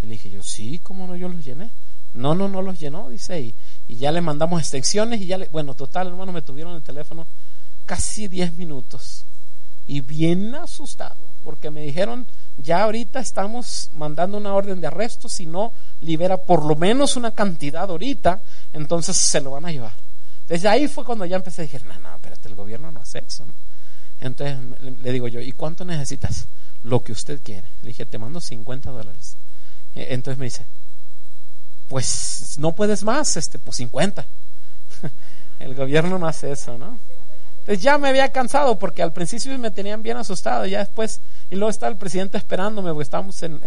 Y 0.06 0.08
le 0.08 0.14
dije 0.14 0.30
yo, 0.30 0.44
sí, 0.44 0.80
¿cómo 0.84 1.08
no 1.08 1.16
yo 1.16 1.28
los 1.28 1.44
llené? 1.44 1.72
No, 2.14 2.36
no, 2.36 2.48
no 2.48 2.62
los 2.62 2.80
llenó, 2.80 3.10
dice, 3.10 3.42
y, 3.42 3.56
y 3.88 3.96
ya 3.96 4.12
le 4.12 4.22
mandamos 4.22 4.62
extensiones 4.62 5.20
y 5.20 5.26
ya 5.26 5.40
le, 5.40 5.48
bueno, 5.48 5.74
total, 5.74 6.08
hermano, 6.08 6.32
me 6.32 6.44
tuvieron 6.44 6.76
el 6.76 6.84
teléfono 6.84 7.26
casi 7.86 8.28
10 8.28 8.54
minutos 8.54 9.26
y 9.88 10.02
bien 10.02 10.54
asustado, 10.54 11.18
porque 11.44 11.72
me 11.72 11.82
dijeron, 11.82 12.28
ya 12.58 12.84
ahorita 12.84 13.20
estamos 13.20 13.90
mandando 13.94 14.38
una 14.38 14.54
orden 14.54 14.80
de 14.80 14.88
arresto, 14.88 15.28
si 15.28 15.48
no 15.48 15.74
libera 16.02 16.38
por 16.38 16.64
lo 16.64 16.76
menos 16.76 17.16
una 17.16 17.32
cantidad 17.32 17.90
ahorita, 17.90 18.44
entonces 18.74 19.18
se 19.18 19.42
lo 19.42 19.52
van 19.52 19.66
a 19.66 19.72
llevar. 19.72 19.94
Desde 20.48 20.68
ahí 20.68 20.88
fue 20.88 21.04
cuando 21.04 21.26
ya 21.26 21.38
empecé 21.38 21.64
a 21.64 21.66
decir, 21.66 21.84
no, 21.86 21.98
no, 22.00 22.20
pero 22.22 22.36
el 22.46 22.56
gobierno 22.56 22.92
no 22.92 23.02
hace 23.02 23.24
eso. 23.28 23.48
Entonces 24.20 24.58
le 25.02 25.12
digo 25.12 25.28
yo, 25.28 25.42
¿y 25.42 25.52
cuánto 25.52 25.84
necesitas? 25.84 26.48
Lo 26.84 27.04
que 27.04 27.12
usted 27.12 27.42
quiere. 27.42 27.68
Le 27.82 27.88
dije, 27.88 28.06
te 28.06 28.20
mando 28.20 28.40
50 28.40 28.92
dólares. 28.92 29.38
E, 29.96 30.14
entonces 30.14 30.38
me 30.38 30.46
dice, 30.46 30.66
pues 31.88 32.56
no 32.58 32.74
puedes 32.74 33.04
más, 33.04 33.38
este, 33.38 33.60
pues 33.60 33.78
50. 33.78 34.26
El 35.60 35.76
gobierno 35.76 36.20
no 36.20 36.28
hace 36.28 36.52
eso, 36.52 36.78
¿no? 36.78 37.00
Entonces 37.60 37.84
ya 37.84 37.98
me 37.98 38.10
había 38.10 38.32
cansado 38.32 38.78
porque 38.78 39.02
al 39.02 39.12
principio 39.12 39.58
me 39.58 39.72
tenían 39.72 40.04
bien 40.04 40.18
asustado, 40.18 40.68
ya 40.68 40.80
después, 40.80 41.20
y 41.50 41.56
luego 41.56 41.72
estaba 41.72 41.92
el 41.92 41.98
presidente 41.98 42.38
esperándome, 42.38 42.92
porque 42.92 43.02
estábamos, 43.02 43.42
en, 43.42 43.60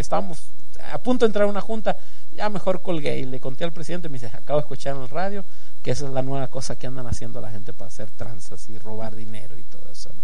a 0.92 0.98
punto 0.98 1.24
de 1.24 1.30
entrar 1.30 1.46
a 1.46 1.50
una 1.50 1.60
junta, 1.60 1.96
ya 2.32 2.48
mejor 2.48 2.80
colgué 2.80 3.18
y 3.18 3.24
le 3.24 3.40
conté 3.40 3.64
al 3.64 3.72
presidente, 3.72 4.08
me 4.08 4.20
dice, 4.20 4.28
acabo 4.28 4.60
de 4.60 4.62
escuchar 4.62 4.94
en 4.94 5.02
el 5.02 5.08
radio 5.08 5.44
que 5.82 5.90
esa 5.90 6.06
es 6.06 6.12
la 6.12 6.22
nueva 6.22 6.46
cosa 6.46 6.76
que 6.76 6.86
andan 6.86 7.08
haciendo 7.08 7.40
la 7.40 7.50
gente 7.50 7.72
para 7.72 7.88
hacer 7.88 8.08
tranzas 8.10 8.68
y 8.68 8.78
robar 8.78 9.16
dinero 9.16 9.58
y 9.58 9.64
todo 9.64 9.90
eso. 9.90 10.10
¿no? 10.10 10.22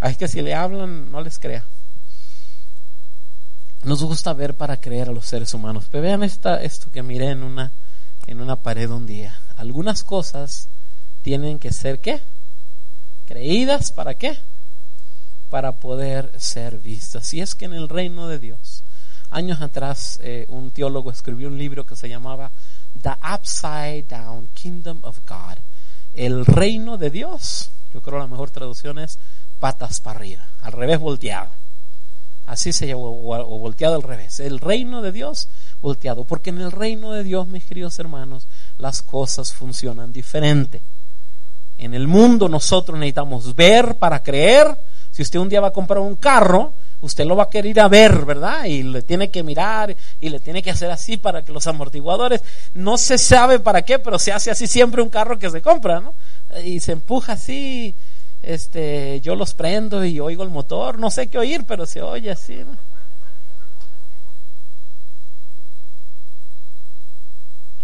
Así 0.00 0.16
que 0.16 0.26
si 0.26 0.42
le 0.42 0.54
hablan, 0.54 1.12
no 1.12 1.20
les 1.20 1.38
crea. 1.38 1.64
Nos 3.84 4.02
gusta 4.02 4.32
ver 4.32 4.56
para 4.56 4.78
creer 4.78 5.08
a 5.08 5.12
los 5.12 5.26
seres 5.26 5.54
humanos. 5.54 5.86
Pero 5.90 6.02
vean 6.02 6.22
esta, 6.22 6.62
esto 6.62 6.90
que 6.90 7.02
miré 7.02 7.30
en 7.30 7.42
una, 7.42 7.72
en 8.26 8.40
una 8.40 8.56
pared 8.56 8.90
un 8.90 9.06
día. 9.06 9.38
Algunas 9.56 10.02
cosas 10.02 10.68
tienen 11.22 11.58
que 11.58 11.72
ser 11.72 12.00
¿qué? 12.00 12.22
Creídas 13.26 13.92
para 13.92 14.14
qué? 14.14 14.38
Para 15.50 15.72
poder 15.72 16.32
ser 16.38 16.78
vistas. 16.78 17.32
Y 17.34 17.40
es 17.40 17.54
que 17.54 17.64
en 17.64 17.74
el 17.74 17.88
reino 17.88 18.28
de 18.28 18.38
Dios, 18.38 18.84
años 19.30 19.60
atrás, 19.60 20.18
eh, 20.22 20.46
un 20.48 20.70
teólogo 20.70 21.10
escribió 21.10 21.48
un 21.48 21.58
libro 21.58 21.84
que 21.84 21.96
se 21.96 22.08
llamaba 22.08 22.52
The 23.00 23.14
Upside 23.34 24.04
Down 24.08 24.48
Kingdom 24.54 25.00
of 25.02 25.20
God. 25.26 25.58
El 26.12 26.46
reino 26.46 26.96
de 26.96 27.10
Dios. 27.10 27.70
Yo 27.92 28.00
creo 28.02 28.18
la 28.18 28.26
mejor 28.26 28.50
traducción 28.50 28.98
es 28.98 29.18
patas 29.58 30.00
para 30.00 30.18
arriba, 30.18 30.48
al 30.60 30.72
revés 30.72 30.98
volteado. 30.98 31.50
Así 32.46 32.72
se 32.72 32.86
llama, 32.86 33.02
o, 33.02 33.58
volteado 33.58 33.96
al 33.96 34.02
revés. 34.02 34.38
El 34.40 34.60
reino 34.60 35.02
de 35.02 35.12
Dios 35.12 35.48
volteado. 35.80 36.24
Porque 36.24 36.50
en 36.50 36.60
el 36.60 36.70
reino 36.70 37.12
de 37.12 37.24
Dios, 37.24 37.48
mis 37.48 37.64
queridos 37.64 37.98
hermanos, 37.98 38.46
las 38.78 39.02
cosas 39.02 39.52
funcionan 39.52 40.12
diferente. 40.12 40.80
En 41.78 41.92
el 41.92 42.06
mundo 42.06 42.48
nosotros 42.48 42.98
necesitamos 42.98 43.54
ver 43.54 43.96
para 43.96 44.22
creer. 44.22 44.78
Si 45.10 45.22
usted 45.22 45.40
un 45.40 45.48
día 45.48 45.60
va 45.60 45.68
a 45.68 45.72
comprar 45.72 45.98
un 45.98 46.16
carro, 46.16 46.74
usted 47.00 47.24
lo 47.24 47.36
va 47.36 47.44
a 47.44 47.50
querer 47.50 47.70
ir 47.70 47.80
a 47.80 47.88
ver, 47.88 48.24
¿verdad? 48.24 48.64
Y 48.64 48.82
le 48.82 49.02
tiene 49.02 49.30
que 49.30 49.42
mirar 49.42 49.96
y 50.20 50.28
le 50.28 50.40
tiene 50.40 50.62
que 50.62 50.70
hacer 50.70 50.90
así 50.90 51.16
para 51.16 51.42
que 51.42 51.52
los 51.52 51.66
amortiguadores, 51.66 52.42
no 52.74 52.96
se 52.96 53.18
sabe 53.18 53.58
para 53.58 53.82
qué, 53.82 53.98
pero 53.98 54.18
se 54.18 54.32
hace 54.32 54.50
así 54.50 54.66
siempre 54.66 55.02
un 55.02 55.08
carro 55.08 55.38
que 55.38 55.50
se 55.50 55.62
compra, 55.62 56.00
¿no? 56.00 56.14
Y 56.64 56.80
se 56.80 56.92
empuja 56.92 57.32
así 57.32 57.94
este, 58.46 59.20
yo 59.22 59.34
los 59.34 59.54
prendo 59.54 60.04
y 60.04 60.20
oigo 60.20 60.44
el 60.44 60.50
motor, 60.50 61.00
no 61.00 61.10
sé 61.10 61.26
qué 61.26 61.36
oír, 61.36 61.64
pero 61.66 61.84
se 61.84 62.00
oye 62.00 62.30
así. 62.30 62.64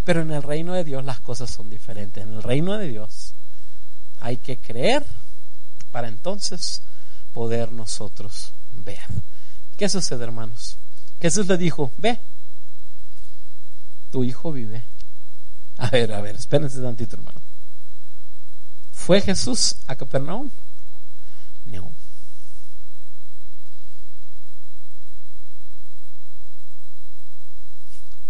Pero 0.05 0.22
en 0.22 0.31
el 0.31 0.42
reino 0.42 0.72
de 0.72 0.85
Dios 0.85 1.05
las 1.05 1.18
cosas 1.18 1.51
son 1.51 1.68
diferentes. 1.68 2.22
En 2.22 2.35
el 2.35 2.42
reino 2.44 2.79
de 2.79 2.88
Dios 2.88 3.35
hay 4.20 4.37
que 4.37 4.57
creer 4.57 5.05
para 5.90 6.07
entonces 6.07 6.83
poder 7.33 7.72
nosotros 7.72 8.53
ver. 8.72 9.03
¿Qué 9.77 9.88
sucede, 9.88 10.22
hermanos? 10.22 10.77
Jesús 11.20 11.48
le 11.48 11.59
dijo, 11.59 11.90
ve, 11.98 12.20
tu 14.12 14.22
hijo 14.22 14.53
vive. 14.53 14.85
A 15.79 15.90
ver, 15.90 16.12
a 16.12 16.20
ver, 16.20 16.37
espérense 16.37 16.81
tantito, 16.81 17.16
hermano. 17.16 17.41
¿Fue 19.04 19.20
Jesús 19.20 19.74
a 19.88 19.96
Capernaum? 19.96 20.48
No. 21.64 21.90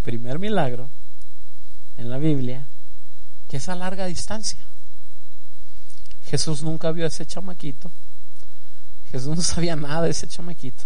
Primer 0.01 0.39
milagro 0.39 0.89
en 1.95 2.09
la 2.09 2.17
Biblia 2.17 2.67
que 3.47 3.57
es 3.57 3.69
a 3.69 3.75
larga 3.75 4.07
distancia. 4.07 4.65
Jesús 6.25 6.63
nunca 6.63 6.91
vio 6.91 7.05
a 7.05 7.09
ese 7.09 7.27
chamaquito. 7.27 7.91
Jesús 9.11 9.35
no 9.35 9.43
sabía 9.43 9.75
nada 9.75 10.01
de 10.01 10.09
ese 10.09 10.27
chamaquito. 10.27 10.85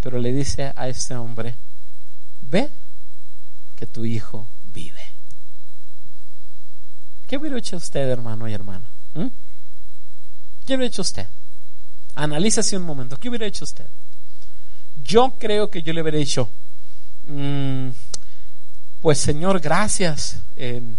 Pero 0.00 0.20
le 0.20 0.32
dice 0.32 0.72
a 0.76 0.86
este 0.86 1.16
hombre, 1.16 1.56
ve 2.40 2.70
que 3.74 3.88
tu 3.88 4.04
hijo 4.04 4.46
vive. 4.66 5.09
¿Qué 7.30 7.36
hubiera 7.36 7.56
hecho 7.56 7.76
usted, 7.76 8.08
hermano 8.08 8.48
y 8.48 8.52
hermana? 8.52 8.88
¿Mm? 9.14 9.28
¿Qué 10.66 10.74
hubiera 10.74 10.86
hecho 10.86 11.02
usted? 11.02 11.28
Analízase 12.16 12.76
un 12.76 12.82
momento. 12.82 13.16
¿Qué 13.18 13.28
hubiera 13.28 13.46
hecho 13.46 13.64
usted? 13.64 13.86
Yo 15.04 15.36
creo 15.38 15.70
que 15.70 15.80
yo 15.80 15.92
le 15.92 16.02
hubiera 16.02 16.18
dicho, 16.18 16.50
mm, 17.28 17.90
pues 19.00 19.18
Señor, 19.18 19.60
gracias. 19.60 20.38
Em, 20.56 20.96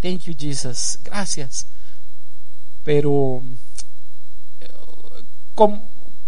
thank 0.00 0.20
you, 0.26 0.34
Jesus. 0.38 0.96
Gracias. 1.02 1.66
Pero, 2.84 3.42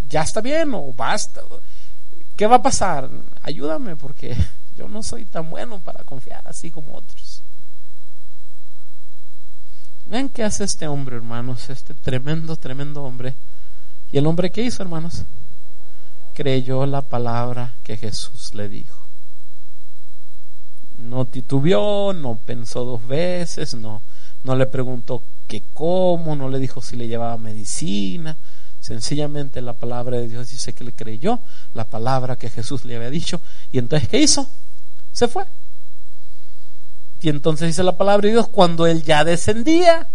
¿ya 0.09 0.23
está 0.23 0.41
bien 0.41 0.75
o 0.75 0.93
basta? 0.93 1.43
¿Qué 2.35 2.49
va 2.49 2.57
a 2.57 2.63
pasar? 2.63 3.09
Ayúdame 3.43 3.95
porque 3.95 4.37
yo 4.77 4.89
no 4.89 5.05
soy 5.05 5.25
tan 5.25 5.51
bueno 5.51 5.79
para 5.79 6.03
confiar 6.03 6.43
así 6.49 6.73
como 6.73 6.97
otros. 6.97 7.28
Vean 10.09 10.31
qué 10.31 10.43
hace 10.43 10.65
este 10.65 10.89
hombre, 10.89 11.17
hermanos, 11.17 11.69
este 11.69 11.93
tremendo, 11.93 12.57
tremendo 12.57 13.03
hombre. 13.05 13.35
¿Y 14.11 14.17
el 14.17 14.27
hombre 14.27 14.51
qué 14.51 14.63
hizo, 14.63 14.83
hermanos? 14.83 15.25
Creyó 16.33 16.87
la 16.87 17.03
palabra 17.03 17.75
que 17.83 17.99
Jesús 17.99 18.55
le 18.55 18.71
dijo. 18.71 18.99
No 20.97 21.27
titubeó, 21.27 22.15
no 22.15 22.39
pensó 22.39 22.85
dos 22.85 23.07
veces, 23.07 23.75
no, 23.75 24.01
no 24.45 24.57
le 24.57 24.67
preguntó 24.67 25.23
que 25.47 25.63
cómo, 25.75 26.35
no 26.35 26.49
le 26.49 26.59
dijo 26.59 26.81
si 26.81 26.97
le 26.97 27.07
llevaba 27.07 27.37
medicina. 27.37 28.39
Sencillamente 28.81 29.61
la 29.61 29.75
palabra 29.75 30.17
de 30.17 30.29
Dios 30.29 30.49
dice 30.49 30.73
que 30.73 30.85
le 30.85 30.93
creyó 30.93 31.41
la 31.75 31.85
palabra 31.85 32.37
que 32.37 32.49
Jesús 32.49 32.87
le 32.87 32.97
había 32.97 33.11
dicho. 33.11 33.43
Y 33.73 33.79
entonces, 33.79 34.09
¿qué 34.09 34.21
hizo? 34.21 34.49
Se 35.13 35.29
fue. 35.29 35.45
Y 37.21 37.29
entonces 37.29 37.69
dice 37.69 37.83
la 37.83 37.97
palabra 37.97 38.27
de 38.27 38.33
Dios, 38.33 38.49
cuando 38.49 38.87
él 38.87 39.03
ya 39.03 39.25
descendía, 39.25 40.09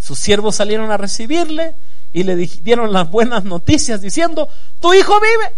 sus 0.00 0.18
siervos 0.18 0.56
salieron 0.56 0.90
a 0.90 0.96
recibirle 0.96 1.74
y 2.12 2.22
le 2.22 2.36
dieron 2.36 2.92
las 2.92 3.10
buenas 3.10 3.44
noticias 3.44 4.00
diciendo, 4.00 4.48
tu 4.80 4.94
hijo 4.94 5.14
vive. 5.20 5.54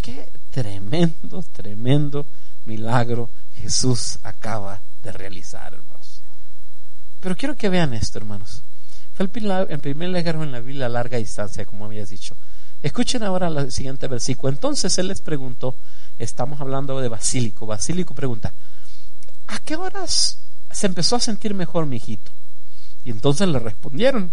Qué 0.00 0.30
tremendo, 0.50 1.42
tremendo 1.52 2.26
milagro 2.64 3.30
Jesús 3.56 4.18
acaba 4.22 4.82
de 5.02 5.12
realizar, 5.12 5.74
hermanos. 5.74 6.22
Pero 7.20 7.36
quiero 7.36 7.56
que 7.56 7.68
vean 7.68 7.92
esto, 7.94 8.18
hermanos. 8.18 8.62
Fue 9.14 9.24
el, 9.24 9.30
primer 9.30 10.08
milagro 10.08 10.42
en 10.42 10.52
la 10.52 10.60
Biblia 10.60 10.86
a 10.86 10.88
larga 10.90 11.18
distancia, 11.18 11.64
como 11.64 11.84
habías 11.84 12.10
dicho. 12.10 12.36
Escuchen 12.84 13.22
ahora 13.22 13.48
el 13.48 13.72
siguiente 13.72 14.08
versículo. 14.08 14.52
Entonces 14.52 14.98
él 14.98 15.08
les 15.08 15.22
preguntó, 15.22 15.74
estamos 16.18 16.60
hablando 16.60 17.00
de 17.00 17.08
Basílico. 17.08 17.64
Basílico 17.64 18.14
pregunta, 18.14 18.52
¿a 19.46 19.58
qué 19.60 19.74
horas 19.74 20.36
se 20.70 20.86
empezó 20.86 21.16
a 21.16 21.20
sentir 21.20 21.54
mejor 21.54 21.86
mi 21.86 21.96
hijito? 21.96 22.30
Y 23.02 23.10
entonces 23.10 23.48
le 23.48 23.58
respondieron, 23.58 24.30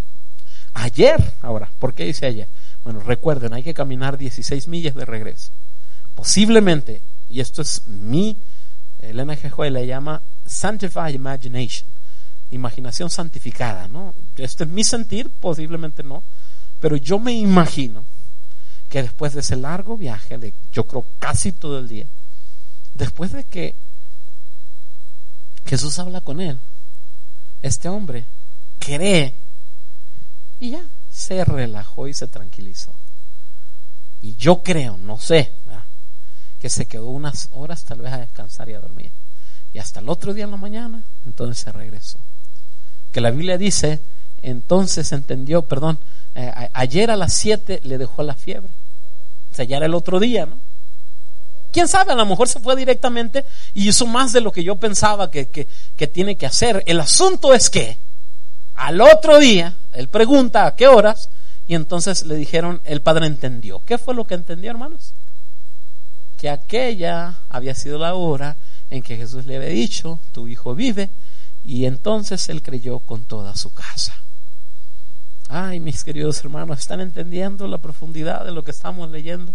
ayer, 0.74 1.34
ahora, 1.42 1.72
¿por 1.80 1.94
qué 1.94 2.04
dice 2.04 2.26
ayer? 2.26 2.50
Bueno, 2.84 3.00
recuerden, 3.00 3.54
hay 3.54 3.64
que 3.64 3.74
caminar 3.74 4.18
16 4.18 4.68
millas 4.68 4.96
de 4.96 5.06
regreso. 5.06 5.54
Posiblemente, 6.14 7.02
y 7.30 7.40
esto 7.40 7.62
es 7.62 7.88
mi, 7.88 8.38
Elena 9.00 9.38
G. 9.38 9.70
le 9.72 9.88
llama 9.88 10.22
Sanctified 10.46 11.14
Imagination, 11.14 11.90
imaginación 12.50 13.10
santificada, 13.10 13.88
¿no? 13.88 14.14
Este 14.36 14.66
es 14.66 14.70
mi 14.70 14.84
sentir, 14.84 15.30
posiblemente 15.30 16.04
no, 16.04 16.26
pero 16.82 16.98
yo 16.98 17.18
me 17.18 17.32
imagino 17.32 18.04
que 18.92 19.02
después 19.02 19.34
de 19.34 19.40
ese 19.40 19.56
largo 19.56 19.96
viaje, 19.96 20.38
de 20.38 20.54
yo 20.74 20.86
creo 20.86 21.06
casi 21.18 21.54
todo 21.54 21.80
el 21.80 21.88
día, 21.88 22.08
después 22.94 23.32
de 23.32 23.46
que 23.46 23.74
Jesús 25.66 25.98
habla 25.98 26.20
con 26.20 26.42
él, 26.42 26.60
este 27.62 27.88
hombre 27.88 28.26
cree 28.80 29.38
y 30.60 30.72
ya 30.72 30.86
se 31.10 31.46
relajó 31.46 32.10
y 32.10 32.14
se 32.14 32.28
tranquilizó. 32.28 32.94
Y 34.22 34.36
yo 34.36 34.62
creo, 34.62 34.98
no 34.98 35.18
sé, 35.18 35.54
que 36.60 36.70
se 36.70 36.86
quedó 36.86 37.08
unas 37.08 37.48
horas 37.52 37.86
tal 37.86 38.00
vez 38.02 38.12
a 38.12 38.18
descansar 38.18 38.70
y 38.70 38.74
a 38.74 38.82
dormir. 38.82 39.14
Y 39.74 39.80
hasta 39.80 40.02
el 40.02 40.10
otro 40.10 40.34
día 40.34 40.44
en 40.44 40.52
la 40.52 40.58
mañana, 40.58 41.02
entonces 41.26 41.64
se 41.64 41.72
regresó. 41.72 42.20
Que 43.14 43.22
la 43.22 43.32
Biblia 43.32 43.58
dice, 43.58 44.04
entonces 44.42 45.14
entendió, 45.14 45.62
perdón, 45.62 45.98
eh, 46.36 46.70
ayer 46.74 47.10
a 47.10 47.16
las 47.16 47.34
7 47.34 47.80
le 47.84 47.98
dejó 47.98 48.22
la 48.24 48.36
fiebre. 48.36 48.81
Era 49.58 49.86
el 49.86 49.94
otro 49.94 50.20
día, 50.20 50.46
¿no? 50.46 50.60
¿Quién 51.72 51.88
sabe? 51.88 52.12
A 52.12 52.16
lo 52.16 52.26
mejor 52.26 52.50
se 52.50 52.60
fue 52.60 52.76
directamente 52.76 53.46
y 53.74 53.88
hizo 53.88 54.06
más 54.06 54.34
de 54.34 54.42
lo 54.42 54.52
que 54.52 54.64
yo 54.64 54.76
pensaba 54.76 55.32
que, 55.32 55.48
que, 55.48 56.08
tiene 56.08 56.36
que 56.36 56.46
hacer. 56.46 56.84
El 56.86 57.00
asunto 57.00 57.54
es 57.54 57.70
que 57.70 57.98
al 58.76 59.00
otro 59.00 59.40
día, 59.40 59.78
él 59.94 60.10
pregunta 60.10 60.66
a 60.66 60.76
qué 60.76 60.88
horas 60.88 61.30
y 61.68 61.76
entonces 61.76 62.26
le 62.26 62.36
dijeron, 62.36 62.82
el 62.84 63.02
padre 63.02 63.26
entendió. 63.28 63.80
¿Qué 63.80 63.98
fue 63.98 64.14
lo 64.14 64.26
que 64.26 64.34
entendió, 64.34 64.70
hermanos? 64.72 65.14
Que 66.38 66.50
aquella 66.50 67.40
había 67.50 67.76
sido 67.76 67.98
la 67.98 68.16
hora 68.16 68.58
en 68.90 69.02
que 69.02 69.16
Jesús 69.16 69.46
le 69.46 69.56
había 69.56 69.70
dicho, 69.70 70.20
tu 70.34 70.50
hijo 70.50 70.76
vive, 70.76 71.12
y 71.64 71.86
entonces 71.86 72.50
él 72.50 72.62
creyó 72.62 73.00
con 73.00 73.24
toda 73.24 73.56
su 73.56 73.72
casa. 73.74 74.22
Ay, 75.54 75.82
mis 75.82 76.06
queridos 76.06 76.40
hermanos, 76.46 76.80
¿están 76.80 77.02
entendiendo 77.02 77.68
la 77.68 77.78
profundidad 77.78 78.46
de 78.46 78.54
lo 78.54 78.64
que 78.64 78.72
estamos 78.72 79.12
leyendo? 79.12 79.54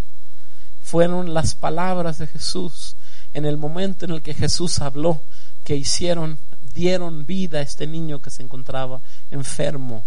Fueron 0.79 1.33
las 1.33 1.55
palabras 1.55 2.19
de 2.19 2.27
Jesús 2.27 2.95
en 3.33 3.45
el 3.45 3.57
momento 3.57 4.05
en 4.05 4.11
el 4.11 4.21
que 4.21 4.35
Jesús 4.35 4.79
habló 4.79 5.23
que 5.63 5.75
hicieron, 5.75 6.37
dieron 6.75 7.25
vida 7.25 7.57
a 7.57 7.61
este 7.61 7.87
niño 7.87 8.21
que 8.21 8.29
se 8.29 8.43
encontraba 8.43 9.01
enfermo. 9.31 10.05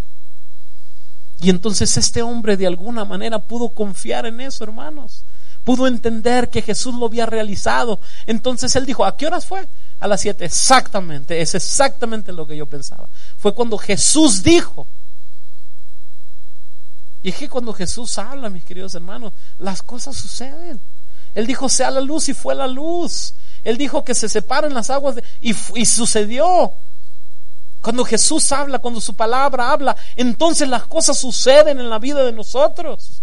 Y 1.40 1.50
entonces 1.50 1.96
este 1.96 2.22
hombre 2.22 2.56
de 2.56 2.68
alguna 2.68 3.04
manera 3.04 3.40
pudo 3.40 3.70
confiar 3.70 4.26
en 4.26 4.40
eso, 4.40 4.62
hermanos. 4.62 5.24
Pudo 5.64 5.88
entender 5.88 6.50
que 6.50 6.62
Jesús 6.62 6.94
lo 6.94 7.06
había 7.06 7.26
realizado. 7.26 7.98
Entonces 8.26 8.76
él 8.76 8.86
dijo, 8.86 9.04
¿a 9.04 9.16
qué 9.16 9.26
horas 9.26 9.44
fue? 9.44 9.68
A 9.98 10.06
las 10.06 10.20
siete. 10.20 10.44
Exactamente, 10.44 11.42
es 11.42 11.56
exactamente 11.56 12.30
lo 12.30 12.46
que 12.46 12.56
yo 12.56 12.66
pensaba. 12.66 13.08
Fue 13.36 13.56
cuando 13.56 13.76
Jesús 13.76 14.44
dijo, 14.44 14.86
y 17.22 17.28
es 17.30 17.36
que 17.36 17.48
cuando 17.48 17.72
Jesús 17.72 18.16
habla, 18.18 18.48
mis 18.48 18.64
queridos 18.64 18.94
hermanos, 18.94 19.32
las 19.58 19.82
cosas 19.82 20.16
suceden. 20.16 20.80
Él 21.34 21.46
dijo, 21.46 21.68
sea 21.68 21.90
la 21.90 22.00
luz 22.00 22.28
y 22.28 22.34
fue 22.34 22.54
la 22.54 22.66
luz. 22.66 23.34
Él 23.62 23.76
dijo 23.76 24.04
que 24.04 24.14
se 24.14 24.28
separen 24.28 24.72
las 24.72 24.90
aguas 24.90 25.16
y, 25.40 25.54
y 25.74 25.86
sucedió. 25.86 26.72
Cuando 27.82 28.04
Jesús 28.04 28.50
habla, 28.52 28.78
cuando 28.78 29.00
su 29.00 29.14
palabra 29.14 29.70
habla, 29.70 29.96
entonces 30.16 30.68
las 30.68 30.86
cosas 30.86 31.18
suceden 31.18 31.78
en 31.78 31.90
la 31.90 31.98
vida 31.98 32.24
de 32.24 32.32
nosotros. 32.32 33.22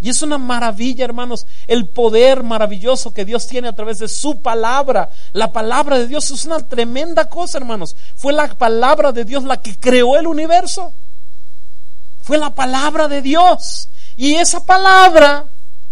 Y 0.00 0.10
es 0.10 0.20
una 0.20 0.36
maravilla, 0.36 1.06
hermanos, 1.06 1.46
el 1.66 1.88
poder 1.88 2.42
maravilloso 2.42 3.14
que 3.14 3.24
Dios 3.24 3.46
tiene 3.46 3.68
a 3.68 3.74
través 3.74 3.98
de 3.98 4.08
su 4.08 4.42
palabra. 4.42 5.08
La 5.32 5.52
palabra 5.52 5.98
de 5.98 6.06
Dios 6.06 6.30
es 6.30 6.44
una 6.44 6.60
tremenda 6.60 7.26
cosa, 7.30 7.56
hermanos. 7.56 7.96
Fue 8.14 8.34
la 8.34 8.48
palabra 8.48 9.12
de 9.12 9.24
Dios 9.24 9.44
la 9.44 9.62
que 9.62 9.78
creó 9.78 10.16
el 10.18 10.26
universo. 10.26 10.92
Fue 12.24 12.38
la 12.38 12.54
palabra 12.54 13.06
de 13.06 13.20
Dios. 13.20 13.90
Y 14.16 14.36
esa 14.36 14.64
palabra, 14.64 15.44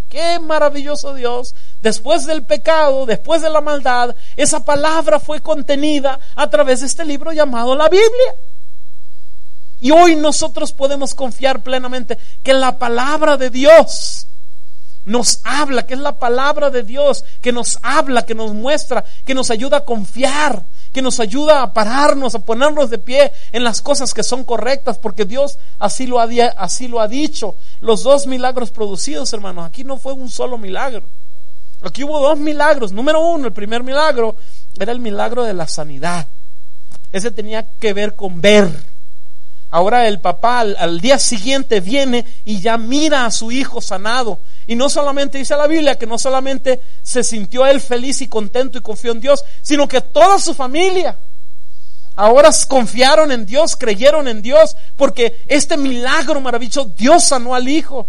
qué 0.09 0.41
maravilloso 0.41 1.13
Dios, 1.13 1.55
después 1.83 2.25
del 2.25 2.47
pecado, 2.47 3.05
después 3.05 3.43
de 3.43 3.51
la 3.51 3.61
maldad, 3.61 4.17
esa 4.35 4.65
palabra 4.65 5.21
fue 5.21 5.41
contenida 5.41 6.19
a 6.35 6.49
través 6.49 6.81
de 6.81 6.87
este 6.87 7.05
libro 7.05 7.33
llamado 7.33 7.77
la 7.77 7.91
Biblia. 7.91 8.35
Y 9.79 9.91
hoy 9.91 10.17
nosotros 10.17 10.73
podemos 10.73 11.15
confiar 11.15 11.63
plenamente 11.63 12.17
que 12.43 12.55
la 12.55 12.79
palabra 12.79 13.37
de 13.37 13.51
Dios 13.51 14.27
nos 15.05 15.41
habla, 15.45 15.85
que 15.85 15.93
es 15.93 16.01
la 16.01 16.19
palabra 16.19 16.71
de 16.71 16.83
Dios, 16.83 17.27
que 17.43 17.53
nos 17.53 17.79
habla, 17.83 18.25
que 18.25 18.35
nos 18.35 18.55
muestra, 18.55 19.05
que 19.27 19.35
nos 19.35 19.51
ayuda 19.51 19.79
a 19.79 19.85
confiar, 19.85 20.65
que 20.93 21.03
nos 21.03 21.21
ayuda 21.21 21.63
a 21.63 21.73
pararnos, 21.73 22.35
a 22.35 22.41
ponernos 22.41 22.91
de 22.91 22.99
pie 22.99 23.33
en 23.51 23.65
las 23.65 23.81
cosas 23.81 24.13
que 24.13 24.23
son 24.23 24.45
correctas, 24.45 24.99
porque 24.99 25.25
Dios 25.25 25.59
así 25.79 26.07
lo 26.07 26.21
ha, 26.21 26.29
así 26.57 26.89
lo 26.89 27.01
ha 27.01 27.09
dicho. 27.09 27.57
Los 27.81 28.03
dos 28.03 28.27
milagros 28.27 28.71
producidos, 28.71 29.33
hermanos, 29.33 29.67
aquí 29.67 29.85
no 29.85 29.99
fue 29.99 30.13
un 30.13 30.31
solo 30.31 30.59
milagro. 30.59 31.05
Aquí 31.83 32.05
hubo 32.05 32.21
dos 32.21 32.39
milagros. 32.39 32.93
Número 32.93 33.21
uno, 33.21 33.47
el 33.47 33.53
primer 33.53 33.83
milagro 33.83 34.37
era 34.79 34.93
el 34.93 35.01
milagro 35.01 35.43
de 35.45 35.55
la 35.55 35.67
sanidad. 35.67 36.29
Ese 37.11 37.31
tenía 37.31 37.65
que 37.79 37.93
ver 37.93 38.15
con 38.15 38.41
ver. 38.41 38.71
Ahora 39.73 40.07
el 40.07 40.21
papá 40.21 40.61
al, 40.61 41.01
día 41.01 41.19
siguiente 41.19 41.81
viene 41.81 42.27
y 42.45 42.61
ya 42.61 42.77
mira 42.77 43.25
a 43.25 43.31
su 43.31 43.51
hijo 43.51 43.81
sanado. 43.81 44.39
Y 44.67 44.77
no 44.77 44.91
solamente 44.91 45.39
dice 45.39 45.57
la 45.57 45.67
Biblia 45.67 45.97
que 45.97 46.07
no 46.07 46.19
solamente 46.19 46.83
se 47.03 47.25
sintió 47.25 47.65
él 47.65 47.81
feliz 47.81 48.21
y 48.21 48.29
contento 48.29 48.77
y 48.77 48.83
confió 48.83 49.13
en 49.13 49.21
Dios, 49.21 49.43
sino 49.63 49.89
que 49.89 50.03
toda 50.03 50.39
su 50.39 50.53
familia 50.53 51.17
ahora 52.17 52.51
confiaron 52.69 53.33
en 53.33 53.47
Dios, 53.47 53.75
creyeron 53.75 54.29
en 54.29 54.43
Dios, 54.43 54.77
porque 54.95 55.41
este 55.47 55.79
milagro 55.79 56.39
maravilloso, 56.43 56.93
Dios 56.95 57.25
sanó 57.25 57.55
al 57.55 57.67
hijo. 57.67 58.07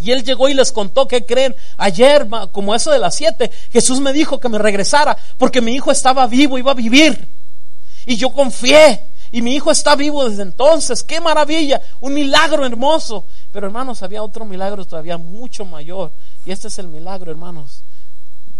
Y 0.00 0.10
él 0.10 0.24
llegó 0.24 0.48
y 0.48 0.54
les 0.54 0.72
contó 0.72 1.06
que 1.06 1.24
creen. 1.24 1.54
Ayer, 1.76 2.26
como 2.50 2.74
eso 2.74 2.90
de 2.90 2.98
las 2.98 3.14
siete, 3.14 3.52
Jesús 3.72 4.00
me 4.00 4.12
dijo 4.12 4.40
que 4.40 4.48
me 4.48 4.58
regresara 4.58 5.16
porque 5.38 5.60
mi 5.60 5.72
hijo 5.72 5.92
estaba 5.92 6.26
vivo, 6.26 6.58
iba 6.58 6.72
a 6.72 6.74
vivir. 6.74 7.28
Y 8.06 8.16
yo 8.16 8.30
confié. 8.30 9.12
Y 9.32 9.40
mi 9.40 9.54
hijo 9.54 9.70
está 9.70 9.96
vivo 9.96 10.28
desde 10.28 10.42
entonces. 10.42 11.02
¡Qué 11.02 11.20
maravilla! 11.20 11.80
Un 12.00 12.14
milagro 12.14 12.66
hermoso. 12.66 13.26
Pero 13.50 13.66
hermanos, 13.66 14.02
había 14.02 14.22
otro 14.22 14.44
milagro 14.44 14.84
todavía 14.84 15.16
mucho 15.16 15.64
mayor. 15.64 16.12
Y 16.44 16.52
este 16.52 16.68
es 16.68 16.78
el 16.78 16.88
milagro, 16.88 17.30
hermanos, 17.30 17.82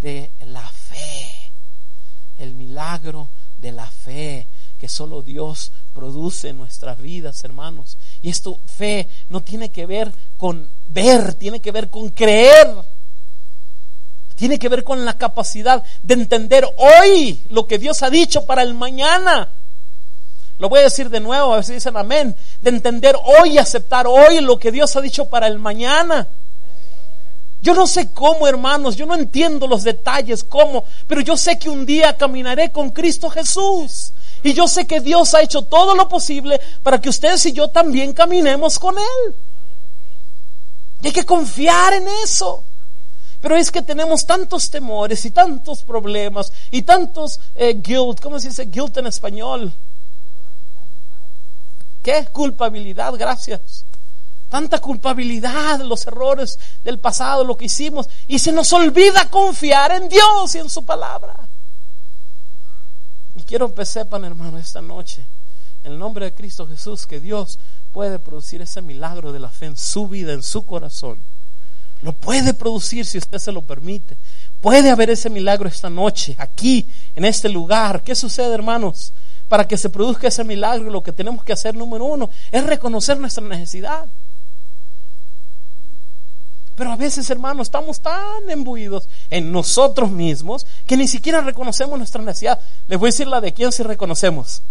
de 0.00 0.32
la 0.46 0.66
fe. 0.66 1.52
El 2.38 2.54
milagro 2.54 3.28
de 3.58 3.72
la 3.72 3.86
fe 3.86 4.48
que 4.82 4.88
solo 4.88 5.22
Dios 5.22 5.70
produce 5.94 6.48
en 6.48 6.56
nuestras 6.56 6.98
vidas, 6.98 7.44
hermanos. 7.44 7.98
Y 8.20 8.30
esto, 8.30 8.58
fe, 8.66 9.08
no 9.28 9.40
tiene 9.40 9.70
que 9.70 9.86
ver 9.86 10.12
con 10.36 10.68
ver, 10.86 11.34
tiene 11.34 11.60
que 11.60 11.70
ver 11.70 11.88
con 11.88 12.08
creer. 12.08 12.74
Tiene 14.34 14.58
que 14.58 14.68
ver 14.68 14.82
con 14.82 15.04
la 15.04 15.16
capacidad 15.16 15.84
de 16.02 16.14
entender 16.14 16.66
hoy 16.78 17.44
lo 17.50 17.68
que 17.68 17.78
Dios 17.78 18.02
ha 18.02 18.10
dicho 18.10 18.44
para 18.44 18.62
el 18.62 18.74
mañana. 18.74 19.50
Lo 20.62 20.68
voy 20.68 20.78
a 20.78 20.84
decir 20.84 21.10
de 21.10 21.18
nuevo, 21.18 21.52
a 21.52 21.56
ver 21.56 21.64
si 21.64 21.72
dicen 21.72 21.96
amén. 21.96 22.36
De 22.60 22.70
entender 22.70 23.16
hoy 23.16 23.54
y 23.54 23.58
aceptar 23.58 24.06
hoy 24.06 24.40
lo 24.40 24.60
que 24.60 24.70
Dios 24.70 24.94
ha 24.94 25.00
dicho 25.00 25.28
para 25.28 25.48
el 25.48 25.58
mañana. 25.58 26.28
Yo 27.60 27.74
no 27.74 27.84
sé 27.88 28.12
cómo, 28.12 28.46
hermanos, 28.46 28.94
yo 28.94 29.04
no 29.04 29.16
entiendo 29.16 29.66
los 29.66 29.82
detalles, 29.82 30.44
cómo, 30.44 30.84
pero 31.08 31.20
yo 31.20 31.36
sé 31.36 31.58
que 31.58 31.68
un 31.68 31.84
día 31.84 32.16
caminaré 32.16 32.70
con 32.70 32.90
Cristo 32.90 33.28
Jesús. 33.28 34.12
Y 34.44 34.52
yo 34.52 34.68
sé 34.68 34.86
que 34.86 35.00
Dios 35.00 35.34
ha 35.34 35.42
hecho 35.42 35.62
todo 35.62 35.96
lo 35.96 36.08
posible 36.08 36.60
para 36.84 37.00
que 37.00 37.08
ustedes 37.08 37.44
y 37.46 37.52
yo 37.52 37.66
también 37.66 38.12
caminemos 38.12 38.78
con 38.78 38.96
Él. 38.98 39.34
Y 41.00 41.08
hay 41.08 41.12
que 41.12 41.26
confiar 41.26 41.94
en 41.94 42.06
eso. 42.22 42.62
Pero 43.40 43.56
es 43.56 43.72
que 43.72 43.82
tenemos 43.82 44.24
tantos 44.24 44.70
temores 44.70 45.24
y 45.24 45.32
tantos 45.32 45.82
problemas 45.82 46.52
y 46.70 46.82
tantos 46.82 47.40
eh, 47.56 47.74
guilt, 47.82 48.20
¿cómo 48.20 48.38
se 48.38 48.50
dice 48.50 48.66
guilt 48.66 48.96
en 48.98 49.08
español? 49.08 49.72
¿Qué? 52.02 52.26
Culpabilidad, 52.32 53.14
gracias. 53.14 53.84
Tanta 54.48 54.80
culpabilidad, 54.80 55.80
los 55.80 56.06
errores 56.06 56.58
del 56.84 56.98
pasado, 56.98 57.44
lo 57.44 57.56
que 57.56 57.66
hicimos. 57.66 58.08
Y 58.26 58.38
se 58.38 58.52
nos 58.52 58.72
olvida 58.72 59.30
confiar 59.30 59.92
en 59.92 60.08
Dios 60.08 60.54
y 60.54 60.58
en 60.58 60.68
su 60.68 60.84
palabra. 60.84 61.48
Y 63.34 63.42
quiero 63.44 63.72
que 63.74 63.86
sepan, 63.86 64.24
hermano, 64.24 64.58
esta 64.58 64.82
noche, 64.82 65.24
en 65.84 65.92
el 65.92 65.98
nombre 65.98 66.26
de 66.26 66.34
Cristo 66.34 66.66
Jesús, 66.66 67.06
que 67.06 67.20
Dios 67.20 67.58
puede 67.92 68.18
producir 68.18 68.60
ese 68.60 68.82
milagro 68.82 69.32
de 69.32 69.40
la 69.40 69.48
fe 69.48 69.66
en 69.66 69.76
su 69.76 70.06
vida, 70.08 70.32
en 70.32 70.42
su 70.42 70.66
corazón. 70.66 71.18
Lo 72.02 72.12
puede 72.12 72.52
producir 72.52 73.06
si 73.06 73.18
usted 73.18 73.38
se 73.38 73.52
lo 73.52 73.62
permite. 73.62 74.18
Puede 74.60 74.90
haber 74.90 75.10
ese 75.10 75.30
milagro 75.30 75.68
esta 75.68 75.88
noche, 75.88 76.34
aquí, 76.38 76.88
en 77.14 77.24
este 77.24 77.48
lugar. 77.48 78.02
¿Qué 78.02 78.14
sucede, 78.14 78.52
hermanos? 78.52 79.12
Para 79.52 79.68
que 79.68 79.76
se 79.76 79.90
produzca 79.90 80.28
ese 80.28 80.44
milagro, 80.44 80.88
lo 80.88 81.02
que 81.02 81.12
tenemos 81.12 81.44
que 81.44 81.52
hacer, 81.52 81.74
número 81.74 82.06
uno, 82.06 82.30
es 82.50 82.64
reconocer 82.64 83.20
nuestra 83.20 83.44
necesidad. 83.44 84.06
Pero 86.74 86.90
a 86.90 86.96
veces, 86.96 87.28
hermanos, 87.28 87.66
estamos 87.66 88.00
tan 88.00 88.48
embuidos 88.48 89.10
en 89.28 89.52
nosotros 89.52 90.10
mismos 90.10 90.66
que 90.86 90.96
ni 90.96 91.06
siquiera 91.06 91.42
reconocemos 91.42 91.98
nuestra 91.98 92.22
necesidad. 92.22 92.58
Les 92.86 92.98
voy 92.98 93.08
a 93.08 93.12
decir 93.12 93.26
la 93.26 93.42
de 93.42 93.52
quién 93.52 93.72
si 93.72 93.82
reconocemos. 93.82 94.62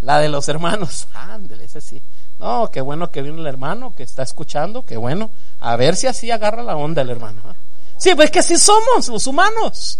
La 0.00 0.20
de 0.20 0.28
los 0.28 0.48
hermanos. 0.48 1.08
Ándele, 1.14 1.64
ese 1.64 1.80
sí. 1.80 2.00
No, 2.38 2.70
qué 2.70 2.82
bueno 2.82 3.10
que 3.10 3.20
viene 3.20 3.40
el 3.40 3.46
hermano, 3.48 3.96
que 3.96 4.04
está 4.04 4.22
escuchando, 4.22 4.84
qué 4.84 4.96
bueno. 4.96 5.32
A 5.58 5.74
ver 5.74 5.96
si 5.96 6.06
así 6.06 6.30
agarra 6.30 6.62
la 6.62 6.76
onda 6.76 7.02
el 7.02 7.10
hermano. 7.10 7.40
¿eh? 7.50 7.54
Sí, 7.98 8.14
pues 8.14 8.30
que 8.30 8.38
así 8.38 8.58
somos 8.58 9.08
los 9.08 9.26
humanos. 9.26 9.98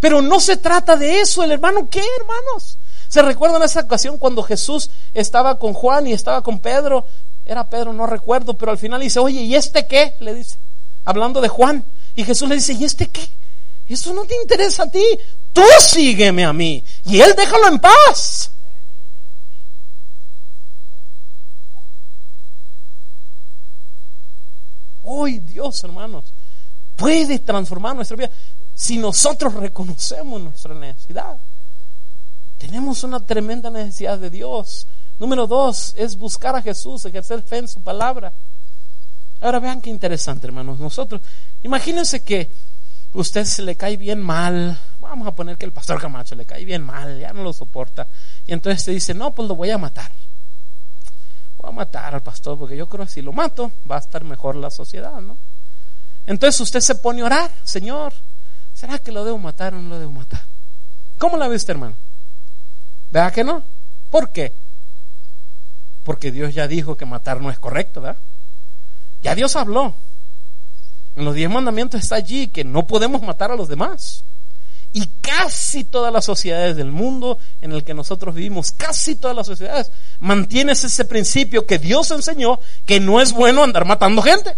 Pero 0.00 0.20
no 0.20 0.40
se 0.40 0.56
trata 0.56 0.96
de 0.96 1.20
eso. 1.20 1.44
¿El 1.44 1.52
hermano 1.52 1.88
qué, 1.88 2.02
hermanos? 2.18 2.78
¿Se 3.14 3.22
recuerdan 3.22 3.62
esa 3.62 3.78
ocasión 3.78 4.18
cuando 4.18 4.42
Jesús 4.42 4.90
estaba 5.12 5.56
con 5.60 5.72
Juan 5.72 6.08
y 6.08 6.12
estaba 6.12 6.42
con 6.42 6.58
Pedro 6.58 7.06
era 7.44 7.70
Pedro, 7.70 7.92
no 7.92 8.06
recuerdo, 8.06 8.54
pero 8.54 8.72
al 8.72 8.78
final 8.78 9.00
dice, 9.00 9.20
oye, 9.20 9.40
¿y 9.40 9.54
este 9.54 9.86
qué? 9.86 10.16
Le 10.18 10.34
dice, 10.34 10.58
hablando 11.04 11.40
de 11.40 11.46
Juan. 11.46 11.84
Y 12.16 12.24
Jesús 12.24 12.48
le 12.48 12.56
dice, 12.56 12.72
¿y 12.72 12.82
este 12.82 13.06
qué? 13.06 13.24
Eso 13.86 14.12
no 14.14 14.24
te 14.24 14.34
interesa 14.42 14.82
a 14.82 14.90
ti. 14.90 15.04
Tú 15.52 15.62
sígueme 15.78 16.44
a 16.44 16.52
mí. 16.52 16.82
Y 17.04 17.20
él 17.20 17.32
déjalo 17.36 17.68
en 17.68 17.78
paz. 17.78 18.50
Hoy 25.04 25.38
Dios, 25.38 25.84
hermanos, 25.84 26.24
puede 26.96 27.38
transformar 27.38 27.94
nuestra 27.94 28.16
vida 28.16 28.30
si 28.74 28.98
nosotros 28.98 29.54
reconocemos 29.54 30.40
nuestra 30.40 30.74
necesidad. 30.74 31.38
Tenemos 32.64 33.04
una 33.04 33.20
tremenda 33.20 33.68
necesidad 33.68 34.18
de 34.18 34.30
Dios. 34.30 34.86
Número 35.18 35.46
dos 35.46 35.92
es 35.98 36.16
buscar 36.16 36.56
a 36.56 36.62
Jesús, 36.62 37.04
ejercer 37.04 37.42
fe 37.42 37.58
en 37.58 37.68
su 37.68 37.82
palabra. 37.82 38.32
Ahora 39.42 39.58
vean 39.58 39.82
qué 39.82 39.90
interesante, 39.90 40.46
hermanos. 40.46 40.80
Nosotros, 40.80 41.20
imagínense 41.62 42.22
que 42.22 42.50
usted 43.12 43.44
se 43.44 43.60
le 43.60 43.76
cae 43.76 43.98
bien 43.98 44.18
mal. 44.18 44.78
Vamos 44.98 45.28
a 45.28 45.34
poner 45.34 45.58
que 45.58 45.66
el 45.66 45.72
pastor 45.72 46.00
Camacho 46.00 46.34
le 46.36 46.46
cae 46.46 46.64
bien 46.64 46.82
mal, 46.82 47.20
ya 47.20 47.34
no 47.34 47.42
lo 47.42 47.52
soporta. 47.52 48.08
Y 48.46 48.54
entonces 48.54 48.82
te 48.82 48.92
dice, 48.92 49.12
no, 49.12 49.34
pues 49.34 49.46
lo 49.46 49.56
voy 49.56 49.68
a 49.68 49.76
matar. 49.76 50.10
Voy 51.58 51.68
a 51.68 51.74
matar 51.74 52.14
al 52.14 52.22
pastor 52.22 52.58
porque 52.58 52.78
yo 52.78 52.88
creo 52.88 53.04
que 53.04 53.12
si 53.12 53.20
lo 53.20 53.34
mato 53.34 53.72
va 53.88 53.96
a 53.96 54.00
estar 54.00 54.24
mejor 54.24 54.56
la 54.56 54.70
sociedad, 54.70 55.20
¿no? 55.20 55.36
Entonces 56.26 56.62
usted 56.62 56.80
se 56.80 56.94
pone 56.94 57.20
a 57.20 57.26
orar, 57.26 57.50
Señor, 57.62 58.14
¿será 58.72 58.98
que 58.98 59.12
lo 59.12 59.22
debo 59.22 59.36
matar 59.36 59.74
o 59.74 59.82
no 59.82 59.90
lo 59.90 59.98
debo 59.98 60.12
matar? 60.12 60.46
¿Cómo 61.18 61.36
la 61.36 61.46
ve 61.46 61.56
usted, 61.56 61.74
hermano? 61.74 61.96
¿Verdad 63.14 63.32
que 63.32 63.44
no? 63.44 63.64
¿Por 64.10 64.30
qué? 64.30 64.52
porque 66.04 66.30
Dios 66.30 66.54
ya 66.54 66.68
dijo 66.68 66.96
que 66.96 67.06
matar 67.06 67.40
no 67.40 67.50
es 67.50 67.58
correcto, 67.58 68.02
¿verdad? 68.02 68.20
Ya 69.22 69.34
Dios 69.34 69.56
habló. 69.56 69.94
En 71.16 71.24
los 71.24 71.34
diez 71.34 71.48
mandamientos 71.48 72.02
está 72.02 72.16
allí 72.16 72.48
que 72.48 72.62
no 72.62 72.86
podemos 72.86 73.22
matar 73.22 73.50
a 73.50 73.56
los 73.56 73.68
demás. 73.68 74.22
Y 74.92 75.06
casi 75.22 75.84
todas 75.84 76.12
las 76.12 76.24
sociedades 76.24 76.76
del 76.76 76.92
mundo 76.92 77.38
en 77.62 77.72
el 77.72 77.82
que 77.82 77.94
nosotros 77.94 78.34
vivimos, 78.34 78.70
casi 78.70 79.16
todas 79.16 79.34
las 79.34 79.46
sociedades, 79.46 79.90
mantienes 80.20 80.84
ese 80.84 81.04
principio 81.06 81.66
que 81.66 81.78
Dios 81.78 82.10
enseñó 82.10 82.60
que 82.84 83.00
no 83.00 83.20
es 83.20 83.32
bueno 83.32 83.64
andar 83.64 83.86
matando 83.86 84.22
gente. 84.22 84.56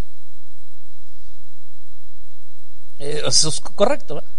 Eh, 2.98 3.22
eso 3.24 3.48
es 3.48 3.60
correcto. 3.60 4.16
¿verdad? 4.16 4.30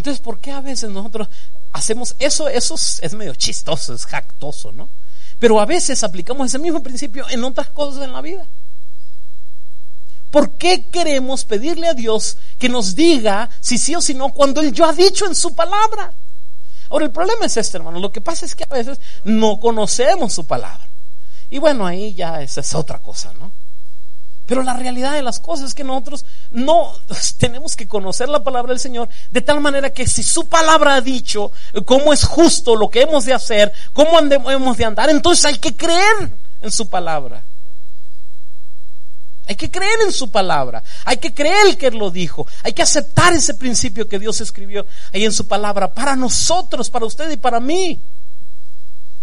Entonces, 0.00 0.22
¿por 0.22 0.40
qué 0.40 0.50
a 0.50 0.62
veces 0.62 0.88
nosotros 0.88 1.28
hacemos 1.72 2.16
eso? 2.18 2.48
Eso 2.48 2.74
es 2.74 3.12
medio 3.12 3.34
chistoso, 3.34 3.92
es 3.92 4.06
jactoso, 4.06 4.72
¿no? 4.72 4.88
Pero 5.38 5.60
a 5.60 5.66
veces 5.66 6.02
aplicamos 6.02 6.46
ese 6.46 6.58
mismo 6.58 6.82
principio 6.82 7.28
en 7.28 7.44
otras 7.44 7.68
cosas 7.68 8.04
en 8.04 8.12
la 8.14 8.22
vida. 8.22 8.46
¿Por 10.30 10.56
qué 10.56 10.86
queremos 10.88 11.44
pedirle 11.44 11.86
a 11.86 11.92
Dios 11.92 12.38
que 12.58 12.70
nos 12.70 12.94
diga 12.94 13.50
si 13.60 13.76
sí 13.76 13.94
o 13.94 14.00
si 14.00 14.14
no 14.14 14.30
cuando 14.30 14.62
Él 14.62 14.72
ya 14.72 14.88
ha 14.88 14.94
dicho 14.94 15.26
en 15.26 15.34
su 15.34 15.54
palabra? 15.54 16.14
Ahora, 16.88 17.04
el 17.04 17.10
problema 17.10 17.44
es 17.44 17.58
este, 17.58 17.76
hermano. 17.76 18.00
Lo 18.00 18.10
que 18.10 18.22
pasa 18.22 18.46
es 18.46 18.54
que 18.54 18.64
a 18.70 18.74
veces 18.74 18.98
no 19.24 19.60
conocemos 19.60 20.32
su 20.32 20.46
palabra. 20.46 20.88
Y 21.50 21.58
bueno, 21.58 21.86
ahí 21.86 22.14
ya 22.14 22.40
esa 22.40 22.62
es 22.62 22.74
otra 22.74 23.00
cosa, 23.00 23.34
¿no? 23.34 23.52
Pero 24.50 24.64
la 24.64 24.74
realidad 24.74 25.12
de 25.12 25.22
las 25.22 25.38
cosas 25.38 25.68
es 25.68 25.74
que 25.76 25.84
nosotros 25.84 26.26
no 26.50 26.92
tenemos 27.38 27.76
que 27.76 27.86
conocer 27.86 28.28
la 28.28 28.42
palabra 28.42 28.72
del 28.72 28.80
Señor 28.80 29.08
de 29.30 29.42
tal 29.42 29.60
manera 29.60 29.90
que 29.90 30.08
si 30.08 30.24
su 30.24 30.48
palabra 30.48 30.96
ha 30.96 31.00
dicho 31.00 31.52
cómo 31.84 32.12
es 32.12 32.24
justo 32.24 32.74
lo 32.74 32.90
que 32.90 33.02
hemos 33.02 33.24
de 33.26 33.32
hacer, 33.32 33.72
cómo 33.92 34.18
hemos 34.18 34.76
de 34.76 34.84
andar, 34.84 35.08
entonces 35.08 35.44
hay 35.44 35.58
que 35.58 35.76
creer 35.76 36.32
en 36.60 36.72
su 36.72 36.88
palabra. 36.88 37.44
Hay 39.46 39.54
que 39.54 39.70
creer 39.70 40.00
en 40.04 40.10
su 40.10 40.32
palabra. 40.32 40.82
Hay 41.04 41.18
que 41.18 41.32
creer 41.32 41.78
que 41.78 41.86
Él 41.86 41.98
lo 41.98 42.10
dijo. 42.10 42.44
Hay 42.64 42.72
que 42.72 42.82
aceptar 42.82 43.32
ese 43.32 43.54
principio 43.54 44.08
que 44.08 44.18
Dios 44.18 44.40
escribió 44.40 44.84
ahí 45.12 45.24
en 45.24 45.32
su 45.32 45.46
palabra 45.46 45.94
para 45.94 46.16
nosotros, 46.16 46.90
para 46.90 47.06
usted 47.06 47.30
y 47.30 47.36
para 47.36 47.60
mí. 47.60 48.02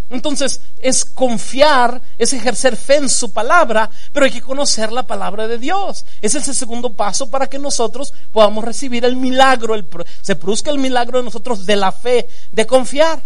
Entonces 0.09 0.61
es 0.77 1.03
confiar, 1.03 2.01
es 2.17 2.31
ejercer 2.31 2.77
fe 2.77 2.95
en 2.95 3.09
su 3.09 3.33
palabra, 3.33 3.89
pero 4.13 4.25
hay 4.25 4.31
que 4.31 4.41
conocer 4.41 4.91
la 4.91 5.05
palabra 5.05 5.47
de 5.47 5.57
Dios. 5.57 6.05
Ese 6.21 6.37
es 6.37 6.47
el 6.47 6.55
segundo 6.55 6.93
paso 6.93 7.29
para 7.29 7.47
que 7.47 7.59
nosotros 7.59 8.13
podamos 8.31 8.63
recibir 8.63 9.03
el 9.03 9.17
milagro, 9.17 9.75
el, 9.75 9.85
se 10.21 10.35
produzca 10.35 10.71
el 10.71 10.77
milagro 10.77 11.17
de 11.17 11.25
nosotros 11.25 11.65
de 11.65 11.75
la 11.75 11.91
fe, 11.91 12.29
de 12.51 12.65
confiar. 12.65 13.21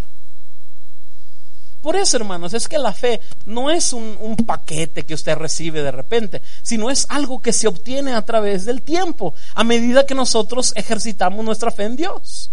Por 1.80 1.96
eso, 1.96 2.16
hermanos, 2.16 2.54
es 2.54 2.68
que 2.68 2.78
la 2.78 2.92
fe 2.92 3.20
no 3.44 3.70
es 3.70 3.92
un, 3.92 4.16
un, 4.20 4.36
paquete 4.36 5.04
que 5.04 5.14
usted 5.14 5.34
recibe 5.36 5.82
de 5.82 5.90
repente, 5.90 6.40
sino 6.62 6.90
es 6.90 7.06
algo 7.08 7.40
que 7.40 7.52
se 7.52 7.66
obtiene 7.66 8.14
a 8.14 8.22
través 8.22 8.64
del 8.64 8.82
tiempo, 8.82 9.34
a 9.54 9.64
medida 9.64 10.06
que 10.06 10.14
nosotros 10.14 10.72
ejercitamos 10.76 11.44
nuestra 11.44 11.72
fe 11.72 11.84
en 11.84 11.96
Dios 11.96 12.52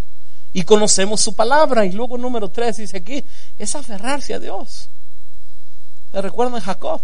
y 0.53 0.63
conocemos 0.63 1.21
su 1.21 1.33
palabra. 1.33 1.85
Y 1.85 1.91
luego 1.91 2.17
número 2.17 2.49
tres 2.49 2.77
dice 2.77 2.97
aquí, 2.97 3.23
es 3.57 3.75
aferrarse 3.75 4.33
a 4.33 4.39
Dios. 4.39 4.89
¿Se 6.11 6.21
recuerdan 6.21 6.59
Jacob? 6.61 7.01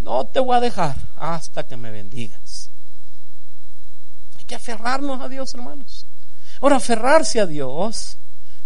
No 0.00 0.26
te 0.26 0.40
voy 0.40 0.56
a 0.56 0.60
dejar 0.60 0.96
hasta 1.16 1.62
que 1.62 1.76
me 1.76 1.90
bendigas. 1.90 2.70
Hay 4.38 4.44
que 4.44 4.54
aferrarnos 4.56 5.20
a 5.20 5.28
Dios, 5.28 5.54
hermanos. 5.54 6.06
Ahora, 6.60 6.76
aferrarse 6.76 7.40
a 7.40 7.46
Dios 7.46 8.16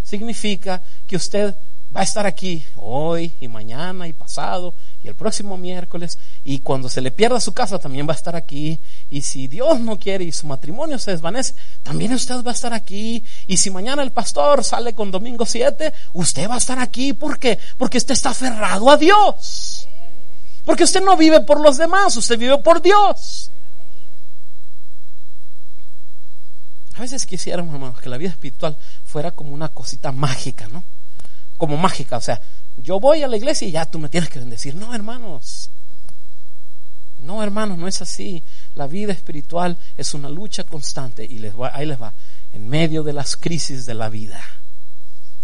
significa 0.03 0.81
que 1.05 1.15
usted 1.15 1.55
va 1.97 2.01
a 2.01 2.03
estar 2.03 2.27
aquí 2.27 2.63
hoy 2.75 3.33
y 3.39 3.47
mañana 3.47 4.07
y 4.07 4.13
pasado 4.13 4.75
y 5.01 5.07
el 5.07 5.15
próximo 5.15 5.57
miércoles 5.57 6.19
y 6.43 6.59
cuando 6.59 6.89
se 6.89 7.01
le 7.01 7.09
pierda 7.09 7.39
su 7.39 7.53
casa 7.53 7.79
también 7.79 8.07
va 8.07 8.13
a 8.13 8.15
estar 8.15 8.35
aquí 8.35 8.79
y 9.09 9.23
si 9.23 9.47
Dios 9.47 9.79
no 9.79 9.97
quiere 9.97 10.23
y 10.23 10.31
su 10.31 10.45
matrimonio 10.45 10.99
se 10.99 11.09
desvanece, 11.09 11.55
también 11.81 12.13
usted 12.13 12.43
va 12.43 12.51
a 12.51 12.53
estar 12.53 12.71
aquí 12.71 13.23
y 13.47 13.57
si 13.57 13.71
mañana 13.71 14.03
el 14.03 14.11
pastor 14.11 14.63
sale 14.63 14.93
con 14.93 15.09
domingo 15.09 15.43
7, 15.43 15.91
usted 16.13 16.47
va 16.47 16.53
a 16.53 16.59
estar 16.59 16.77
aquí, 16.77 17.13
¿por 17.13 17.39
qué? 17.39 17.57
Porque 17.79 17.97
usted 17.97 18.13
está 18.13 18.29
aferrado 18.29 18.91
a 18.91 18.97
Dios. 18.97 19.87
Porque 20.65 20.83
usted 20.83 21.03
no 21.03 21.17
vive 21.17 21.39
por 21.41 21.59
los 21.59 21.77
demás, 21.77 22.15
usted 22.15 22.37
vive 22.37 22.59
por 22.59 22.79
Dios. 22.79 23.49
A 26.93 26.99
veces 27.01 27.25
quisiéramos, 27.25 27.73
hermanos, 27.73 27.99
que 27.99 28.09
la 28.09 28.17
vida 28.17 28.29
espiritual 28.29 28.77
fuera 29.03 29.31
como 29.31 29.51
una 29.51 29.69
cosita 29.69 30.11
mágica, 30.11 30.67
¿no? 30.67 30.83
Como 31.57 31.75
mágica, 31.77 32.17
o 32.17 32.21
sea, 32.21 32.39
yo 32.77 32.99
voy 32.99 33.23
a 33.23 33.27
la 33.27 33.37
iglesia 33.37 33.67
y 33.67 33.71
ya 33.71 33.85
tú 33.85 33.99
me 33.99 34.09
tienes 34.09 34.29
que 34.29 34.39
bendecir. 34.39 34.75
No, 34.75 34.93
hermanos. 34.93 35.71
No, 37.19 37.43
hermanos, 37.43 37.77
no 37.77 37.87
es 37.87 38.01
así. 38.01 38.43
La 38.75 38.87
vida 38.87 39.11
espiritual 39.11 39.77
es 39.95 40.13
una 40.13 40.29
lucha 40.29 40.63
constante 40.63 41.25
y 41.25 41.39
les 41.39 41.55
va, 41.55 41.71
ahí 41.75 41.85
les 41.85 42.01
va, 42.01 42.13
en 42.53 42.67
medio 42.67 43.03
de 43.03 43.13
las 43.13 43.35
crisis 43.35 43.85
de 43.85 43.95
la 43.95 44.09
vida, 44.09 44.39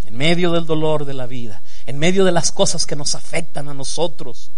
en 0.05 0.15
medio 0.15 0.51
del 0.51 0.65
dolor 0.65 1.05
de 1.05 1.13
la 1.13 1.25
vida, 1.25 1.61
en 1.85 1.97
medio 1.97 2.25
de 2.25 2.31
las 2.31 2.51
cosas 2.51 2.85
que 2.85 2.95
nos 2.95 3.15
afectan 3.15 3.67
a 3.69 3.73
nosotros, 3.73 4.51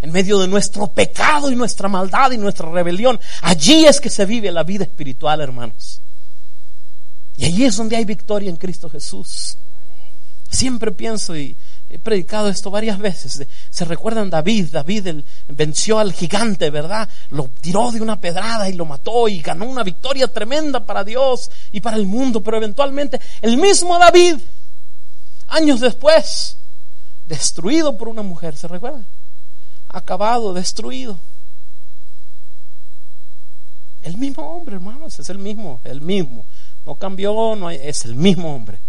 en 0.00 0.12
medio 0.12 0.38
de 0.38 0.48
nuestro 0.48 0.86
pecado 0.92 1.50
y 1.50 1.56
nuestra 1.56 1.88
maldad 1.88 2.30
y 2.30 2.38
nuestra 2.38 2.70
rebelión. 2.70 3.18
Allí 3.42 3.86
es 3.86 4.00
que 4.00 4.10
se 4.10 4.24
vive 4.24 4.52
la 4.52 4.62
vida 4.62 4.84
espiritual, 4.84 5.40
hermanos. 5.40 6.00
Y 7.36 7.46
allí 7.46 7.64
es 7.64 7.76
donde 7.76 7.96
hay 7.96 8.04
victoria 8.04 8.48
en 8.48 8.56
Cristo 8.56 8.88
Jesús. 8.88 9.58
Siempre 10.54 10.92
pienso 10.92 11.36
y 11.36 11.56
he 11.90 11.98
predicado 11.98 12.48
esto 12.48 12.70
varias 12.70 12.98
veces. 12.98 13.46
Se 13.70 13.84
recuerdan 13.84 14.30
David, 14.30 14.68
David 14.70 15.24
venció 15.48 15.98
al 15.98 16.12
gigante, 16.12 16.70
¿verdad? 16.70 17.08
Lo 17.30 17.48
tiró 17.48 17.90
de 17.90 18.00
una 18.00 18.20
pedrada 18.20 18.68
y 18.68 18.74
lo 18.74 18.84
mató 18.84 19.28
y 19.28 19.40
ganó 19.42 19.66
una 19.66 19.82
victoria 19.82 20.28
tremenda 20.28 20.84
para 20.84 21.04
Dios 21.04 21.50
y 21.72 21.80
para 21.80 21.96
el 21.96 22.06
mundo, 22.06 22.42
pero 22.42 22.56
eventualmente 22.56 23.20
el 23.42 23.56
mismo 23.56 23.98
David, 23.98 24.36
años 25.48 25.80
después, 25.80 26.56
destruido 27.26 27.96
por 27.96 28.08
una 28.08 28.22
mujer, 28.22 28.56
¿se 28.56 28.68
recuerda? 28.68 29.04
acabado, 29.94 30.52
destruido. 30.52 31.18
El 34.02 34.18
mismo 34.18 34.42
hombre, 34.42 34.74
hermanos, 34.74 35.18
es 35.18 35.30
el 35.30 35.38
mismo, 35.38 35.80
el 35.84 36.00
mismo. 36.00 36.44
No 36.84 36.96
cambió, 36.96 37.70
es 37.70 38.04
el 38.04 38.16
mismo 38.16 38.54
hombre. 38.54 38.80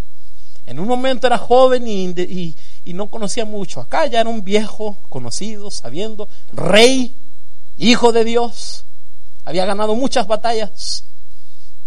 En 0.66 0.80
un 0.80 0.88
momento 0.88 1.28
era 1.28 1.38
joven 1.38 1.88
y, 1.88 2.56
no 2.86 3.08
conocía 3.08 3.46
mucho. 3.46 3.82
Acá 3.82 4.08
ya 4.08 4.22
era 4.22 4.30
un 4.30 4.44
viejo, 4.44 4.98
conocido, 5.10 5.70
sabiendo, 5.70 6.28
rey, 6.54 7.16
hijo 7.78 8.12
de 8.12 8.24
Dios. 8.24 8.86
Había 9.44 9.66
ganado 9.66 9.96
muchas 9.96 10.28
batallas, 10.28 11.04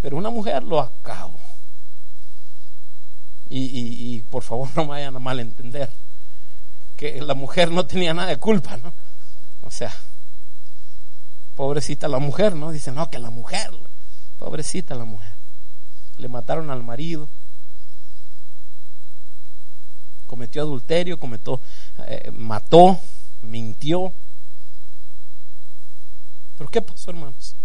pero 0.01 0.16
una 0.16 0.31
mujer 0.31 0.62
lo 0.62 0.81
acabó. 0.81 1.39
Y, 3.51 3.59
y, 3.61 4.22
por 4.22 4.43
favor 4.43 4.68
no 4.76 4.83
me 4.83 4.91
vayan 4.91 5.16
a 5.16 5.20
malentender 5.20 5.91
que 6.97 7.22
la 7.22 7.35
mujer 7.35 7.70
no 7.70 7.87
tenía 7.87 8.12
nada 8.12 8.29
de 8.29 8.37
culpa, 8.39 8.76
¿no? 8.76 8.93
O 9.62 9.70
sea, 9.70 9.95
pobrecita 11.55 12.09
la 12.09 12.18
mujer, 12.18 12.55
¿no? 12.55 12.70
Dice, 12.70 12.93
no, 12.93 13.09
que 13.11 13.18
la 13.18 13.31
mujer, 13.31 13.70
pobrecita 14.39 14.95
la 14.95 15.05
mujer. 15.05 15.33
Le 16.16 16.29
mataron 16.29 16.70
al 16.70 16.83
marido, 16.83 17.29
cometió 20.29 20.62
adulterio, 20.62 21.18
cometió, 21.18 21.61
eh, 22.07 22.31
mató, 22.31 23.01
mintió. 23.43 24.12
Pero 26.57 26.70
¿qué 26.70 26.83
pasó, 26.83 27.11
hermanos? 27.11 27.57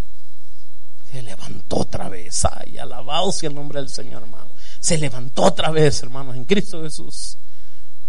Se 1.11 1.22
levantó 1.22 1.82
otra 1.82 2.09
vez. 2.09 2.43
Ay, 2.45 2.80
alabado 2.80 3.32
sea 3.32 3.49
el 3.49 3.55
nombre 3.55 3.80
del 3.80 3.89
Señor, 3.89 4.24
hermano. 4.24 4.49
Se 4.80 4.97
levantó 4.97 5.43
otra 5.43 5.70
vez, 5.70 6.01
hermanos, 6.01 6.36
en 6.36 6.45
Cristo 6.45 6.82
Jesús 6.82 7.38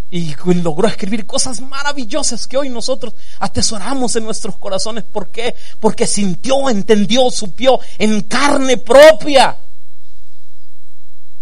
y 0.09 0.33
logró 0.61 0.87
escribir 0.87 1.25
cosas 1.25 1.59
maravillosas 1.61 2.47
que 2.47 2.57
hoy 2.57 2.69
nosotros 2.69 3.15
atesoramos 3.39 4.15
en 4.15 4.23
nuestros 4.23 4.57
corazones. 4.57 5.03
¿Por 5.03 5.29
qué? 5.29 5.55
Porque 5.79 6.07
sintió, 6.07 6.69
entendió, 6.69 7.29
supió 7.31 7.79
en 7.97 8.21
carne 8.21 8.77
propia 8.77 9.57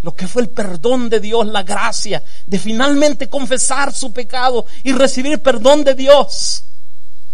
lo 0.03 0.13
que 0.13 0.27
fue 0.27 0.43
el 0.43 0.49
perdón 0.49 1.09
de 1.09 1.19
Dios, 1.19 1.47
la 1.47 1.63
gracia 1.63 2.21
de 2.45 2.59
finalmente 2.59 3.29
confesar 3.29 3.93
su 3.93 4.13
pecado 4.13 4.65
y 4.83 4.91
recibir 4.91 5.41
perdón 5.41 5.83
de 5.83 5.95
Dios 5.95 6.65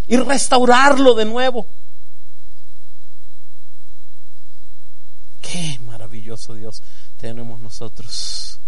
y 0.07 0.15
restaurarlo 0.17 1.15
de 1.15 1.25
nuevo. 1.25 1.67
Qué 5.41 5.79
maravilloso 5.83 6.53
Dios 6.53 6.83
tenemos 7.17 7.59
nosotros. 7.59 8.59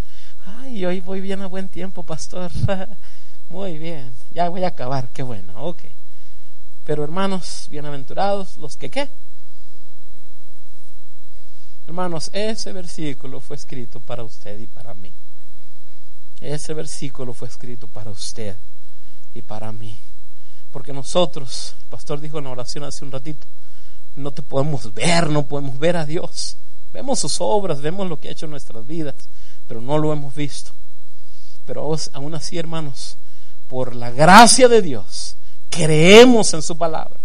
Ay, 0.46 0.84
hoy 0.84 1.00
voy 1.00 1.22
bien 1.22 1.44
a 1.44 1.48
buen 1.48 1.70
tiempo, 1.70 2.04
pastor. 2.04 2.52
Muy 3.50 3.78
bien, 3.78 4.16
ya 4.32 4.50
voy 4.50 4.64
a 4.64 4.70
acabar, 4.70 5.10
qué 5.14 5.22
bueno, 5.22 5.64
ok. 5.64 5.84
Pero 6.86 7.04
hermanos, 7.04 7.68
bienaventurados 7.70 8.58
los 8.58 8.78
que 8.78 8.90
qué. 8.90 9.10
Hermanos, 11.92 12.30
ese 12.32 12.72
versículo 12.72 13.42
fue 13.42 13.58
escrito 13.58 14.00
para 14.00 14.24
usted 14.24 14.58
y 14.58 14.66
para 14.66 14.94
mí. 14.94 15.12
Ese 16.40 16.74
versículo 16.74 17.34
fue 17.34 17.50
escrito 17.50 17.90
para 17.90 18.12
usted 18.12 18.56
y 19.34 19.42
para 19.42 19.74
mí. 19.74 20.00
Porque 20.72 20.94
nosotros, 20.94 21.76
el 21.82 21.90
pastor 21.90 22.22
dijo 22.22 22.38
en 22.38 22.46
la 22.46 22.52
oración 22.52 22.86
hace 22.86 23.04
un 23.04 23.12
ratito, 23.12 23.46
no 24.16 24.32
te 24.32 24.42
podemos 24.42 24.94
ver, 24.94 25.30
no 25.30 25.46
podemos 25.46 25.78
ver 25.80 25.98
a 25.98 26.06
Dios. 26.06 26.56
Vemos 26.94 27.20
sus 27.20 27.42
obras, 27.42 27.82
vemos 27.82 28.08
lo 28.08 28.18
que 28.18 28.30
ha 28.30 28.32
hecho 28.32 28.46
en 28.46 28.52
nuestras 28.52 28.88
vidas 28.88 29.16
pero 29.68 29.82
no 29.82 29.98
lo 29.98 30.14
hemos 30.14 30.34
visto. 30.34 30.72
Pero 31.66 31.94
aún 32.14 32.36
así, 32.36 32.58
hermanos, 32.58 33.18
por 33.68 33.98
la 33.98 34.12
gracia 34.12 34.70
de 34.70 34.82
Dios, 34.82 35.36
creemos 35.70 36.54
en 36.54 36.62
su 36.62 36.78
palabra. 36.78 37.20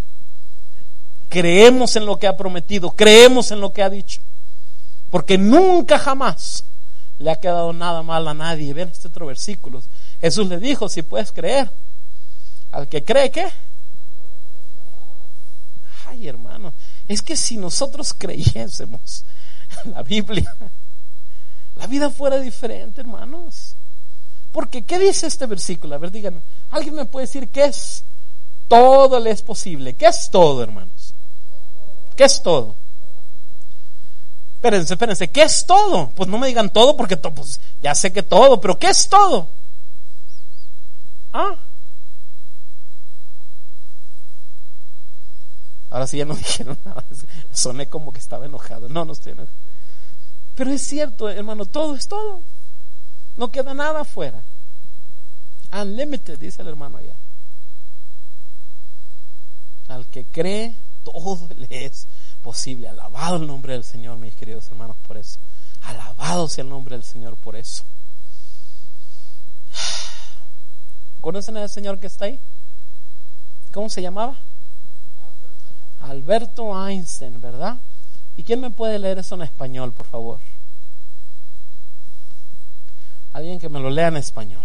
Creemos 1.29 1.95
en 1.95 2.05
lo 2.05 2.19
que 2.19 2.27
ha 2.27 2.37
prometido, 2.37 2.91
creemos 2.91 3.53
en 3.53 3.61
lo 3.61 3.73
que 3.73 3.85
ha 3.85 3.91
dicho. 3.91 4.23
Porque 5.11 5.39
nunca 5.39 5.99
jamás 5.99 6.65
le 7.19 7.31
ha 7.31 7.37
quedado 7.37 7.73
nada 7.73 8.03
mal 8.03 8.27
a 8.29 8.35
nadie. 8.35 8.75
Ven 8.75 8.89
este 8.89 9.09
otro 9.09 9.27
versículo. 9.27 9.83
Jesús 10.21 10.49
le 10.49 10.59
dijo, 10.59 10.89
si 10.89 11.03
puedes 11.03 11.33
creer, 11.33 11.71
al 12.73 12.89
que 12.89 13.05
cree 13.05 13.31
que... 13.31 13.47
Ay, 16.07 16.29
hermano, 16.29 16.73
es 17.09 17.23
que 17.23 17.37
si 17.37 17.57
nosotros 17.57 18.15
creyésemos 18.15 19.25
la 19.85 20.03
Biblia, 20.03 20.55
la 21.77 21.87
vida 21.87 22.11
fuera 22.11 22.39
diferente, 22.39 23.01
hermanos. 23.01 23.75
Porque, 24.53 24.85
¿qué 24.85 24.99
dice 24.99 25.27
este 25.27 25.47
versículo? 25.47 25.95
A 25.95 25.99
ver, 25.99 26.11
díganme. 26.11 26.41
¿Alguien 26.71 26.95
me 26.95 27.05
puede 27.05 27.27
decir 27.27 27.49
qué 27.51 27.65
es? 27.65 28.05
Todo 28.69 29.21
le 29.21 29.31
es 29.31 29.43
posible. 29.43 29.95
¿Qué 29.95 30.07
es 30.07 30.31
todo, 30.31 30.63
hermanos? 30.63 31.15
¿Qué 32.17 32.25
es 32.25 32.43
todo? 32.43 32.77
Espérense, 34.67 34.95
espérense. 34.95 35.29
¿Qué 35.29 35.43
es 35.45 35.65
todo? 35.65 36.11
Pues 36.17 36.29
no 36.29 36.39
me 36.39 36.49
digan 36.49 36.71
todo 36.71 36.97
porque 36.97 37.17
pues, 37.17 37.61
ya 37.81 37.95
sé 37.95 38.13
que 38.13 38.25
todo, 38.25 38.61
pero 38.61 38.77
¿qué 38.77 38.89
es 38.89 39.09
todo? 39.09 39.49
Ah. 41.33 41.57
Ahora 45.89 46.09
sí 46.09 46.17
ya 46.17 46.25
no 46.25 46.35
dijeron 46.35 46.77
nada. 46.85 47.05
Soné 47.53 47.89
como 47.89 48.13
que 48.13 48.19
estaba 48.19 48.47
enojado. 48.47 48.89
No, 48.89 49.05
no 49.05 49.13
estoy 49.13 49.33
enojado. 49.33 49.57
Pero 50.57 50.73
es 50.73 50.83
cierto, 50.83 51.29
hermano, 51.29 51.67
todo 51.67 51.95
es 51.95 52.09
todo. 52.09 52.43
No 53.37 53.53
queda 53.53 53.73
nada 53.73 54.01
afuera. 54.01 54.43
Unlimited, 55.71 56.41
dice 56.41 56.63
el 56.63 56.69
hermano 56.69 56.99
allá. 56.99 57.15
Al 59.87 60.09
que 60.09 60.25
cree, 60.25 60.77
todo 61.05 61.49
le 61.57 61.87
es 61.87 62.09
posible. 62.47 62.89
Alabado 62.89 63.39
el 63.39 63.47
nombre 63.49 63.73
del 63.73 63.83
Señor, 63.83 64.19
mis 64.19 64.37
queridos 64.37 64.69
hermanos, 64.69 64.97
por 65.05 65.17
eso. 65.17 65.37
Alabado 65.83 66.47
sea 66.47 66.63
el 66.63 66.71
nombre 66.71 66.95
del 66.95 67.03
Señor 67.03 67.37
por 67.37 67.57
eso. 67.57 67.83
¿Conocen 71.21 71.57
al 71.57 71.69
Señor 71.69 71.99
que 71.99 72.07
está 72.07 72.27
ahí? 72.27 72.39
¿Cómo 73.73 73.89
se 73.89 74.01
llamaba? 74.01 74.37
Alberto 76.01 76.71
Einstein, 76.87 77.41
¿verdad? 77.41 77.81
¿Y 78.37 78.45
quién 78.45 78.61
me 78.61 78.71
puede 78.71 79.01
leer 79.01 79.19
eso 79.19 79.35
en 79.35 79.43
español, 79.43 79.93
por 79.93 80.07
favor? 80.07 80.41
Alguien 83.33 83.59
que 83.59 83.69
me 83.69 83.81
lo 83.81 83.91
lea 83.91 84.07
en 84.07 84.19
español. 84.19 84.63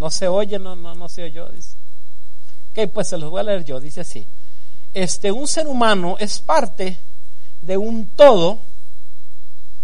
No 0.00 0.10
se 0.10 0.28
oye, 0.28 0.58
no, 0.58 0.74
no, 0.74 0.94
no 0.94 1.10
se 1.10 1.24
oye, 1.24 1.42
dice. 1.54 1.76
Ok, 2.70 2.90
pues 2.90 3.08
se 3.08 3.18
los 3.18 3.28
voy 3.28 3.40
a 3.40 3.42
leer 3.42 3.64
yo. 3.66 3.78
Dice 3.78 4.00
así. 4.00 4.26
Este, 4.94 5.30
un 5.30 5.46
ser 5.46 5.66
humano 5.66 6.16
es 6.18 6.40
parte 6.40 6.98
de 7.60 7.76
un 7.76 8.06
todo 8.06 8.60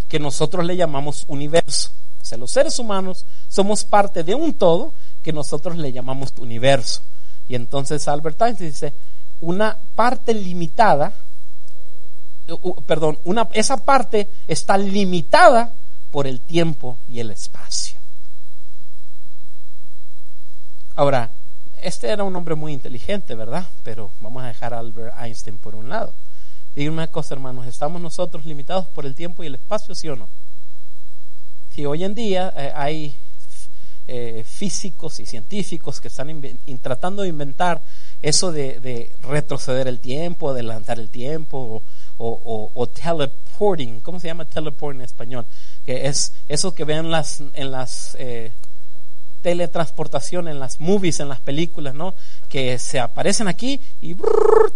que 0.09 0.19
nosotros 0.19 0.65
le 0.65 0.75
llamamos 0.75 1.25
universo. 1.29 1.91
O 2.23 2.25
sea, 2.25 2.39
los 2.39 2.51
seres 2.51 2.79
humanos 2.79 3.27
somos 3.49 3.85
parte 3.85 4.25
de 4.25 4.35
un 4.35 4.55
todo 4.55 4.95
que 5.23 5.35
nosotros 5.35 5.77
le 5.77 5.93
llamamos 5.93 6.31
universo. 6.39 7.03
Y 7.47 7.55
entonces 7.55 8.09
Albert 8.09 8.41
Einstein 8.41 8.71
dice, 8.71 8.95
una 9.43 9.77
parte 9.95 10.33
limitada, 10.33 11.13
perdón, 12.87 13.19
una, 13.25 13.51
esa 13.53 13.77
parte 13.77 14.31
está 14.49 14.79
limitada 14.79 15.75
por 16.11 16.27
el 16.27 16.41
tiempo 16.41 16.97
y 17.07 17.21
el 17.21 17.33
espacio. 17.33 17.96
Ahora, 20.97 21.31
este 21.83 22.09
era 22.09 22.25
un 22.25 22.35
hombre 22.35 22.55
muy 22.55 22.73
inteligente, 22.73 23.35
¿verdad? 23.35 23.67
Pero 23.83 24.13
vamos 24.21 24.43
a 24.43 24.47
dejar 24.47 24.73
a 24.73 24.79
Albert 24.79 25.15
Einstein 25.21 25.59
por 25.59 25.75
un 25.75 25.91
lado. 25.91 26.15
Díganme 26.75 26.97
una 26.97 27.07
cosa, 27.09 27.35
hermanos, 27.35 27.67
¿estamos 27.67 28.01
nosotros 28.01 28.47
limitados 28.47 28.87
por 28.89 29.05
el 29.05 29.15
tiempo 29.15 29.45
y 29.45 29.49
el 29.49 29.57
espacio, 29.57 29.95
sí 29.95 30.09
o 30.09 30.17
no? 30.17 30.31
Si 31.75 31.85
hoy 31.85 32.03
en 32.03 32.15
día 32.15 32.51
eh, 32.57 32.73
hay 32.75 33.15
eh, 34.09 34.43
físicos 34.49 35.21
y 35.21 35.27
científicos 35.27 36.01
que 36.01 36.09
están 36.09 36.41
tratando 36.81 37.23
de 37.23 37.29
inventar 37.29 37.83
eso 38.23 38.51
de, 38.51 39.13
retroceder 39.21 39.89
el 39.89 40.01
tiempo, 40.01 40.49
adelantar 40.49 40.99
el 40.99 41.11
tiempo 41.11 41.83
o, 42.17 42.89
teleporting, 42.95 44.01
¿cómo 44.01 44.19
se 44.19 44.29
llama 44.29 44.47
teleporting 44.47 45.01
en 45.01 45.05
español? 45.05 45.47
Que 45.85 46.07
es 46.07 46.33
eso 46.49 46.75
que 46.75 46.85
ven 46.85 47.11
las, 47.11 47.43
en 47.53 47.71
las 47.71 48.17
eh, 48.19 48.53
teletransportación 49.43 50.49
en 50.49 50.59
las 50.59 50.81
movies, 50.81 51.21
en 51.21 51.29
las 51.29 51.41
películas, 51.41 51.95
¿no? 51.95 52.15
Que 52.49 52.79
se 52.79 52.99
aparecen 52.99 53.49
aquí 53.49 53.81
y, 54.01 54.17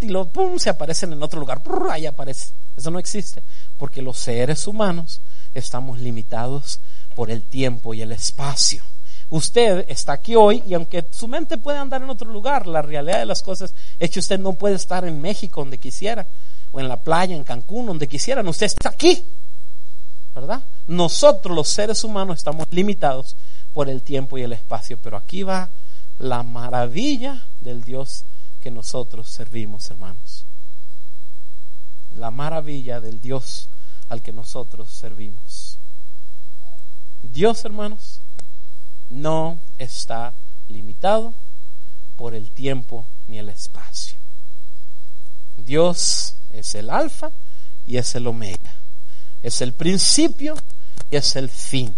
y 0.00 0.08
lo, 0.08 0.28
pum, 0.28 0.58
se 0.58 0.70
aparecen 0.70 1.12
en 1.12 1.22
otro 1.22 1.40
lugar, 1.40 1.62
ahí 1.90 2.06
aparece. 2.06 2.52
Eso 2.76 2.90
no 2.90 2.98
existe, 2.98 3.42
porque 3.76 4.02
los 4.02 4.18
seres 4.18 4.66
humanos 4.66 5.20
estamos 5.54 5.98
limitados 5.98 6.80
por 7.14 7.30
el 7.30 7.42
tiempo 7.42 7.94
y 7.94 8.02
el 8.02 8.12
espacio. 8.12 8.82
Usted 9.30 9.84
está 9.88 10.14
aquí 10.14 10.34
hoy 10.34 10.62
y 10.66 10.74
aunque 10.74 11.06
su 11.10 11.28
mente 11.28 11.56
puede 11.56 11.78
andar 11.78 12.02
en 12.02 12.10
otro 12.10 12.30
lugar, 12.30 12.66
la 12.66 12.82
realidad 12.82 13.20
de 13.20 13.26
las 13.26 13.42
cosas 13.42 13.74
es 13.98 14.10
que 14.10 14.18
usted 14.18 14.40
no 14.40 14.54
puede 14.54 14.74
estar 14.74 15.04
en 15.04 15.20
México 15.20 15.60
donde 15.60 15.78
quisiera, 15.78 16.26
o 16.72 16.80
en 16.80 16.88
la 16.88 16.96
playa, 16.96 17.36
en 17.36 17.44
Cancún, 17.44 17.86
donde 17.86 18.08
quisieran. 18.08 18.48
Usted 18.48 18.66
está 18.66 18.88
aquí, 18.88 19.24
¿verdad? 20.34 20.64
Nosotros 20.86 21.54
los 21.54 21.68
seres 21.68 22.02
humanos 22.02 22.38
estamos 22.38 22.66
limitados 22.70 23.36
por 23.72 23.88
el 23.88 24.02
tiempo 24.02 24.38
y 24.38 24.42
el 24.42 24.52
espacio, 24.52 24.98
pero 24.98 25.16
aquí 25.16 25.42
va 25.42 25.70
la 26.18 26.42
maravilla 26.42 27.46
del 27.60 27.82
Dios 27.82 28.24
que 28.60 28.70
nosotros 28.70 29.28
servimos, 29.28 29.90
hermanos. 29.90 30.44
La 32.14 32.30
maravilla 32.30 33.00
del 33.00 33.20
Dios 33.20 33.68
al 34.08 34.22
que 34.22 34.32
nosotros 34.32 34.90
servimos. 34.90 35.78
Dios, 37.22 37.64
hermanos, 37.64 38.20
no 39.08 39.60
está 39.78 40.34
limitado 40.68 41.34
por 42.16 42.34
el 42.34 42.50
tiempo 42.50 43.06
ni 43.28 43.38
el 43.38 43.48
espacio. 43.48 44.14
Dios 45.56 46.34
es 46.50 46.74
el 46.74 46.90
alfa 46.90 47.30
y 47.86 47.96
es 47.96 48.14
el 48.14 48.26
omega. 48.26 48.74
Es 49.42 49.60
el 49.62 49.72
principio 49.72 50.56
y 51.10 51.16
es 51.16 51.36
el 51.36 51.48
fin. 51.48 51.94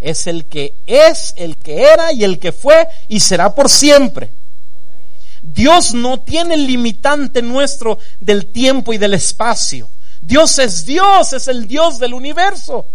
Es 0.00 0.26
el 0.26 0.46
que 0.46 0.74
es, 0.86 1.34
el 1.36 1.56
que 1.56 1.82
era 1.82 2.12
y 2.12 2.24
el 2.24 2.38
que 2.38 2.52
fue 2.52 2.88
y 3.08 3.20
será 3.20 3.54
por 3.54 3.68
siempre. 3.68 4.32
Dios 5.42 5.94
no 5.94 6.20
tiene 6.20 6.56
limitante 6.56 7.42
nuestro 7.42 7.98
del 8.20 8.46
tiempo 8.46 8.92
y 8.92 8.98
del 8.98 9.14
espacio. 9.14 9.88
Dios 10.20 10.58
es 10.58 10.84
Dios, 10.84 11.32
es 11.32 11.48
el 11.48 11.66
Dios 11.66 11.98
del 11.98 12.14
universo. 12.14 12.86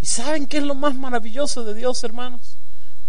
¿Y 0.00 0.06
saben 0.06 0.46
qué 0.46 0.58
es 0.58 0.64
lo 0.64 0.74
más 0.74 0.94
maravilloso 0.94 1.64
de 1.64 1.74
Dios, 1.74 2.02
hermanos? 2.04 2.56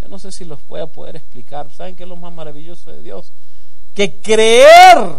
Yo 0.02 0.08
no 0.08 0.20
sé 0.20 0.32
si 0.32 0.46
los 0.46 0.66
voy 0.68 0.82
a 0.82 0.88
poder 0.88 1.16
explicar. 1.16 1.72
¿Saben 1.76 1.96
qué 1.96 2.04
es 2.04 2.10
lo 2.10 2.16
más 2.16 2.34
maravilloso 2.34 2.92
de 2.92 3.02
Dios? 3.02 3.32
Que 3.94 4.20
creer 4.20 5.16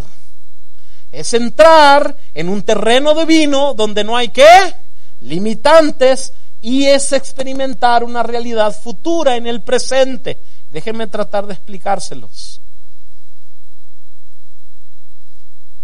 es 1.13 1.35
entrar 1.35 2.17
en 2.35 2.49
un 2.49 2.63
terreno 2.63 3.15
divino 3.15 3.75
donde 3.75 4.05
no 4.05 4.17
hay 4.17 4.29
qué? 4.29 4.75
Limitantes 5.21 6.33
y 6.63 6.85
es 6.87 7.13
experimentar 7.13 8.05
una 8.05 8.23
realidad 8.23 8.75
futura 8.75 9.37
en 9.37 9.47
el 9.47 9.63
presente. 9.63 10.39
Déjenme 10.71 11.07
tratar 11.07 11.47
de 11.47 11.55
explicárselos. 11.55 12.61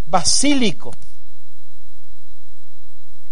Basílico 0.05 0.93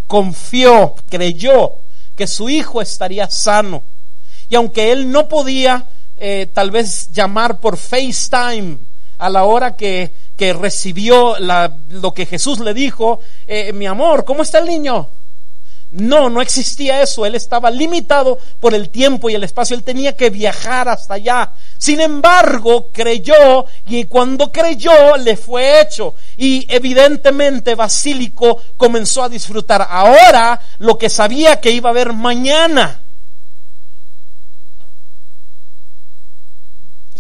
confió, 0.08 0.96
creyó 1.10 1.80
que 2.16 2.28
su 2.28 2.50
hijo 2.50 2.82
estaría 2.82 3.30
sano. 3.30 3.84
Y 4.50 4.56
aunque 4.56 4.92
él 4.92 5.12
no 5.12 5.28
podía 5.28 5.88
eh, 6.18 6.48
tal 6.54 6.72
vez 6.72 7.12
llamar 7.12 7.60
por 7.60 7.78
FaceTime 7.78 8.78
a 9.18 9.30
la 9.30 9.46
hora 9.46 9.76
que, 9.76 10.14
que 10.38 10.54
recibió 10.54 11.36
lo 11.40 12.14
que 12.14 12.26
Jesús 12.26 12.60
le 12.60 12.74
dijo, 12.74 13.20
eh, 13.48 13.74
mi 13.74 13.86
amor, 13.86 14.24
¿cómo 14.26 14.44
está 14.44 14.60
el 14.60 14.68
niño? 14.68 15.10
No, 15.96 16.30
no 16.30 16.42
existía 16.42 17.02
eso. 17.02 17.26
Él 17.26 17.36
estaba 17.36 17.72
limitado 17.72 18.38
por 18.60 18.74
el 18.74 18.90
tiempo 18.90 19.30
y 19.30 19.36
el 19.36 19.46
espacio. 19.46 19.78
Él 19.78 19.84
tenía 19.84 20.16
que 20.16 20.30
viajar 20.30 20.90
hasta 20.90 21.14
allá. 21.14 21.54
Sin 21.78 22.02
embargo, 22.02 22.90
creyó 22.92 23.66
y 23.88 24.04
cuando 24.04 24.52
creyó 24.52 25.16
le 25.16 25.38
fue 25.38 25.80
hecho. 25.82 26.16
Y 26.36 26.66
evidentemente 26.70 27.76
Basílico 27.76 28.62
comenzó 28.76 29.24
a 29.24 29.30
disfrutar 29.30 29.88
ahora 29.90 30.60
lo 30.80 30.98
que 30.98 31.10
sabía 31.10 31.62
que 31.62 31.72
iba 31.72 31.90
a 31.90 31.94
haber 31.94 32.12
mañana. 32.12 33.02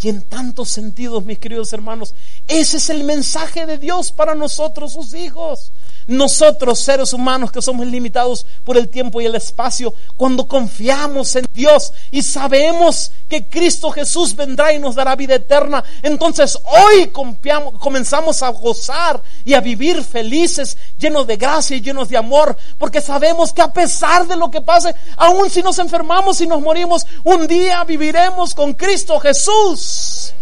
Y 0.01 0.09
en 0.09 0.21
tantos 0.23 0.69
sentidos, 0.69 1.23
mis 1.23 1.39
queridos 1.39 1.71
hermanos, 1.71 2.13
ese 2.45 2.77
es 2.77 2.89
el 2.89 3.05
mensaje 3.05 3.65
de 3.65 3.77
Dios 3.77 4.11
para 4.11 4.35
nosotros, 4.35 4.91
sus 4.91 5.13
hijos. 5.13 5.71
Nosotros, 6.07 6.79
seres 6.79 7.13
humanos 7.13 7.51
que 7.51 7.61
somos 7.61 7.87
limitados 7.87 8.45
por 8.63 8.77
el 8.77 8.89
tiempo 8.89 9.21
y 9.21 9.25
el 9.25 9.35
espacio, 9.35 9.93
cuando 10.15 10.47
confiamos 10.47 11.35
en 11.35 11.45
Dios 11.53 11.93
y 12.11 12.21
sabemos 12.21 13.11
que 13.27 13.47
Cristo 13.47 13.89
Jesús 13.89 14.35
vendrá 14.35 14.71
y 14.71 14.79
nos 14.79 14.93
dará 14.93 15.15
vida 15.15 15.35
eterna, 15.35 15.83
entonces 16.03 16.59
hoy 16.63 17.07
comenzamos 17.07 18.43
a 18.43 18.49
gozar 18.49 19.23
y 19.43 19.55
a 19.55 19.61
vivir 19.61 20.03
felices, 20.03 20.77
llenos 20.97 21.25
de 21.25 21.37
gracia 21.37 21.75
y 21.75 21.81
llenos 21.81 22.09
de 22.09 22.17
amor, 22.17 22.55
porque 22.77 23.01
sabemos 23.01 23.51
que 23.51 23.63
a 23.63 23.73
pesar 23.73 24.27
de 24.27 24.35
lo 24.35 24.51
que 24.51 24.61
pase, 24.61 24.93
aun 25.17 25.49
si 25.49 25.63
nos 25.63 25.79
enfermamos 25.79 26.39
y 26.41 26.47
nos 26.47 26.61
morimos, 26.61 27.05
un 27.23 27.47
día 27.47 27.83
viviremos 27.83 28.53
con 28.53 28.73
Cristo 28.73 29.19
Jesús. 29.19 30.33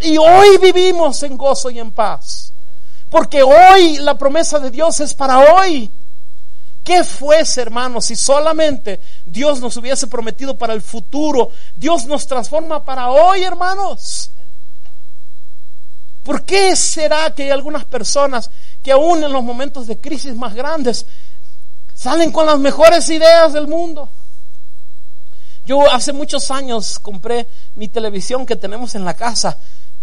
Y 0.00 0.16
hoy 0.18 0.58
vivimos 0.58 1.22
en 1.22 1.36
gozo 1.36 1.70
y 1.70 1.78
en 1.78 1.90
paz. 1.90 2.45
Porque 3.16 3.42
hoy 3.42 3.96
la 3.96 4.18
promesa 4.18 4.58
de 4.58 4.70
Dios 4.70 5.00
es 5.00 5.14
para 5.14 5.38
hoy. 5.38 5.90
¿Qué 6.84 7.02
fuese, 7.02 7.62
hermanos, 7.62 8.04
si 8.04 8.14
solamente 8.14 9.00
Dios 9.24 9.58
nos 9.58 9.74
hubiese 9.78 10.06
prometido 10.06 10.58
para 10.58 10.74
el 10.74 10.82
futuro? 10.82 11.50
Dios 11.74 12.04
nos 12.04 12.26
transforma 12.26 12.84
para 12.84 13.08
hoy, 13.08 13.42
hermanos. 13.42 14.30
¿Por 16.22 16.44
qué 16.44 16.76
será 16.76 17.34
que 17.34 17.44
hay 17.44 17.50
algunas 17.52 17.86
personas 17.86 18.50
que 18.82 18.92
aún 18.92 19.24
en 19.24 19.32
los 19.32 19.42
momentos 19.42 19.86
de 19.86 19.98
crisis 19.98 20.36
más 20.36 20.52
grandes 20.52 21.06
salen 21.94 22.30
con 22.30 22.44
las 22.44 22.58
mejores 22.58 23.08
ideas 23.08 23.54
del 23.54 23.66
mundo? 23.66 24.10
Yo 25.64 25.90
hace 25.90 26.12
muchos 26.12 26.50
años 26.50 26.98
compré 26.98 27.48
mi 27.76 27.88
televisión 27.88 28.44
que 28.44 28.56
tenemos 28.56 28.94
en 28.94 29.06
la 29.06 29.14
casa 29.14 29.56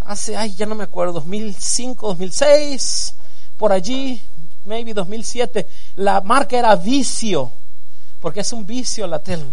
hace, 0.06 0.36
ay, 0.36 0.56
ya 0.56 0.66
no 0.66 0.76
me 0.76 0.84
acuerdo, 0.84 1.14
2005, 1.14 2.08
2006, 2.08 3.16
por 3.58 3.72
allí, 3.72 4.22
maybe 4.66 4.94
2007, 4.94 5.68
la 5.96 6.22
marca 6.22 6.58
era 6.58 6.76
Vicio, 6.76 7.52
porque 8.20 8.42
es 8.42 8.54
un 8.54 8.66
vicio 8.66 9.08
la 9.08 9.20
tele. 9.20 9.46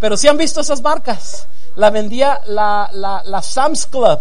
Pero 0.00 0.16
si 0.16 0.28
han 0.28 0.36
visto 0.36 0.60
esas 0.60 0.80
marcas, 0.80 1.46
la 1.76 1.90
vendía 1.90 2.40
la, 2.46 2.90
la, 2.92 3.22
la 3.24 3.42
Sam's 3.42 3.86
Club. 3.86 4.20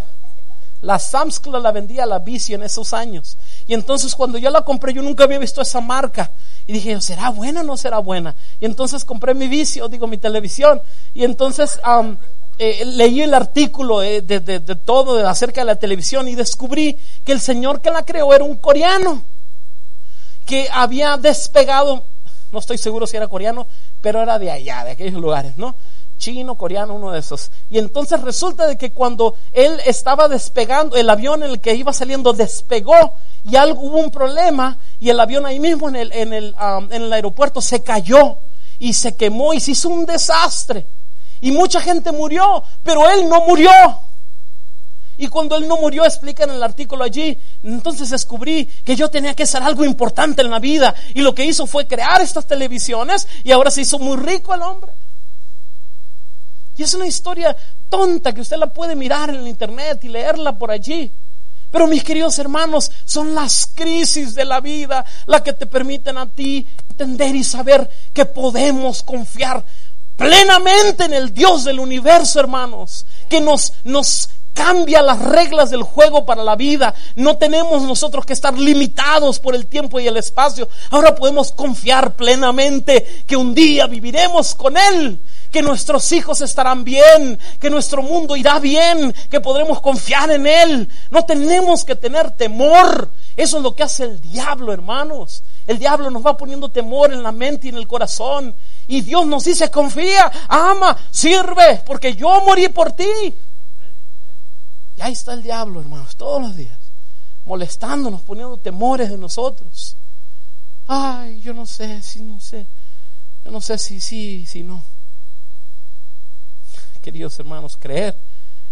La 0.81 0.97
Sam's 0.97 1.39
Club 1.39 1.61
la 1.61 1.71
vendía 1.71 2.05
la 2.05 2.19
Vicio 2.19 2.55
en 2.55 2.63
esos 2.63 2.93
años. 2.93 3.37
Y 3.67 3.73
entonces 3.73 4.15
cuando 4.15 4.37
yo 4.37 4.49
la 4.49 4.61
compré, 4.61 4.93
yo 4.93 5.01
nunca 5.01 5.25
había 5.25 5.37
visto 5.37 5.61
esa 5.61 5.79
marca. 5.79 6.31
Y 6.65 6.73
dije, 6.73 6.99
¿será 7.01 7.29
buena 7.29 7.61
o 7.61 7.63
no 7.63 7.77
será 7.77 7.99
buena? 7.99 8.35
Y 8.59 8.65
entonces 8.65 9.05
compré 9.05 9.33
mi 9.33 9.47
vicio, 9.47 9.87
digo, 9.89 10.07
mi 10.07 10.17
televisión. 10.17 10.81
Y 11.13 11.23
entonces 11.23 11.79
eh, 12.63 12.85
leí 12.85 13.23
el 13.23 13.33
artículo 13.33 14.03
eh, 14.03 14.21
de, 14.21 14.59
todo 14.75 15.27
acerca 15.27 15.61
de 15.61 15.65
la 15.65 15.77
televisión 15.77 16.27
y 16.27 16.35
descubrí 16.35 16.95
que 17.25 17.31
el 17.31 17.41
señor 17.41 17.81
que 17.81 17.89
la 17.89 18.05
creó 18.05 18.35
era 18.35 18.43
un 18.43 18.55
coreano 18.55 19.23
que 20.45 20.69
había 20.71 21.17
despegado, 21.17 22.05
no 22.51 22.59
estoy 22.59 22.77
seguro 22.77 23.07
si 23.07 23.17
era 23.17 23.27
coreano, 23.27 23.65
pero 23.99 24.21
era 24.21 24.37
de 24.37 24.51
allá, 24.51 24.83
de 24.83 24.91
aquellos 24.91 25.19
lugares, 25.19 25.57
¿no? 25.57 25.75
Chino, 26.19 26.53
coreano, 26.53 26.93
uno 26.93 27.09
de 27.09 27.17
esos. 27.17 27.49
Y 27.71 27.79
entonces 27.79 28.21
resulta 28.21 28.67
de 28.67 28.77
que 28.77 28.91
cuando 28.91 29.33
él 29.53 29.79
estaba 29.87 30.27
despegando, 30.27 30.97
el 30.97 31.09
avión 31.09 31.41
en 31.41 31.49
el 31.49 31.61
que 31.61 31.73
iba 31.73 31.91
saliendo 31.93 32.31
despegó 32.31 33.15
y 33.43 33.55
algo 33.55 33.81
hubo 33.81 33.97
un 33.97 34.11
problema 34.11 34.77
y 34.99 35.09
el 35.09 35.19
avión 35.19 35.47
ahí 35.47 35.59
mismo 35.59 35.89
en 35.89 35.95
el, 35.95 36.11
en 36.11 36.31
el 36.31 37.11
aeropuerto 37.11 37.59
se 37.59 37.81
cayó 37.81 38.37
y 38.77 38.93
se 38.93 39.15
quemó 39.15 39.51
y 39.55 39.59
se 39.59 39.71
hizo 39.71 39.89
un 39.89 40.05
desastre. 40.05 40.85
Y 41.41 41.51
mucha 41.51 41.81
gente 41.81 42.11
murió, 42.11 42.63
pero 42.83 43.09
él 43.09 43.27
no 43.27 43.41
murió. 43.41 43.71
Y 45.17 45.27
cuando 45.27 45.55
él 45.55 45.67
no 45.67 45.77
murió, 45.77 46.05
explica 46.05 46.45
en 46.45 46.51
el 46.51 46.63
artículo 46.63 47.03
allí, 47.03 47.37
entonces 47.61 48.09
descubrí 48.09 48.65
que 48.65 48.95
yo 48.95 49.09
tenía 49.09 49.35
que 49.35 49.43
hacer 49.43 49.61
algo 49.61 49.85
importante 49.85 50.41
en 50.41 50.49
la 50.49 50.59
vida. 50.59 50.95
Y 51.13 51.21
lo 51.21 51.35
que 51.35 51.45
hizo 51.45 51.67
fue 51.67 51.85
crear 51.85 52.21
estas 52.21 52.47
televisiones 52.47 53.27
y 53.43 53.51
ahora 53.51 53.69
se 53.69 53.81
hizo 53.81 53.99
muy 53.99 54.17
rico 54.17 54.53
el 54.53 54.61
hombre. 54.61 54.93
Y 56.77 56.83
es 56.83 56.93
una 56.93 57.05
historia 57.05 57.55
tonta 57.89 58.33
que 58.33 58.41
usted 58.41 58.57
la 58.57 58.73
puede 58.73 58.95
mirar 58.95 59.29
en 59.29 59.35
el 59.35 59.47
internet 59.47 60.03
y 60.03 60.09
leerla 60.09 60.57
por 60.57 60.71
allí. 60.71 61.11
Pero 61.69 61.87
mis 61.87 62.03
queridos 62.03 62.39
hermanos, 62.39 62.91
son 63.05 63.35
las 63.35 63.69
crisis 63.73 64.33
de 64.33 64.45
la 64.45 64.59
vida 64.59 65.05
las 65.25 65.41
que 65.41 65.53
te 65.53 65.67
permiten 65.67 66.17
a 66.17 66.27
ti 66.27 66.67
entender 66.89 67.35
y 67.35 67.43
saber 67.43 67.89
que 68.11 68.25
podemos 68.25 69.03
confiar 69.03 69.63
plenamente 70.21 71.05
en 71.05 71.13
el 71.13 71.33
Dios 71.33 71.63
del 71.63 71.79
universo, 71.79 72.39
hermanos, 72.39 73.05
que 73.27 73.41
nos, 73.41 73.73
nos 73.83 74.29
cambia 74.53 75.01
las 75.01 75.19
reglas 75.19 75.71
del 75.71 75.81
juego 75.81 76.25
para 76.25 76.43
la 76.43 76.55
vida. 76.55 76.93
No 77.15 77.37
tenemos 77.37 77.81
nosotros 77.81 78.25
que 78.25 78.33
estar 78.33 78.57
limitados 78.57 79.39
por 79.39 79.55
el 79.55 79.65
tiempo 79.65 79.99
y 79.99 80.07
el 80.07 80.17
espacio. 80.17 80.69
Ahora 80.91 81.15
podemos 81.15 81.51
confiar 81.51 82.15
plenamente 82.15 83.23
que 83.25 83.35
un 83.35 83.55
día 83.55 83.87
viviremos 83.87 84.53
con 84.53 84.77
Él, 84.77 85.19
que 85.49 85.63
nuestros 85.63 86.11
hijos 86.11 86.41
estarán 86.41 86.83
bien, 86.83 87.39
que 87.59 87.69
nuestro 87.69 88.03
mundo 88.03 88.35
irá 88.35 88.59
bien, 88.59 89.13
que 89.29 89.41
podremos 89.41 89.81
confiar 89.81 90.29
en 90.31 90.45
Él. 90.45 90.89
No 91.09 91.25
tenemos 91.25 91.83
que 91.83 91.95
tener 91.95 92.31
temor. 92.31 93.11
Eso 93.35 93.57
es 93.57 93.63
lo 93.63 93.73
que 93.75 93.83
hace 93.83 94.03
el 94.03 94.21
diablo, 94.21 94.71
hermanos. 94.71 95.43
El 95.67 95.79
diablo 95.79 96.09
nos 96.09 96.25
va 96.25 96.35
poniendo 96.35 96.69
temor 96.69 97.13
en 97.13 97.23
la 97.23 97.31
mente 97.31 97.67
y 97.67 97.69
en 97.69 97.77
el 97.77 97.87
corazón. 97.87 98.55
Y 98.87 99.01
Dios 99.01 99.25
nos 99.25 99.43
dice, 99.43 99.69
confía, 99.69 100.31
ama, 100.47 100.97
sirve, 101.11 101.83
porque 101.85 102.15
yo 102.15 102.41
morí 102.45 102.69
por 102.69 102.91
ti. 102.93 103.05
Y 104.97 105.01
ahí 105.01 105.13
está 105.13 105.33
el 105.33 105.43
diablo, 105.43 105.81
hermanos, 105.81 106.15
todos 106.15 106.41
los 106.41 106.55
días, 106.55 106.77
molestándonos, 107.45 108.21
poniendo 108.21 108.57
temores 108.57 109.09
de 109.09 109.17
nosotros. 109.17 109.95
Ay, 110.87 111.39
yo 111.41 111.53
no 111.53 111.65
sé, 111.65 112.01
si 112.01 112.21
no 112.21 112.39
sé. 112.39 112.67
Yo 113.45 113.51
no 113.51 113.61
sé 113.61 113.77
si 113.77 114.01
sí, 114.01 114.45
si 114.45 114.63
no. 114.63 114.83
Queridos 117.01 117.39
hermanos, 117.39 117.77
creer 117.77 118.15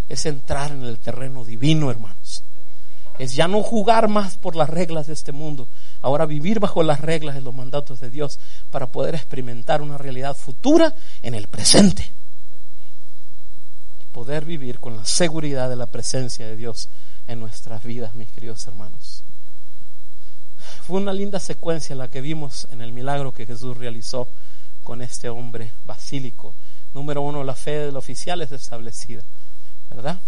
es 0.08 0.26
entrar 0.26 0.72
en 0.72 0.84
el 0.84 1.00
terreno 1.00 1.46
divino, 1.46 1.90
hermanos. 1.90 2.44
Es 3.18 3.34
ya 3.34 3.48
no 3.48 3.64
jugar 3.64 4.08
más 4.08 4.38
por 4.38 4.56
las 4.56 4.70
reglas 4.70 5.08
de 5.08 5.14
este 5.14 5.32
mundo, 5.32 5.68
ahora 6.02 6.26
vivir 6.26 6.60
bajo 6.60 6.84
las 6.84 7.02
reglas 7.02 7.36
de 7.36 7.42
los 7.42 7.54
mandatos 7.54 8.00
de 8.00 8.10
Dios 8.10 8.40
para 8.70 8.88
poder 8.88 9.16
experimentar 9.16 9.82
una 9.82 9.98
realidad 9.98 10.36
futura 10.36 10.94
en 11.22 11.36
el 11.36 11.48
presente 11.48 12.14
poder 14.20 14.46
vivir 14.46 14.80
con 14.80 14.98
la 14.98 15.06
seguridad 15.06 15.70
de 15.70 15.76
la 15.76 15.86
presencia 15.86 16.46
de 16.46 16.56
Dios 16.56 16.90
en 17.28 17.40
nuestras 17.40 17.84
vidas, 17.84 18.16
mis 18.16 18.30
queridos 18.32 18.68
hermanos. 18.68 19.24
Fue 20.86 21.00
una 21.00 21.14
linda 21.14 21.40
secuencia 21.40 21.96
la 21.96 22.10
que 22.10 22.22
vimos 22.22 22.68
en 22.72 22.82
el 22.82 22.92
milagro 22.92 23.34
que 23.34 23.46
Jesús 23.46 23.78
realizó 23.78 24.28
con 24.84 25.02
este 25.02 25.30
hombre 25.30 25.74
basílico. 25.86 26.56
Número 26.94 27.22
uno, 27.22 27.44
la 27.44 27.56
fe 27.56 27.80
del 27.80 27.96
oficial 27.96 28.42
es 28.42 28.52
establecida, 28.52 29.24
¿verdad? 29.90 30.20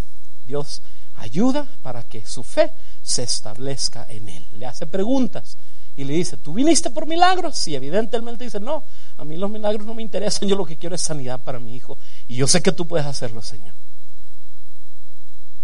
Dios 0.46 0.82
ayuda 1.22 1.68
para 1.82 2.04
que 2.04 2.26
su 2.26 2.44
fe 2.44 2.72
se 3.02 3.24
establezca 3.24 4.06
en 4.10 4.28
él. 4.28 4.46
Le 4.54 4.66
hace 4.66 4.88
preguntas 4.88 5.58
y 5.96 6.04
le 6.04 6.14
dice, 6.14 6.38
¿tú 6.38 6.54
viniste 6.54 6.90
por 6.90 7.06
milagros? 7.06 7.68
Y 7.68 7.76
evidentemente 7.76 8.44
dice, 8.44 8.60
no, 8.60 8.84
a 9.18 9.24
mí 9.24 9.38
los 9.38 9.50
milagros 9.50 9.86
no 9.86 9.94
me 9.94 10.02
interesan, 10.02 10.48
yo 10.48 10.56
lo 10.56 10.66
que 10.66 10.78
quiero 10.78 10.96
es 10.96 11.02
sanidad 11.02 11.40
para 11.44 11.60
mi 11.60 11.76
hijo. 11.76 11.98
Y 12.28 12.36
yo 12.36 12.48
sé 12.48 12.62
que 12.62 12.72
tú 12.72 12.88
puedes 12.88 13.06
hacerlo, 13.06 13.42
Señor. 13.42 13.76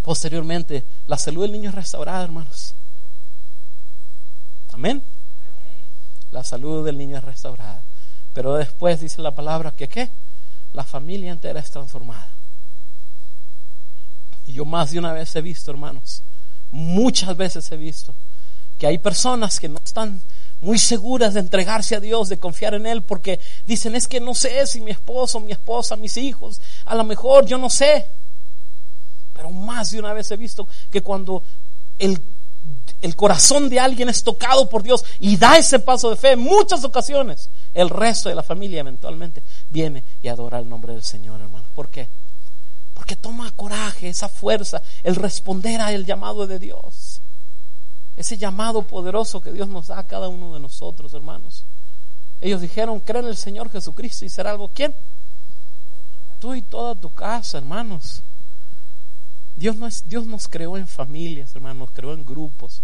Posteriormente, 0.02 0.86
la 1.06 1.18
salud 1.18 1.42
del 1.42 1.52
niño 1.52 1.70
es 1.70 1.74
restaurada, 1.74 2.22
hermanos. 2.22 2.74
Amén. 4.70 5.02
La 6.30 6.44
salud 6.44 6.84
del 6.84 6.96
niño 6.96 7.18
es 7.18 7.24
restaurada. 7.24 7.82
Pero 8.32 8.54
después 8.54 9.00
dice 9.00 9.22
la 9.22 9.34
palabra 9.34 9.72
que 9.72 9.88
qué? 9.88 10.10
La 10.72 10.84
familia 10.84 11.32
entera 11.32 11.58
es 11.58 11.70
transformada. 11.70 12.37
Y 14.48 14.54
yo 14.54 14.64
más 14.64 14.90
de 14.90 14.98
una 14.98 15.12
vez 15.12 15.36
he 15.36 15.42
visto, 15.42 15.70
hermanos, 15.70 16.22
muchas 16.70 17.36
veces 17.36 17.70
he 17.70 17.76
visto 17.76 18.14
que 18.78 18.86
hay 18.86 18.96
personas 18.96 19.60
que 19.60 19.68
no 19.68 19.78
están 19.84 20.22
muy 20.62 20.78
seguras 20.78 21.34
de 21.34 21.40
entregarse 21.40 21.94
a 21.94 22.00
Dios, 22.00 22.30
de 22.30 22.38
confiar 22.38 22.72
en 22.72 22.86
Él, 22.86 23.02
porque 23.02 23.40
dicen, 23.66 23.94
es 23.94 24.08
que 24.08 24.20
no 24.20 24.34
sé 24.34 24.66
si 24.66 24.80
mi 24.80 24.90
esposo, 24.90 25.38
mi 25.38 25.52
esposa, 25.52 25.96
mis 25.96 26.16
hijos, 26.16 26.62
a 26.86 26.94
lo 26.94 27.04
mejor 27.04 27.44
yo 27.44 27.58
no 27.58 27.68
sé. 27.68 28.06
Pero 29.34 29.50
más 29.50 29.90
de 29.90 29.98
una 29.98 30.14
vez 30.14 30.30
he 30.30 30.38
visto 30.38 30.66
que 30.90 31.02
cuando 31.02 31.42
el, 31.98 32.18
el 33.02 33.16
corazón 33.16 33.68
de 33.68 33.78
alguien 33.78 34.08
es 34.08 34.24
tocado 34.24 34.70
por 34.70 34.82
Dios 34.82 35.04
y 35.20 35.36
da 35.36 35.58
ese 35.58 35.78
paso 35.78 36.08
de 36.08 36.16
fe, 36.16 36.32
en 36.32 36.40
muchas 36.40 36.84
ocasiones, 36.84 37.50
el 37.74 37.90
resto 37.90 38.30
de 38.30 38.34
la 38.34 38.42
familia 38.42 38.80
eventualmente 38.80 39.42
viene 39.68 40.04
y 40.22 40.28
adora 40.28 40.58
el 40.58 40.68
nombre 40.70 40.94
del 40.94 41.02
Señor, 41.02 41.38
hermano. 41.42 41.66
¿Por 41.74 41.90
qué? 41.90 42.08
Porque 42.98 43.14
toma 43.14 43.52
coraje, 43.52 44.08
esa 44.08 44.28
fuerza, 44.28 44.82
el 45.04 45.14
responder 45.14 45.80
al 45.80 46.04
llamado 46.04 46.48
de 46.48 46.58
Dios. 46.58 47.20
Ese 48.16 48.36
llamado 48.36 48.82
poderoso 48.82 49.40
que 49.40 49.52
Dios 49.52 49.68
nos 49.68 49.86
da 49.86 50.00
a 50.00 50.04
cada 50.08 50.26
uno 50.26 50.52
de 50.52 50.58
nosotros, 50.58 51.14
hermanos. 51.14 51.64
Ellos 52.40 52.60
dijeron, 52.60 52.98
cree 52.98 53.22
en 53.22 53.28
el 53.28 53.36
Señor 53.36 53.70
Jesucristo 53.70 54.24
y 54.24 54.28
será 54.28 54.50
algo. 54.50 54.72
¿Quién? 54.74 54.96
Tú 56.40 56.56
y 56.56 56.62
toda 56.62 56.96
tu 56.96 57.14
casa, 57.14 57.58
hermanos. 57.58 58.24
Dios, 59.54 59.76
Dios 60.06 60.26
nos 60.26 60.48
creó 60.48 60.76
en 60.76 60.88
familias, 60.88 61.54
hermanos, 61.54 61.78
nos 61.78 61.90
creó 61.92 62.14
en 62.14 62.24
grupos, 62.24 62.82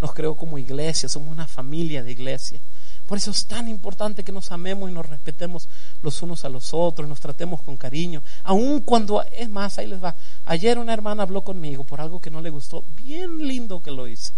nos 0.00 0.12
creó 0.12 0.36
como 0.36 0.58
iglesia, 0.58 1.08
somos 1.08 1.30
una 1.30 1.46
familia 1.46 2.02
de 2.02 2.12
iglesia. 2.12 2.60
Por 3.06 3.18
eso 3.18 3.30
es 3.30 3.46
tan 3.46 3.68
importante 3.68 4.24
que 4.24 4.32
nos 4.32 4.50
amemos 4.50 4.90
y 4.90 4.92
nos 4.92 5.06
respetemos 5.06 5.68
los 6.02 6.20
unos 6.22 6.44
a 6.44 6.48
los 6.48 6.74
otros, 6.74 7.08
nos 7.08 7.20
tratemos 7.20 7.62
con 7.62 7.76
cariño, 7.76 8.22
aun 8.42 8.80
cuando, 8.80 9.22
es 9.22 9.48
más, 9.48 9.78
ahí 9.78 9.86
les 9.86 10.02
va. 10.02 10.16
Ayer 10.44 10.78
una 10.78 10.92
hermana 10.92 11.22
habló 11.22 11.42
conmigo 11.42 11.84
por 11.84 12.00
algo 12.00 12.20
que 12.20 12.30
no 12.30 12.40
le 12.40 12.50
gustó, 12.50 12.84
bien 12.96 13.46
lindo 13.46 13.80
que 13.80 13.92
lo 13.92 14.08
hizo 14.08 14.32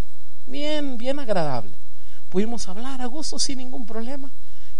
bien, 0.49 0.99
bien 0.99 1.19
agradable. 1.19 1.77
Pudimos 2.29 2.69
hablar 2.69 3.01
a 3.01 3.07
gusto 3.07 3.39
sin 3.39 3.59
ningún 3.59 3.87
problema 3.87 4.31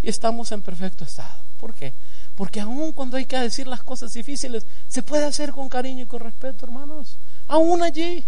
y 0.03 0.09
estamos 0.09 0.53
en 0.53 0.63
perfecto 0.63 1.05
estado. 1.05 1.43
¿Por 1.59 1.75
qué? 1.75 1.95
Porque 2.35 2.61
aún 2.61 2.93
cuando 2.93 3.17
hay 3.17 3.25
que 3.25 3.39
decir 3.39 3.67
las 3.67 3.83
cosas 3.83 4.13
difíciles, 4.13 4.67
se 4.87 5.03
puede 5.03 5.25
hacer 5.25 5.53
con 5.53 5.69
cariño 5.69 6.05
y 6.05 6.07
con 6.07 6.21
respeto, 6.21 6.67
hermanos. 6.67 7.19
Aún 7.47 7.83
allí. 7.83 8.25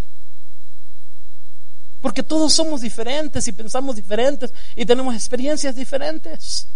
Porque 2.01 2.23
todos 2.23 2.53
somos 2.53 2.81
diferentes 2.81 3.47
y 3.49 3.53
pensamos 3.53 3.97
diferentes 3.97 4.53
y 4.75 4.87
tenemos 4.87 5.15
experiencias 5.15 5.77
diferentes. 5.77 6.67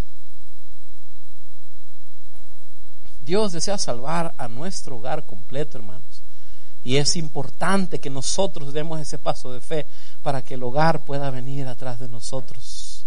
Dios 3.22 3.52
desea 3.52 3.78
salvar 3.78 4.34
a 4.36 4.48
nuestro 4.48 4.96
hogar 4.96 5.24
completo, 5.24 5.78
hermanos. 5.78 6.22
Y 6.82 6.98
es 6.98 7.16
importante 7.16 7.98
que 7.98 8.10
nosotros 8.10 8.74
demos 8.74 9.00
ese 9.00 9.18
paso 9.18 9.50
de 9.50 9.62
fe 9.62 9.86
para 10.22 10.42
que 10.42 10.54
el 10.54 10.62
hogar 10.62 11.00
pueda 11.04 11.30
venir 11.30 11.66
atrás 11.66 11.98
de 11.98 12.08
nosotros. 12.08 13.06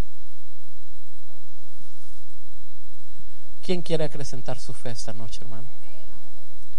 ¿Quién 3.62 3.82
quiere 3.82 4.04
acrecentar 4.04 4.58
su 4.58 4.72
fe 4.72 4.90
esta 4.90 5.12
noche, 5.12 5.38
hermano? 5.42 5.68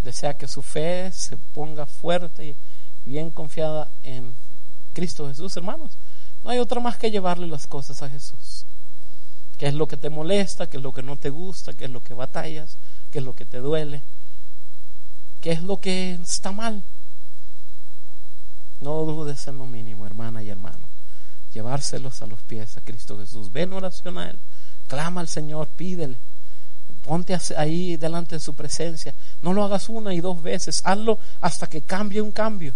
Desea 0.04 0.36
que 0.36 0.48
su 0.48 0.62
fe 0.62 1.12
se 1.14 1.38
ponga 1.38 1.86
fuerte 1.86 2.46
y 2.46 2.56
bien 3.06 3.32
confiada 3.32 3.90
en 4.04 4.36
Cristo 5.00 5.30
Jesús, 5.30 5.56
hermanos. 5.56 5.92
No 6.44 6.50
hay 6.50 6.60
otra 6.60 6.82
más 6.82 6.98
que 6.98 7.10
llevarle 7.10 7.48
las 7.48 7.68
cosas 7.68 8.04
a 8.04 8.10
Jesús. 8.10 8.66
¿Qué 9.58 9.68
es 9.68 9.74
lo 9.74 9.88
que 9.88 9.96
te 9.96 10.10
molesta? 10.10 10.68
¿Qué 10.68 10.76
es 10.76 10.84
lo 10.84 10.92
que 10.92 11.02
no 11.02 11.16
te 11.16 11.30
gusta? 11.30 11.72
¿Qué 11.72 11.86
es 11.86 11.92
lo 11.92 12.04
que 12.04 12.14
batallas? 12.14 12.78
¿Qué 13.10 13.20
es 13.20 13.24
lo 13.24 13.34
que 13.34 13.46
te 13.46 13.60
duele? 13.60 14.04
¿Qué 15.40 15.54
es 15.54 15.62
lo 15.62 15.80
que 15.80 16.20
está 16.22 16.52
mal? 16.52 16.84
No 18.82 19.06
dudes 19.06 19.48
en 19.48 19.58
lo 19.58 19.68
mínimo, 19.68 20.06
hermana 20.06 20.44
y 20.44 20.50
hermano. 20.50 20.90
Llevárselos 21.54 22.22
a 22.22 22.28
los 22.28 22.42
pies 22.42 22.76
a 22.76 22.82
Cristo 22.82 23.18
Jesús. 23.18 23.54
Ven 23.54 23.72
oración 23.72 24.18
a 24.18 24.32
Él. 24.32 24.40
Clama 24.88 25.22
al 25.22 25.30
Señor, 25.30 25.70
pídele. 25.70 26.18
Ponte 27.04 27.38
ahí 27.56 27.96
delante 27.96 28.36
de 28.36 28.42
su 28.42 28.54
presencia. 28.54 29.16
No 29.42 29.54
lo 29.54 29.64
hagas 29.64 29.88
una 29.88 30.14
y 30.14 30.20
dos 30.20 30.44
veces. 30.44 30.82
Hazlo 30.84 31.20
hasta 31.40 31.68
que 31.68 31.84
cambie 31.84 32.22
un 32.22 32.34
cambio. 32.34 32.74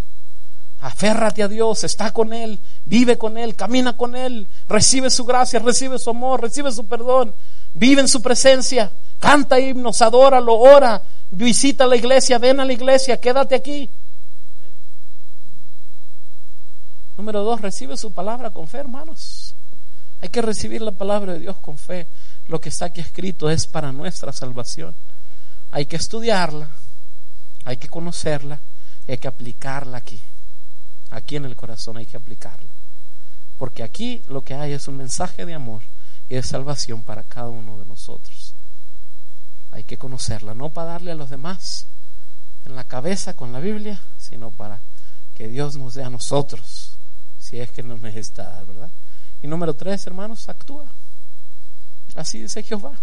Aférrate 0.83 1.41
a 1.41 1.47
Dios, 1.47 1.85
está 1.85 2.11
con 2.11 2.33
Él, 2.33 2.59
vive 2.83 3.17
con 3.17 3.37
Él, 3.37 3.55
camina 3.55 3.95
con 3.95 4.17
Él, 4.17 4.49
recibe 4.67 5.09
su 5.09 5.23
gracia, 5.23 5.59
recibe 5.59 5.97
su 5.97 6.09
amor, 6.09 6.41
recibe 6.41 6.73
su 6.73 6.85
perdón, 6.87 7.33
vive 7.73 8.01
en 8.01 8.09
su 8.09 8.21
presencia, 8.21 8.91
canta 9.17 9.61
himnos, 9.61 10.01
adóralo, 10.01 10.59
ora, 10.59 11.01
visita 11.31 11.87
la 11.87 11.95
iglesia, 11.95 12.37
ven 12.37 12.59
a 12.59 12.65
la 12.65 12.73
iglesia, 12.73 13.21
quédate 13.21 13.55
aquí. 13.55 13.89
Número 17.15 17.43
dos, 17.43 17.61
recibe 17.61 17.95
su 17.95 18.11
palabra 18.11 18.49
con 18.49 18.67
fe, 18.67 18.79
hermanos. 18.79 19.55
Hay 20.19 20.27
que 20.27 20.41
recibir 20.41 20.81
la 20.81 20.91
palabra 20.91 21.31
de 21.31 21.39
Dios 21.39 21.59
con 21.59 21.77
fe. 21.77 22.09
Lo 22.47 22.59
que 22.59 22.67
está 22.67 22.87
aquí 22.87 22.99
escrito 22.99 23.49
es 23.49 23.67
para 23.67 23.93
nuestra 23.93 24.33
salvación. 24.33 24.93
Hay 25.71 25.85
que 25.85 25.95
estudiarla, 25.95 26.67
hay 27.63 27.77
que 27.77 27.87
conocerla 27.87 28.59
y 29.07 29.13
hay 29.13 29.17
que 29.17 29.29
aplicarla 29.29 29.99
aquí. 29.99 30.19
Aquí 31.13 31.35
en 31.35 31.45
el 31.45 31.55
corazón 31.55 31.97
hay 31.97 32.07
que 32.07 32.17
aplicarla. 32.17 32.71
Porque 33.57 33.83
aquí 33.83 34.23
lo 34.27 34.43
que 34.43 34.55
hay 34.55 34.73
es 34.73 34.87
un 34.87 34.97
mensaje 34.97 35.45
de 35.45 35.53
amor 35.53 35.83
y 36.27 36.35
de 36.35 36.43
salvación 36.43 37.03
para 37.03 37.23
cada 37.23 37.49
uno 37.49 37.77
de 37.77 37.85
nosotros. 37.85 38.55
Hay 39.69 39.83
que 39.83 39.97
conocerla, 39.97 40.55
no 40.55 40.71
para 40.71 40.93
darle 40.93 41.11
a 41.11 41.15
los 41.15 41.29
demás 41.29 41.85
en 42.65 42.75
la 42.75 42.83
cabeza 42.83 43.35
con 43.35 43.53
la 43.53 43.59
Biblia, 43.59 44.01
sino 44.17 44.49
para 44.49 44.81
que 45.35 45.47
Dios 45.47 45.75
nos 45.75 45.93
dé 45.93 46.03
a 46.03 46.09
nosotros 46.09 46.97
si 47.39 47.59
es 47.59 47.71
que 47.71 47.83
nos 47.83 48.01
necesita 48.01 48.63
¿verdad? 48.63 48.89
Y 49.43 49.47
número 49.47 49.75
tres, 49.75 50.07
hermanos, 50.07 50.49
actúa. 50.49 50.91
Así 52.15 52.41
dice 52.41 52.63
Jehová. 52.63 52.97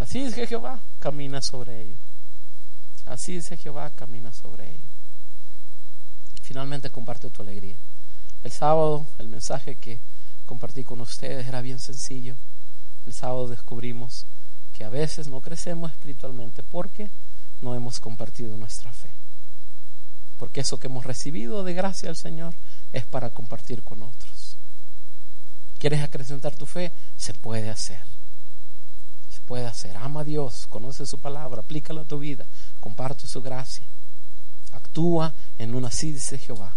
Así 0.00 0.24
dice 0.24 0.46
Jehová, 0.46 0.80
camina 0.98 1.42
sobre 1.42 1.82
ello. 1.82 1.98
Así 3.04 3.34
dice 3.34 3.58
Jehová, 3.58 3.90
camina 3.90 4.32
sobre 4.32 4.70
ello. 4.70 4.93
Finalmente 6.44 6.90
comparte 6.90 7.30
tu 7.30 7.40
alegría. 7.40 7.78
El 8.42 8.52
sábado 8.52 9.06
el 9.18 9.28
mensaje 9.28 9.76
que 9.76 9.98
compartí 10.44 10.84
con 10.84 11.00
ustedes 11.00 11.48
era 11.48 11.62
bien 11.62 11.78
sencillo. 11.78 12.36
El 13.06 13.14
sábado 13.14 13.48
descubrimos 13.48 14.26
que 14.74 14.84
a 14.84 14.90
veces 14.90 15.26
no 15.26 15.40
crecemos 15.40 15.90
espiritualmente 15.90 16.62
porque 16.62 17.08
no 17.62 17.74
hemos 17.74 17.98
compartido 17.98 18.58
nuestra 18.58 18.92
fe. 18.92 19.08
Porque 20.36 20.60
eso 20.60 20.78
que 20.78 20.88
hemos 20.88 21.06
recibido 21.06 21.64
de 21.64 21.72
gracia 21.72 22.10
del 22.10 22.16
Señor 22.16 22.54
es 22.92 23.06
para 23.06 23.30
compartir 23.30 23.82
con 23.82 24.02
otros. 24.02 24.58
¿Quieres 25.78 26.02
acrecentar 26.02 26.54
tu 26.54 26.66
fe? 26.66 26.92
Se 27.16 27.32
puede 27.32 27.70
hacer. 27.70 28.04
Se 29.30 29.40
puede 29.40 29.64
hacer. 29.64 29.96
Ama 29.96 30.20
a 30.20 30.24
Dios, 30.24 30.66
conoce 30.68 31.06
su 31.06 31.18
palabra, 31.20 31.62
aplícala 31.62 32.02
a 32.02 32.04
tu 32.04 32.18
vida, 32.18 32.46
comparte 32.80 33.26
su 33.26 33.40
gracia. 33.40 33.86
Actúa 34.74 35.34
en 35.58 35.74
una 35.74 35.88
así 35.88 36.12
dice 36.12 36.38
Jehová. 36.38 36.74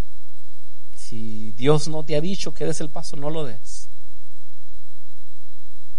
Si 0.95 1.51
Dios 1.53 1.87
no 1.87 2.03
te 2.03 2.15
ha 2.15 2.21
dicho 2.21 2.53
que 2.53 2.65
des 2.65 2.81
el 2.81 2.89
paso, 2.89 3.17
no 3.17 3.29
lo 3.29 3.45
des. 3.45 3.89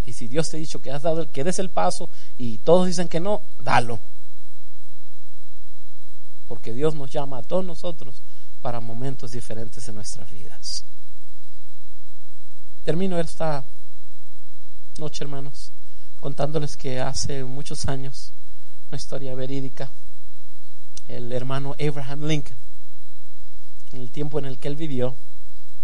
Y 0.05 0.13
si 0.13 0.29
Dios 0.29 0.49
te 0.49 0.57
ha 0.57 0.61
dicho 0.61 0.81
que 0.81 0.91
has 0.91 1.03
dado 1.03 1.31
que 1.31 1.45
des 1.45 1.59
el 1.59 1.71
paso 1.71 2.09
y 2.39 2.59
todos 2.59 2.87
dicen 2.87 3.09
que 3.09 3.21
no, 3.21 3.43
dalo. 3.59 4.01
Porque 6.47 6.73
Dios 6.73 6.95
nos 6.95 7.11
llama 7.11 7.39
a 7.39 7.43
todos 7.43 7.65
nosotros 7.65 8.23
para 8.63 8.81
momentos 8.81 9.33
diferentes 9.33 9.89
en 9.89 9.97
nuestras 9.97 10.31
vidas. 10.31 10.85
Termino 12.85 13.19
esta 13.19 13.65
noche, 14.99 15.25
hermanos, 15.25 15.73
contándoles 16.21 16.77
que 16.77 17.01
hace 17.01 17.45
muchos 17.45 17.87
años, 17.87 18.33
una 18.91 18.97
historia 18.97 19.35
verídica, 19.35 19.91
el 21.09 21.33
hermano 21.33 21.75
Abraham 21.81 22.25
Lincoln, 22.25 22.57
en 23.93 24.01
el 24.03 24.11
tiempo 24.11 24.39
en 24.39 24.45
el 24.45 24.59
que 24.59 24.69
él 24.69 24.77
vivió, 24.77 25.17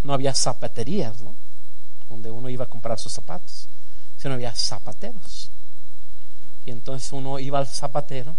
no 0.02 0.12
había 0.12 0.34
zapaterías, 0.34 1.22
¿no? 1.22 1.34
Donde 2.08 2.30
uno 2.30 2.50
iba 2.50 2.64
a 2.64 2.68
comprar 2.68 2.98
sus 2.98 3.12
zapatos, 3.12 3.68
sino 4.18 4.34
había 4.34 4.54
zapateros. 4.54 5.50
Y 6.66 6.70
entonces 6.70 7.12
uno 7.12 7.38
iba 7.38 7.58
al 7.58 7.66
zapatero, 7.66 8.36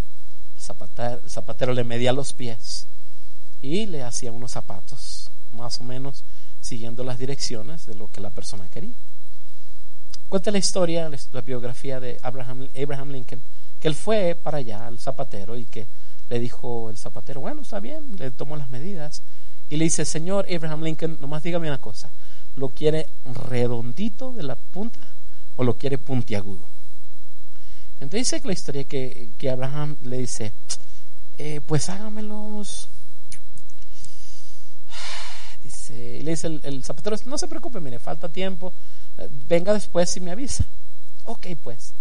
el 0.55 1.29
zapatero, 1.29 1.73
le 1.73 1.83
medía 1.83 2.13
los 2.13 2.33
pies 2.33 2.88
y 3.61 3.88
le 3.88 4.03
hacía 4.03 4.31
unos 4.31 4.51
zapatos, 4.51 5.29
más 5.51 5.81
o 5.81 5.83
menos 5.83 6.23
siguiendo 6.61 7.03
las 7.03 7.19
direcciones 7.19 7.86
de 7.86 7.95
lo 7.95 8.07
que 8.07 8.21
la 8.21 8.29
persona 8.29 8.69
quería. 8.69 8.93
Cuenta 10.29 10.51
la 10.51 10.57
historia, 10.57 11.09
la 11.31 11.41
biografía 11.41 11.99
de 11.99 12.19
Abraham, 12.21 12.67
Abraham 12.75 13.11
Lincoln, 13.11 13.41
que 13.79 13.88
él 13.88 13.95
fue 13.95 14.36
para 14.41 14.59
allá 14.59 14.88
al 14.88 14.99
zapatero 14.99 15.57
y 15.57 15.65
que 15.65 15.88
le 16.30 16.39
dijo 16.39 16.89
el 16.89 16.97
zapatero, 16.97 17.41
bueno, 17.41 17.61
está 17.61 17.80
bien, 17.80 18.15
le 18.17 18.32
tomó 18.32 18.55
las 18.55 18.69
medidas 18.69 19.21
y 19.69 19.78
le 19.78 19.86
dice, 19.86 20.05
señor 20.05 20.45
Abraham 20.53 20.84
Lincoln, 20.84 21.17
nomás 21.19 21.43
dígame 21.43 21.67
una 21.67 21.80
cosa, 21.80 22.11
¿lo 22.55 22.69
quiere 22.69 23.09
redondito 23.26 24.34
de 24.34 24.43
la 24.43 24.55
punta 24.55 24.99
o 25.55 25.63
lo 25.63 25.78
quiere 25.78 25.97
puntiagudo? 25.97 26.65
Entonces 27.99 28.28
dice 28.28 28.41
que 28.41 28.47
la 28.47 28.53
historia 28.53 28.84
que, 28.84 29.32
que 29.38 29.49
Abraham 29.49 29.97
le 30.01 30.17
dice, 30.17 30.53
eh, 31.38 31.61
pues 31.65 31.89
hágamelos 31.89 32.89
Dice, 35.65 36.21
le 36.21 36.32
dice 36.32 36.59
el, 36.61 36.84
zapatero, 36.84 37.15
no 37.26 37.39
se 37.39 37.47
preocupe, 37.47 37.80
mire, 37.80 37.97
falta 37.97 38.30
tiempo, 38.30 38.71
eh, 39.17 39.28
venga 39.47 39.73
después 39.73 40.15
y 40.15 40.19
me 40.19 40.30
avisa. 40.30 40.63
Ok, 41.23 41.47
pues. 41.63 41.95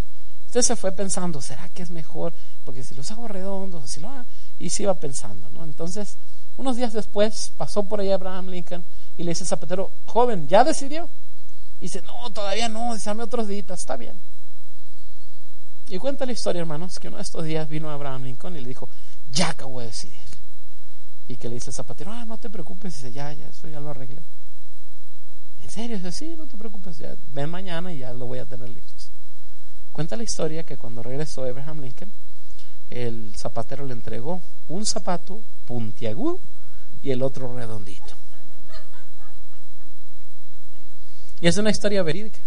Usted 0.54 0.68
se 0.68 0.76
fue 0.76 0.92
pensando, 0.92 1.40
¿será 1.40 1.68
que 1.68 1.82
es 1.82 1.90
mejor? 1.90 2.32
Porque 2.62 2.84
si 2.84 2.94
los 2.94 3.10
hago 3.10 3.26
redondos, 3.26 3.90
si 3.90 3.98
lo 3.98 4.08
y 4.56 4.70
se 4.70 4.84
iba 4.84 4.94
pensando, 4.94 5.48
¿no? 5.50 5.64
Entonces, 5.64 6.16
unos 6.56 6.76
días 6.76 6.92
después, 6.92 7.50
pasó 7.56 7.82
por 7.88 7.98
ahí 7.98 8.12
Abraham 8.12 8.50
Lincoln 8.50 8.84
y 9.16 9.24
le 9.24 9.32
dice 9.32 9.44
zapatero, 9.44 9.90
joven, 10.04 10.46
¿ya 10.46 10.62
decidió? 10.62 11.10
Y 11.80 11.86
dice, 11.86 12.02
no, 12.02 12.30
todavía 12.30 12.68
no, 12.68 12.96
dame 12.96 13.24
otros 13.24 13.48
días, 13.48 13.68
está 13.68 13.96
bien. 13.96 14.20
Y 15.88 15.98
cuenta 15.98 16.24
la 16.24 16.30
historia, 16.30 16.60
hermanos, 16.60 17.00
que 17.00 17.08
uno 17.08 17.16
de 17.16 17.24
estos 17.24 17.42
días 17.42 17.68
vino 17.68 17.90
Abraham 17.90 18.22
Lincoln 18.22 18.56
y 18.56 18.60
le 18.60 18.68
dijo, 18.68 18.88
ya 19.32 19.50
acabo 19.50 19.80
de 19.80 19.86
decidir. 19.86 20.14
Y 21.26 21.36
que 21.36 21.48
le 21.48 21.56
dice 21.56 21.72
zapatero, 21.72 22.12
ah, 22.12 22.24
no 22.24 22.38
te 22.38 22.48
preocupes, 22.48 22.94
dice, 22.94 23.10
ya, 23.10 23.32
ya, 23.32 23.48
eso 23.48 23.66
ya 23.66 23.80
lo 23.80 23.90
arreglé. 23.90 24.22
¿En 25.64 25.70
serio? 25.72 25.96
Dice, 25.96 26.12
sí, 26.12 26.36
no 26.36 26.46
te 26.46 26.56
preocupes, 26.56 26.98
ya, 26.98 27.16
ven 27.32 27.50
mañana 27.50 27.92
y 27.92 27.98
ya 27.98 28.12
lo 28.12 28.26
voy 28.26 28.38
a 28.38 28.46
tener 28.46 28.68
listo. 28.68 28.93
Cuenta 29.94 30.16
la 30.16 30.24
historia 30.24 30.64
que 30.64 30.76
cuando 30.76 31.04
regresó 31.04 31.44
Abraham 31.44 31.82
Lincoln, 31.82 32.12
el 32.90 33.32
zapatero 33.36 33.86
le 33.86 33.92
entregó 33.92 34.42
un 34.66 34.84
zapato 34.84 35.40
puntiagudo 35.66 36.40
y 37.00 37.12
el 37.12 37.22
otro 37.22 37.56
redondito. 37.56 38.16
Y 41.40 41.46
es 41.46 41.56
una 41.58 41.70
historia 41.70 42.02
verídica. 42.02 42.40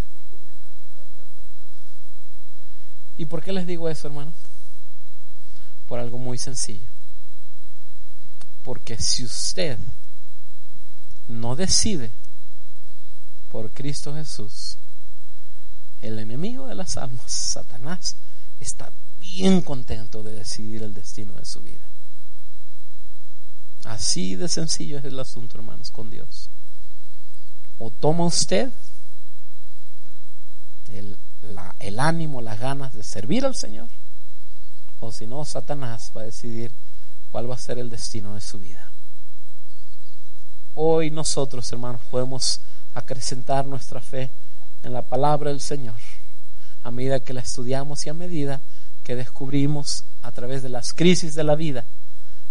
¿Y 3.18 3.24
por 3.24 3.41
qué 3.41 3.54
les 3.54 3.66
digo 3.66 3.88
eso, 3.88 4.08
hermano? 4.08 4.34
Por 5.88 6.00
algo 6.00 6.18
muy 6.18 6.38
sencillo. 6.38 6.89
Porque 8.62 9.00
si 9.00 9.24
usted 9.24 9.80
no 11.30 11.56
decide 11.56 12.12
por 13.48 13.72
Cristo 13.72 14.14
Jesús, 14.14 14.78
el 16.02 16.20
enemigo 16.20 16.68
de 16.68 16.76
las 16.76 16.98
almas, 16.98 17.32
Satanás, 17.32 18.16
está 18.60 18.91
bien 19.20 19.62
contento 19.62 20.24
de 20.24 20.34
decidir 20.34 20.84
el 20.84 20.93
destino 20.93 21.34
de 21.34 21.45
su 21.45 21.62
vida. 21.62 21.88
Así 23.86 24.36
de 24.36 24.48
sencillo 24.48 24.98
es 24.98 25.06
el 25.06 25.20
asunto, 25.20 25.58
hermanos, 25.58 25.91
con 25.91 26.10
Dios. 26.10 26.50
O 27.78 27.91
toma 27.91 28.26
usted 28.26 28.72
el, 30.89 31.18
ánimo, 32.00 32.41
las 32.41 32.60
ganas 32.60 32.93
de 32.93 33.04
servir 33.04 33.45
al 33.45 33.56
Señor, 33.56 33.89
o 35.00 35.12
si 35.12 35.28
no, 35.28 35.45
Satanás 35.45 36.12
va 36.16 36.22
a 36.22 36.26
decidir 36.26 36.72
cuál 37.32 37.50
va 37.50 37.56
a 37.56 37.60
ser 37.60 37.78
el 37.80 37.89
destino 37.89 38.36
de 38.36 38.41
su 38.41 38.60
vida. 38.60 38.91
Hoy 40.76 41.12
nosotros, 41.12 41.72
hermanos, 41.72 42.02
podemos 42.10 42.62
acrecentar 42.93 43.66
nuestra 43.66 44.02
fe 44.02 44.32
en 44.88 44.93
la 44.93 45.03
palabra 45.03 45.51
del 45.51 45.59
Señor 45.59 45.95
a 46.81 46.91
medida 46.91 47.19
que 47.19 47.33
la 47.33 47.41
estudiamos 47.41 48.05
y 48.05 48.09
a 48.09 48.13
medida 48.13 48.61
que 49.03 49.15
descubrimos 49.15 50.05
a 50.21 50.31
través 50.31 50.63
de 50.63 50.69
las 50.69 50.93
crisis 50.93 51.35
de 51.35 51.43
la 51.43 51.55
vida 51.55 51.85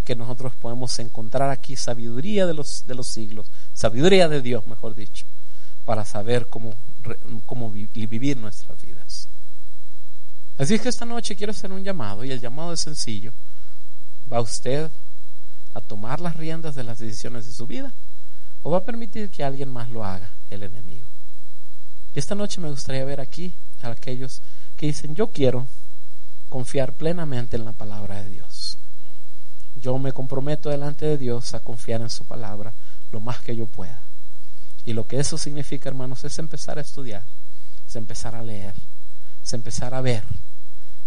que 0.04 0.14
nosotros 0.14 0.54
podemos 0.54 0.98
encontrar 0.98 1.50
aquí 1.50 1.74
sabiduría 1.76 2.46
de 2.46 2.54
los, 2.54 2.86
de 2.86 2.94
los 2.94 3.08
siglos, 3.08 3.50
sabiduría 3.72 4.28
de 4.28 4.40
Dios, 4.40 4.66
mejor 4.66 4.94
dicho, 4.94 5.24
para 5.84 6.04
saber 6.04 6.48
cómo, 6.48 6.76
cómo 7.44 7.72
vivir 7.72 8.36
nuestras 8.36 8.80
vidas. 8.80 9.28
Así 10.58 10.74
es 10.74 10.80
que 10.80 10.90
esta 10.90 11.04
noche 11.04 11.34
quiero 11.34 11.50
hacer 11.50 11.72
un 11.72 11.82
llamado 11.82 12.24
y 12.24 12.30
el 12.30 12.40
llamado 12.40 12.72
es 12.72 12.80
sencillo. 12.80 13.32
¿Va 14.32 14.40
usted 14.40 14.90
a 15.74 15.80
tomar 15.80 16.20
las 16.20 16.36
riendas 16.36 16.74
de 16.74 16.84
las 16.84 16.98
decisiones 16.98 17.46
de 17.46 17.52
su 17.52 17.66
vida? 17.66 17.92
¿O 18.62 18.70
va 18.70 18.78
a 18.78 18.84
permitir 18.84 19.30
que 19.30 19.42
alguien 19.42 19.70
más 19.70 19.90
lo 19.90 20.04
haga, 20.04 20.30
el 20.50 20.62
enemigo? 20.62 21.08
Y 22.16 22.18
esta 22.18 22.34
noche 22.34 22.62
me 22.62 22.70
gustaría 22.70 23.04
ver 23.04 23.20
aquí 23.20 23.52
a 23.82 23.90
aquellos 23.90 24.40
que 24.78 24.86
dicen, 24.86 25.14
yo 25.14 25.28
quiero 25.28 25.66
confiar 26.48 26.94
plenamente 26.94 27.56
en 27.56 27.66
la 27.66 27.72
palabra 27.72 28.22
de 28.22 28.30
Dios. 28.30 28.78
Yo 29.74 29.98
me 29.98 30.14
comprometo 30.14 30.70
delante 30.70 31.04
de 31.04 31.18
Dios 31.18 31.52
a 31.52 31.60
confiar 31.60 32.00
en 32.00 32.08
su 32.08 32.24
palabra 32.24 32.72
lo 33.12 33.20
más 33.20 33.40
que 33.40 33.54
yo 33.54 33.66
pueda. 33.66 34.00
Y 34.86 34.94
lo 34.94 35.06
que 35.06 35.20
eso 35.20 35.36
significa, 35.36 35.90
hermanos, 35.90 36.24
es 36.24 36.38
empezar 36.38 36.78
a 36.78 36.80
estudiar, 36.80 37.22
es 37.86 37.96
empezar 37.96 38.34
a 38.34 38.42
leer, 38.42 38.74
es 39.44 39.52
empezar 39.52 39.92
a 39.92 40.00
ver 40.00 40.24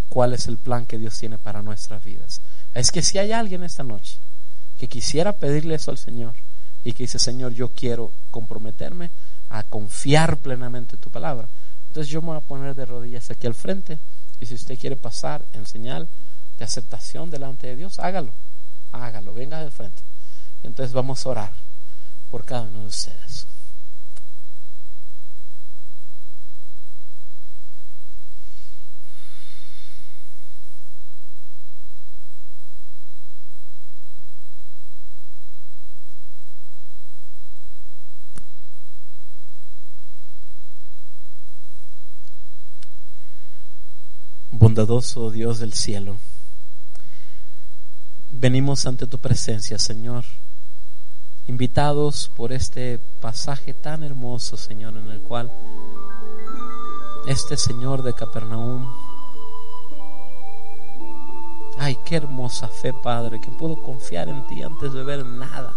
cuál 0.09 0.33
es 0.33 0.47
el 0.47 0.59
plan 0.59 0.85
que 0.85 0.99
Dios 0.99 1.17
tiene 1.17 1.39
para 1.39 1.63
nuestras 1.63 2.03
vidas. 2.03 2.41
Es 2.75 2.91
que 2.91 3.01
si 3.01 3.17
hay 3.17 3.31
alguien 3.31 3.63
esta 3.63 3.83
noche 3.83 4.19
que 4.77 4.87
quisiera 4.87 5.33
pedirle 5.33 5.73
eso 5.73 5.89
al 5.89 5.97
Señor 5.97 6.35
y 6.83 6.93
que 6.93 7.05
dice, 7.05 7.17
Señor, 7.17 7.53
yo 7.53 7.69
quiero 7.69 8.13
comprometerme 8.29 9.09
a 9.49 9.63
confiar 9.63 10.37
plenamente 10.37 10.95
en 10.95 11.01
tu 11.01 11.09
palabra, 11.09 11.47
entonces 11.87 12.11
yo 12.11 12.21
me 12.21 12.27
voy 12.27 12.37
a 12.37 12.41
poner 12.41 12.75
de 12.75 12.85
rodillas 12.85 13.31
aquí 13.31 13.47
al 13.47 13.55
frente 13.55 13.99
y 14.39 14.45
si 14.45 14.53
usted 14.53 14.77
quiere 14.79 14.95
pasar 14.95 15.43
en 15.53 15.65
señal 15.65 16.07
de 16.57 16.65
aceptación 16.65 17.31
delante 17.31 17.67
de 17.67 17.75
Dios, 17.75 17.99
hágalo, 17.99 18.33
hágalo, 18.91 19.33
venga 19.33 19.59
del 19.59 19.71
frente. 19.71 20.01
Entonces 20.63 20.93
vamos 20.93 21.25
a 21.25 21.29
orar 21.29 21.53
por 22.29 22.45
cada 22.45 22.63
uno 22.63 22.81
de 22.81 22.87
ustedes. 22.87 23.47
Dios 44.85 45.59
del 45.59 45.73
cielo, 45.73 46.17
venimos 48.31 48.85
ante 48.85 49.07
tu 49.07 49.19
presencia, 49.19 49.77
Señor, 49.77 50.23
invitados 51.47 52.31
por 52.33 52.53
este 52.53 52.97
pasaje 53.19 53.73
tan 53.73 54.03
hermoso, 54.03 54.55
Señor, 54.55 54.95
en 54.95 55.09
el 55.09 55.19
cual 55.19 55.51
este 57.27 57.57
Señor 57.57 58.03
de 58.03 58.13
Capernaum, 58.13 58.87
ay, 61.77 61.97
qué 62.05 62.15
hermosa 62.15 62.69
fe, 62.69 62.93
Padre, 62.93 63.41
que 63.41 63.51
puedo 63.51 63.83
confiar 63.83 64.29
en 64.29 64.47
ti 64.47 64.63
antes 64.63 64.93
de 64.93 65.03
ver 65.03 65.25
nada. 65.25 65.73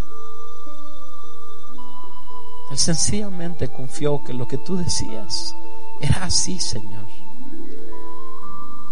Él 2.71 2.79
sencillamente 2.79 3.67
confió 3.67 4.23
que 4.23 4.33
lo 4.33 4.47
que 4.47 4.59
tú 4.59 4.77
decías 4.77 5.57
era 6.01 6.25
así, 6.25 6.61
Señor. 6.61 7.02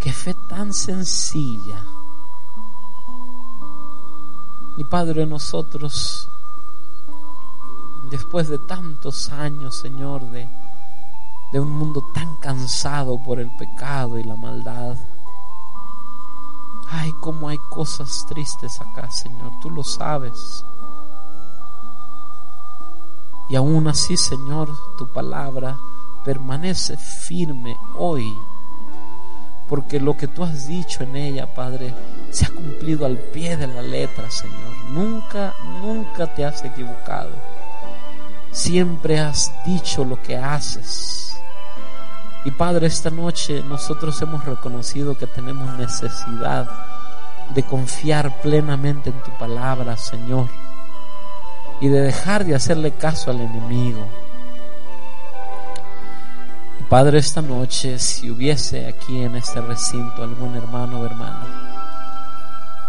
Qué 0.01 0.11
fe 0.11 0.33
tan 0.49 0.73
sencilla. 0.73 1.85
Y 4.77 4.83
Padre, 4.85 5.27
nosotros, 5.27 6.27
después 8.09 8.49
de 8.49 8.57
tantos 8.57 9.29
años, 9.29 9.75
Señor, 9.75 10.23
de, 10.31 10.49
de 11.51 11.59
un 11.59 11.69
mundo 11.69 12.01
tan 12.15 12.35
cansado 12.37 13.21
por 13.21 13.39
el 13.39 13.55
pecado 13.57 14.17
y 14.17 14.23
la 14.23 14.35
maldad, 14.35 14.97
ay, 16.89 17.13
cómo 17.19 17.49
hay 17.49 17.59
cosas 17.69 18.25
tristes 18.27 18.81
acá, 18.81 19.11
Señor, 19.11 19.51
tú 19.61 19.69
lo 19.69 19.83
sabes. 19.83 20.65
Y 23.49 23.55
aún 23.55 23.87
así, 23.87 24.17
Señor, 24.17 24.75
tu 24.97 25.13
palabra 25.13 25.77
permanece 26.23 26.97
firme 26.97 27.77
hoy 27.95 28.35
porque 29.71 30.01
lo 30.01 30.17
que 30.17 30.27
tú 30.27 30.43
has 30.43 30.67
dicho 30.67 31.01
en 31.01 31.15
ella, 31.15 31.47
Padre, 31.47 31.93
se 32.29 32.45
ha 32.45 32.49
cumplido 32.49 33.05
al 33.05 33.17
pie 33.17 33.55
de 33.55 33.67
la 33.67 33.81
letra, 33.81 34.29
Señor. 34.29 34.75
Nunca, 34.89 35.53
nunca 35.81 36.27
te 36.27 36.43
has 36.43 36.65
equivocado. 36.65 37.29
Siempre 38.51 39.21
has 39.21 39.49
dicho 39.65 40.03
lo 40.03 40.21
que 40.21 40.35
haces. 40.35 41.37
Y 42.43 42.51
Padre, 42.51 42.87
esta 42.87 43.11
noche 43.11 43.63
nosotros 43.63 44.21
hemos 44.21 44.43
reconocido 44.43 45.17
que 45.17 45.25
tenemos 45.25 45.71
necesidad 45.77 46.67
de 47.55 47.63
confiar 47.63 48.41
plenamente 48.41 49.11
en 49.11 49.23
tu 49.23 49.31
palabra, 49.37 49.95
Señor, 49.95 50.49
y 51.79 51.87
de 51.87 52.01
dejar 52.01 52.43
de 52.43 52.55
hacerle 52.55 52.91
caso 52.91 53.31
al 53.31 53.39
enemigo 53.39 54.05
Padre, 56.91 57.19
esta 57.19 57.41
noche, 57.41 57.97
si 57.99 58.29
hubiese 58.29 58.85
aquí 58.85 59.21
en 59.21 59.37
este 59.37 59.61
recinto 59.61 60.23
algún 60.23 60.57
hermano 60.57 60.99
o 60.99 61.05
hermana, 61.05 61.47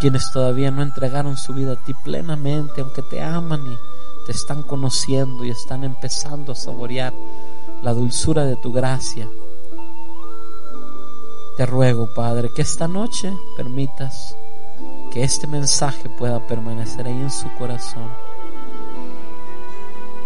quienes 0.00 0.32
todavía 0.32 0.72
no 0.72 0.82
entregaron 0.82 1.36
su 1.36 1.54
vida 1.54 1.74
a 1.74 1.84
ti 1.84 1.94
plenamente, 1.94 2.80
aunque 2.80 3.02
te 3.02 3.22
aman 3.22 3.64
y 3.64 3.78
te 4.26 4.32
están 4.32 4.64
conociendo 4.64 5.44
y 5.44 5.50
están 5.50 5.84
empezando 5.84 6.50
a 6.50 6.56
saborear 6.56 7.14
la 7.80 7.94
dulzura 7.94 8.44
de 8.44 8.56
tu 8.56 8.72
gracia, 8.72 9.28
te 11.56 11.64
ruego, 11.64 12.12
Padre, 12.12 12.50
que 12.52 12.62
esta 12.62 12.88
noche 12.88 13.32
permitas 13.56 14.36
que 15.12 15.22
este 15.22 15.46
mensaje 15.46 16.08
pueda 16.08 16.44
permanecer 16.48 17.06
ahí 17.06 17.20
en 17.20 17.30
su 17.30 17.48
corazón. 17.54 18.10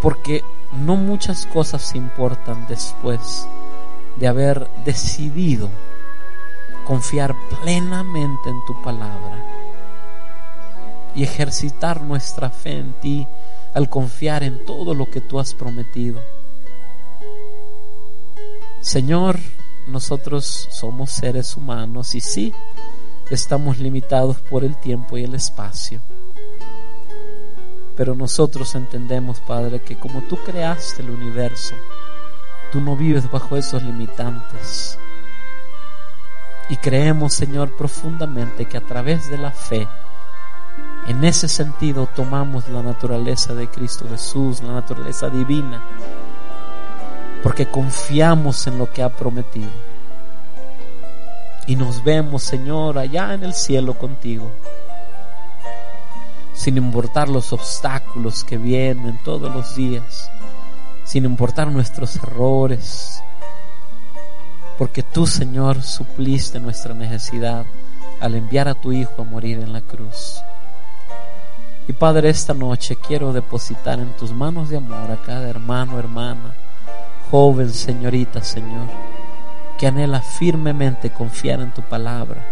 Porque 0.01 0.43
no 0.73 0.97
muchas 0.97 1.45
cosas 1.45 1.95
importan 1.95 2.67
después 2.71 3.47
de 4.17 4.27
haber 4.27 4.69
decidido 4.85 5.71
confiar 6.87 7.35
plenamente 7.63 8.51
en 8.51 8.65
tu 8.67 8.81
palabra 8.83 9.45
y 11.15 11.23
ejercitar 11.23 12.03
nuestra 12.03 12.51
fe 12.51 12.79
en 12.79 12.93
ti 13.01 13.27
al 13.75 13.89
confiar 13.89 14.43
en 14.43 14.65
todo 14.65 14.95
lo 14.95 15.11
que 15.11 15.21
tú 15.21 15.39
has 15.39 15.55
prometido. 15.55 16.21
Señor, 18.81 19.39
nosotros 19.89 20.69
somos 20.71 21.11
seres 21.11 21.57
humanos 21.57 22.15
y 22.15 22.21
sí, 22.21 22.55
estamos 23.31 23.79
limitados 23.79 24.41
por 24.41 24.65
el 24.65 24.77
tiempo 24.77 25.19
y 25.19 25.25
el 25.25 25.35
espacio. 25.35 26.01
Pero 27.97 28.15
nosotros 28.15 28.75
entendemos, 28.75 29.41
Padre, 29.41 29.81
que 29.81 29.99
como 29.99 30.21
tú 30.23 30.37
creaste 30.37 31.03
el 31.03 31.11
universo, 31.11 31.75
Tú 32.71 32.81
no 32.81 32.97
vives 32.97 33.31
bajo 33.31 33.57
esos 33.57 33.83
limitantes. 33.83 34.99
Y 36.69 36.77
creemos, 36.77 37.35
Señor, 37.35 37.77
profundamente 37.77 38.65
que 38.67 38.77
a 38.77 38.81
través 38.81 39.31
de 39.31 39.39
la 39.39 39.53
fe, 39.53 39.87
en 41.07 41.23
ese 41.25 41.47
sentido 41.47 42.09
tomamos 42.15 42.69
la 42.69 42.83
naturaleza 42.83 43.55
de 43.55 43.69
Cristo 43.69 44.07
Jesús, 44.11 44.63
la 44.63 44.73
naturaleza 44.73 45.31
divina, 45.31 45.81
porque 47.43 47.67
confiamos 47.67 48.67
en 48.67 48.79
lo 48.79 48.91
que 48.93 49.03
ha 49.05 49.09
prometido. 49.09 49.71
Y 51.69 51.77
nos 51.77 52.03
vemos, 52.03 52.43
Señor, 52.43 52.99
allá 52.99 53.35
en 53.35 53.45
el 53.45 53.55
cielo 53.55 53.95
contigo, 53.95 54.51
sin 56.53 56.77
importar 56.77 57.29
los 57.29 57.53
obstáculos 57.53 58.43
que 58.43 58.57
vienen 58.57 59.21
todos 59.23 59.55
los 59.55 59.77
días 59.77 60.31
sin 61.07 61.25
importar 61.25 61.71
nuestros 61.71 62.17
errores, 62.17 63.23
porque 64.77 65.03
tú, 65.03 65.27
Señor, 65.27 65.83
supliste 65.83 66.61
nuestra 66.61 66.93
necesidad 66.95 67.65
al 68.21 68.35
enviar 68.35 68.69
a 68.69 68.75
tu 68.75 68.93
Hijo 68.93 69.23
a 69.23 69.25
morir 69.25 69.61
en 69.61 69.73
la 69.73 69.81
cruz. 69.81 70.43
Y 71.89 71.93
Padre, 71.93 72.29
esta 72.29 72.53
noche 72.53 72.97
quiero 72.97 73.33
depositar 73.33 74.01
en 74.01 74.11
tus 74.17 74.33
manos 74.33 74.69
de 74.69 74.79
amor 74.79 75.13
a 75.13 75.23
cada 75.23 75.49
hermano, 75.49 75.99
hermana, 75.99 76.53
joven, 77.31 77.71
señorita, 77.71 78.43
Señor, 78.43 78.89
que 79.79 79.87
anhela 79.87 80.21
firmemente 80.21 81.11
confiar 81.11 81.61
en 81.61 81.73
tu 81.73 81.83
palabra 81.83 82.45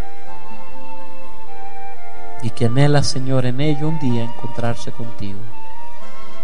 y 2.41 2.49
que 2.51 2.67
anhela, 2.67 3.03
Señor, 3.03 3.45
en 3.45 3.59
ello 3.59 3.89
un 3.89 3.99
día 3.99 4.23
encontrarse 4.23 4.91
contigo. 4.91 5.39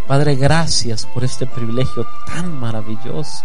Padre, 0.07 0.35
gracias 0.35 1.05
por 1.05 1.23
este 1.23 1.45
privilegio 1.45 2.05
tan 2.25 2.59
maravilloso. 2.59 3.43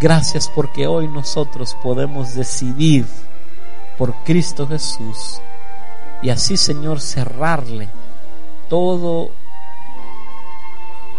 Gracias 0.00 0.48
porque 0.48 0.86
hoy 0.86 1.06
nosotros 1.08 1.76
podemos 1.82 2.34
decidir 2.34 3.06
por 3.98 4.14
Cristo 4.24 4.66
Jesús 4.66 5.40
y 6.22 6.30
así, 6.30 6.56
Señor, 6.56 7.00
cerrarle 7.00 7.88
todo 8.68 9.30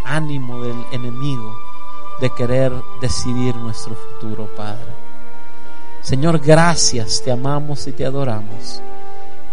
ánimo 0.03 0.61
del 0.61 0.85
enemigo 0.91 1.55
de 2.19 2.29
querer 2.31 2.73
decidir 2.99 3.55
nuestro 3.55 3.95
futuro, 3.95 4.49
Padre. 4.55 4.87
Señor, 6.01 6.39
gracias, 6.39 7.21
te 7.23 7.31
amamos 7.31 7.85
y 7.87 7.91
te 7.91 8.05
adoramos 8.05 8.81